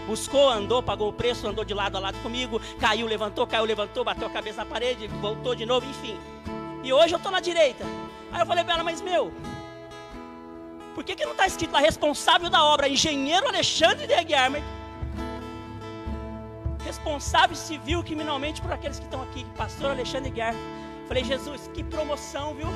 Buscou, 0.07 0.49
andou, 0.49 0.81
pagou 0.81 1.09
o 1.09 1.13
preço, 1.13 1.47
andou 1.47 1.65
de 1.65 1.73
lado 1.73 1.97
a 1.97 1.99
lado 1.99 2.17
comigo, 2.21 2.61
caiu, 2.79 3.07
levantou, 3.07 3.45
caiu, 3.45 3.65
levantou, 3.65 4.03
bateu 4.03 4.27
a 4.27 4.31
cabeça 4.31 4.63
na 4.63 4.65
parede, 4.65 5.07
voltou 5.07 5.53
de 5.53 5.65
novo, 5.65 5.85
enfim. 5.89 6.17
E 6.83 6.91
hoje 6.91 7.13
eu 7.13 7.17
estou 7.17 7.31
na 7.31 7.39
direita. 7.39 7.83
Aí 8.31 8.41
eu 8.41 8.45
falei 8.45 8.63
para 8.63 8.75
ela, 8.75 8.83
mas 8.83 9.01
meu, 9.01 9.31
por 10.95 11.03
que, 11.03 11.15
que 11.15 11.25
não 11.25 11.31
está 11.31 11.47
escrito 11.47 11.71
lá 11.71 11.79
responsável 11.79 12.49
da 12.49 12.63
obra, 12.63 12.89
engenheiro 12.89 13.47
Alexandre 13.47 14.07
de 14.07 14.23
Guilherme? 14.23 14.63
Responsável 16.83 17.55
civil 17.55 18.03
criminalmente 18.03 18.61
por 18.61 18.71
aqueles 18.71 18.99
que 18.99 19.05
estão 19.05 19.21
aqui, 19.21 19.45
pastor 19.55 19.91
Alexandre 19.91 20.29
Guilherme. 20.29 20.59
Falei, 21.07 21.23
Jesus, 21.23 21.69
que 21.73 21.83
promoção, 21.83 22.55
viu? 22.55 22.67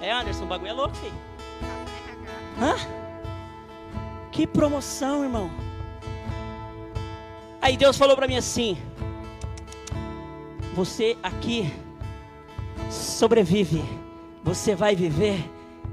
É, 0.00 0.12
Anderson, 0.12 0.44
o 0.44 0.46
bagulho 0.46 0.70
é 0.70 0.72
louco, 0.72 0.94
filho. 0.96 1.14
Hã? 2.60 2.74
Que 4.30 4.46
promoção, 4.46 5.22
irmão. 5.22 5.50
Aí 7.62 7.76
Deus 7.76 7.96
falou 7.96 8.14
para 8.14 8.28
mim 8.28 8.36
assim: 8.36 8.76
Você 10.74 11.16
aqui 11.22 11.72
sobrevive, 12.90 13.82
você 14.42 14.74
vai 14.74 14.94
viver 14.94 15.50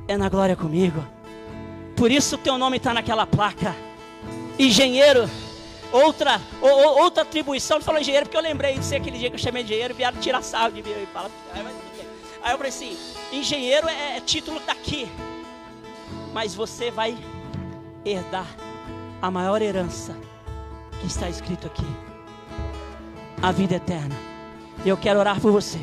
é 0.08 0.18
na 0.18 0.30
glória 0.30 0.56
comigo. 0.56 1.06
Por 1.96 2.12
isso 2.12 2.38
teu 2.38 2.58
nome 2.58 2.78
está 2.78 2.94
naquela 2.94 3.26
placa. 3.26 3.76
Engenheiro, 4.58 5.30
outra, 5.92 6.42
ou, 6.62 7.04
outra 7.04 7.24
atribuição. 7.24 7.78
Ele 7.78 7.84
falou 7.84 8.02
engenheiro 8.02 8.26
porque 8.26 8.38
eu 8.38 8.42
lembrei 8.42 8.78
de 8.78 8.86
ser 8.86 8.98
aquele 8.98 9.18
dia 9.18 9.30
que 9.30 9.36
eu 9.36 9.40
chamei 9.40 9.64
de 9.64 9.72
engenheiro, 9.72 9.94
vieram 9.94 10.20
tirar 10.20 10.42
sarro 10.42 10.72
de 10.72 10.84
mim. 10.84 10.92
Aí 12.44 12.52
eu 12.52 12.58
falei 12.58 12.70
assim: 12.70 12.98
engenheiro 13.32 13.88
é, 13.88 14.18
é 14.18 14.20
título 14.20 14.60
daqui, 14.66 15.08
mas 16.34 16.56
você 16.56 16.92
vai 16.92 17.18
herdar 18.04 18.48
a 19.22 19.30
maior 19.30 19.62
herança 19.62 20.18
que 21.00 21.08
está 21.08 21.30
escrito 21.30 21.68
aqui: 21.68 21.86
a 23.42 23.52
vida 23.52 23.76
eterna. 23.76 24.16
E 24.84 24.90
eu 24.90 24.98
quero 24.98 25.20
orar 25.20 25.40
por 25.40 25.52
você. 25.52 25.80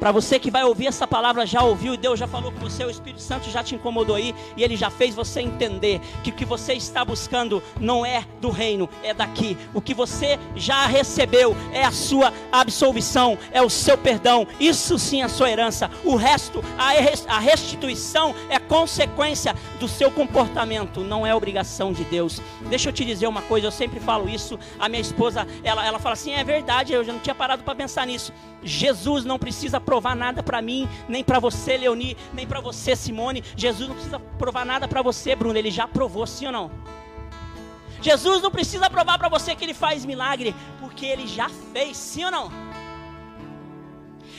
Para 0.00 0.12
você 0.12 0.38
que 0.38 0.50
vai 0.50 0.64
ouvir 0.64 0.86
essa 0.86 1.06
palavra, 1.06 1.44
já 1.44 1.62
ouviu 1.62 1.92
e 1.92 1.96
Deus 1.98 2.18
já 2.18 2.26
falou 2.26 2.50
com 2.50 2.58
você, 2.58 2.82
o 2.82 2.90
Espírito 2.90 3.20
Santo 3.20 3.50
já 3.50 3.62
te 3.62 3.74
incomodou 3.74 4.16
aí 4.16 4.34
e 4.56 4.64
ele 4.64 4.74
já 4.74 4.88
fez 4.88 5.14
você 5.14 5.42
entender 5.42 6.00
que 6.24 6.30
o 6.30 6.32
que 6.32 6.46
você 6.46 6.72
está 6.72 7.04
buscando 7.04 7.62
não 7.78 8.04
é 8.04 8.24
do 8.40 8.48
reino, 8.48 8.88
é 9.02 9.12
daqui. 9.12 9.58
O 9.74 9.80
que 9.82 9.92
você 9.92 10.38
já 10.56 10.86
recebeu 10.86 11.54
é 11.70 11.84
a 11.84 11.92
sua 11.92 12.32
absolvição, 12.50 13.36
é 13.52 13.60
o 13.60 13.68
seu 13.68 13.98
perdão. 13.98 14.46
Isso 14.58 14.98
sim 14.98 15.20
é 15.20 15.24
a 15.24 15.28
sua 15.28 15.50
herança. 15.50 15.90
O 16.02 16.16
resto, 16.16 16.64
a 16.78 17.38
restituição 17.38 18.34
é 18.48 18.58
consequência 18.58 19.54
do 19.78 19.86
seu 19.86 20.10
comportamento, 20.10 21.02
não 21.02 21.26
é 21.26 21.34
obrigação 21.34 21.92
de 21.92 22.04
Deus. 22.04 22.40
Deixa 22.70 22.88
eu 22.88 22.92
te 22.94 23.04
dizer 23.04 23.26
uma 23.26 23.42
coisa, 23.42 23.66
eu 23.66 23.72
sempre 23.72 24.00
falo 24.00 24.30
isso. 24.30 24.58
A 24.78 24.88
minha 24.88 25.02
esposa, 25.02 25.46
ela, 25.62 25.86
ela 25.86 25.98
fala 25.98 26.14
assim: 26.14 26.32
é 26.32 26.42
verdade, 26.42 26.94
eu 26.94 27.04
já 27.04 27.12
não 27.12 27.20
tinha 27.20 27.34
parado 27.34 27.62
para 27.62 27.74
pensar 27.74 28.06
nisso. 28.06 28.32
Jesus 28.62 29.24
não 29.24 29.38
precisa 29.38 29.80
provar 29.90 30.14
nada 30.14 30.40
para 30.40 30.62
mim, 30.62 30.88
nem 31.08 31.24
para 31.24 31.40
você, 31.40 31.76
Leoni, 31.76 32.16
nem 32.32 32.46
para 32.46 32.60
você, 32.60 32.94
Simone. 32.94 33.42
Jesus 33.56 33.88
não 33.88 33.96
precisa 33.96 34.20
provar 34.38 34.64
nada 34.64 34.86
para 34.86 35.02
você, 35.02 35.34
Bruno. 35.34 35.58
Ele 35.58 35.68
já 35.68 35.88
provou, 35.88 36.28
sim 36.28 36.46
ou 36.46 36.52
não? 36.52 36.70
Jesus 38.00 38.40
não 38.40 38.52
precisa 38.52 38.88
provar 38.88 39.18
para 39.18 39.28
você 39.28 39.56
que 39.56 39.64
ele 39.64 39.74
faz 39.74 40.04
milagre, 40.04 40.54
porque 40.78 41.04
ele 41.04 41.26
já 41.26 41.48
fez, 41.72 41.96
sim 41.96 42.24
ou 42.24 42.30
não? 42.30 42.52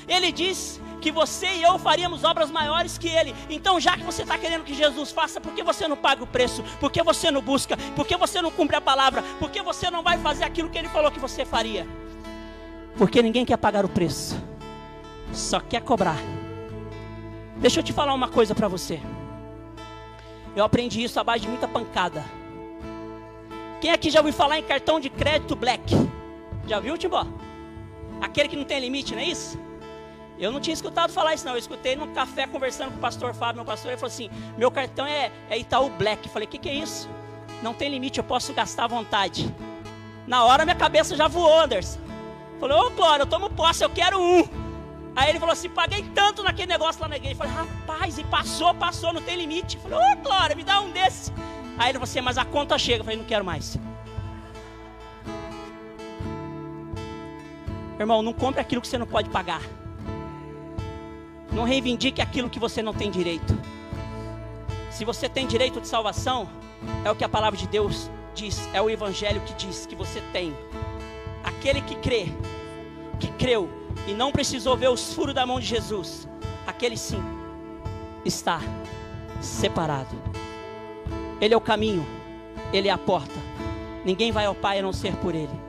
Ele 0.07 0.31
diz 0.31 0.79
que 1.01 1.11
você 1.11 1.47
e 1.47 1.63
eu 1.63 1.77
faríamos 1.77 2.23
obras 2.23 2.49
maiores 2.49 2.97
que 2.97 3.09
ele. 3.09 3.35
Então, 3.49 3.77
já 3.77 3.97
que 3.97 4.03
você 4.05 4.21
está 4.21 4.37
querendo 4.37 4.63
que 4.63 4.73
Jesus 4.73 5.11
faça, 5.11 5.41
por 5.41 5.53
que 5.53 5.63
você 5.63 5.85
não 5.85 5.97
paga 5.97 6.23
o 6.23 6.27
preço? 6.27 6.63
Por 6.79 6.89
que 6.89 7.03
você 7.03 7.29
não 7.29 7.41
busca? 7.41 7.75
Por 7.93 8.07
que 8.07 8.15
você 8.15 8.41
não 8.41 8.51
cumpre 8.51 8.77
a 8.77 8.81
palavra? 8.81 9.21
Por 9.37 9.51
que 9.51 9.61
você 9.61 9.91
não 9.91 10.01
vai 10.01 10.17
fazer 10.17 10.45
aquilo 10.45 10.69
que 10.69 10.77
ele 10.77 10.87
falou 10.87 11.11
que 11.11 11.19
você 11.19 11.43
faria? 11.43 11.85
Porque 12.97 13.21
ninguém 13.21 13.45
quer 13.45 13.57
pagar 13.57 13.83
o 13.83 13.89
preço, 13.89 14.41
só 15.33 15.59
quer 15.59 15.81
cobrar. 15.81 16.17
Deixa 17.57 17.79
eu 17.79 17.83
te 17.83 17.93
falar 17.93 18.13
uma 18.13 18.27
coisa 18.27 18.55
para 18.55 18.67
você. 18.67 18.99
Eu 20.55 20.63
aprendi 20.63 21.03
isso 21.03 21.19
à 21.19 21.23
base 21.23 21.41
de 21.41 21.47
muita 21.47 21.67
pancada. 21.67 22.23
Quem 23.79 23.91
aqui 23.91 24.09
já 24.09 24.19
ouviu 24.19 24.33
falar 24.33 24.59
em 24.59 24.63
cartão 24.63 24.99
de 24.99 25.09
crédito 25.09 25.55
black? 25.55 25.93
Já 26.67 26.79
viu, 26.79 26.97
Timbó? 26.97 27.25
Aquele 28.21 28.49
que 28.49 28.55
não 28.55 28.63
tem 28.63 28.79
limite, 28.79 29.13
não 29.13 29.21
é 29.21 29.25
isso? 29.25 29.59
Eu 30.37 30.51
não 30.51 30.59
tinha 30.59 30.73
escutado 30.73 31.11
falar 31.11 31.33
isso, 31.33 31.45
não. 31.45 31.53
Eu 31.53 31.59
escutei 31.59 31.95
num 31.95 32.13
café 32.13 32.47
conversando 32.47 32.91
com 32.91 32.97
o 32.97 33.01
pastor 33.01 33.33
Fábio, 33.33 33.57
meu 33.57 33.65
pastor, 33.65 33.91
ele 33.91 33.97
falou 33.97 34.11
assim: 34.11 34.29
meu 34.57 34.71
cartão 34.71 35.05
é, 35.05 35.31
é 35.49 35.57
Itaú 35.57 35.89
Black. 35.91 36.25
Eu 36.25 36.31
falei: 36.31 36.47
o 36.47 36.51
que, 36.51 36.57
que 36.57 36.69
é 36.69 36.73
isso? 36.73 37.09
Não 37.61 37.73
tem 37.73 37.89
limite, 37.89 38.19
eu 38.19 38.23
posso 38.23 38.53
gastar 38.53 38.85
à 38.85 38.87
vontade. 38.87 39.53
Na 40.27 40.43
hora 40.43 40.65
minha 40.65 40.75
cabeça 40.75 41.15
já 41.15 41.27
voou, 41.27 41.59
Anderson. 41.59 41.99
Falei, 42.59 42.77
ô 42.77 42.89
Glória, 42.91 43.23
eu 43.23 43.27
tomo 43.27 43.49
posse, 43.49 43.83
eu 43.83 43.89
quero 43.89 44.19
um. 44.19 44.60
Aí 45.15 45.29
ele 45.29 45.39
falou 45.39 45.53
assim: 45.53 45.69
paguei 45.69 46.03
tanto 46.15 46.43
naquele 46.43 46.67
negócio 46.67 47.01
lá 47.01 47.07
na 47.07 47.17
igreja. 47.17 47.35
Falei, 47.35 47.53
rapaz, 47.53 48.17
e 48.17 48.23
passou, 48.23 48.73
passou, 48.73 49.13
não 49.13 49.21
tem 49.21 49.35
limite. 49.35 49.77
Falei, 49.77 49.97
ô 49.97 50.23
Glória, 50.23 50.55
me 50.55 50.63
dá 50.63 50.79
um 50.81 50.91
desses. 50.91 51.31
Aí 51.77 51.89
ele 51.89 51.93
falou 51.93 52.03
assim: 52.03 52.21
mas 52.21 52.37
a 52.37 52.45
conta 52.45 52.77
chega. 52.77 53.03
falei, 53.03 53.17
não 53.17 53.25
quero 53.25 53.43
mais. 53.43 53.77
Irmão, 57.99 58.21
não 58.21 58.33
compre 58.33 58.59
aquilo 58.59 58.81
que 58.81 58.87
você 58.87 58.97
não 58.97 59.05
pode 59.05 59.29
pagar. 59.29 59.61
Não 61.51 61.65
reivindique 61.65 62.21
aquilo 62.21 62.49
que 62.49 62.59
você 62.59 62.81
não 62.81 62.93
tem 62.93 63.11
direito. 63.11 63.55
Se 64.89 65.05
você 65.05 65.27
tem 65.27 65.45
direito 65.45 65.81
de 65.81 65.87
salvação, 65.87 66.49
é 67.03 67.11
o 67.11 67.15
que 67.15 67.23
a 67.23 67.29
palavra 67.29 67.59
de 67.59 67.67
Deus 67.67 68.09
diz, 68.33 68.67
é 68.73 68.81
o 68.81 68.89
Evangelho 68.89 69.41
que 69.41 69.53
diz 69.53 69.85
que 69.85 69.95
você 69.95 70.21
tem. 70.31 70.55
Aquele 71.43 71.81
que 71.81 71.95
crê, 71.95 72.27
que 73.19 73.27
creu 73.33 73.80
e 74.07 74.13
não 74.13 74.31
precisou 74.31 74.75
ver 74.75 74.89
os 74.89 75.13
furos 75.13 75.33
da 75.33 75.45
mão 75.45 75.59
de 75.59 75.65
Jesus, 75.65 76.27
aquele 76.65 76.97
sim 76.97 77.21
está 78.25 78.59
separado. 79.41 80.15
Ele 81.39 81.53
é 81.53 81.57
o 81.57 81.61
caminho, 81.61 82.05
ele 82.71 82.87
é 82.87 82.91
a 82.91 82.97
porta. 82.97 83.39
Ninguém 84.05 84.31
vai 84.31 84.45
ao 84.45 84.55
Pai 84.55 84.79
a 84.79 84.81
não 84.81 84.93
ser 84.93 85.15
por 85.17 85.35
ele. 85.35 85.59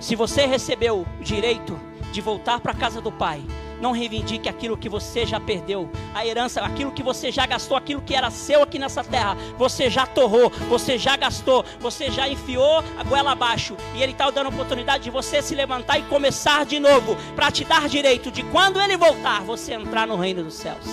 Se 0.00 0.16
você 0.16 0.46
recebeu 0.46 1.00
o 1.00 1.22
direito 1.22 1.78
de 2.12 2.20
voltar 2.20 2.60
para 2.60 2.72
a 2.72 2.76
casa 2.76 3.00
do 3.00 3.10
Pai, 3.10 3.42
não 3.82 3.92
reivindique 3.92 4.48
aquilo 4.48 4.76
que 4.76 4.88
você 4.88 5.26
já 5.26 5.40
perdeu, 5.40 5.90
a 6.14 6.24
herança, 6.24 6.62
aquilo 6.62 6.92
que 6.92 7.02
você 7.02 7.32
já 7.32 7.44
gastou, 7.44 7.76
aquilo 7.76 8.00
que 8.00 8.14
era 8.14 8.30
seu 8.30 8.62
aqui 8.62 8.78
nessa 8.78 9.02
terra. 9.02 9.36
Você 9.58 9.90
já 9.90 10.06
torrou, 10.06 10.48
você 10.68 10.96
já 10.96 11.16
gastou, 11.16 11.64
você 11.80 12.10
já 12.10 12.28
enfiou 12.28 12.82
a 12.96 13.02
goela 13.02 13.32
abaixo. 13.32 13.76
E 13.94 14.02
Ele 14.02 14.12
está 14.12 14.30
dando 14.30 14.46
a 14.46 14.50
oportunidade 14.50 15.02
de 15.02 15.10
você 15.10 15.42
se 15.42 15.54
levantar 15.54 15.98
e 15.98 16.02
começar 16.04 16.64
de 16.64 16.78
novo, 16.78 17.16
para 17.34 17.50
te 17.50 17.64
dar 17.64 17.88
direito 17.88 18.30
de 18.30 18.44
quando 18.44 18.80
Ele 18.80 18.96
voltar, 18.96 19.42
você 19.42 19.74
entrar 19.74 20.06
no 20.06 20.16
reino 20.16 20.44
dos 20.44 20.54
céus. 20.54 20.86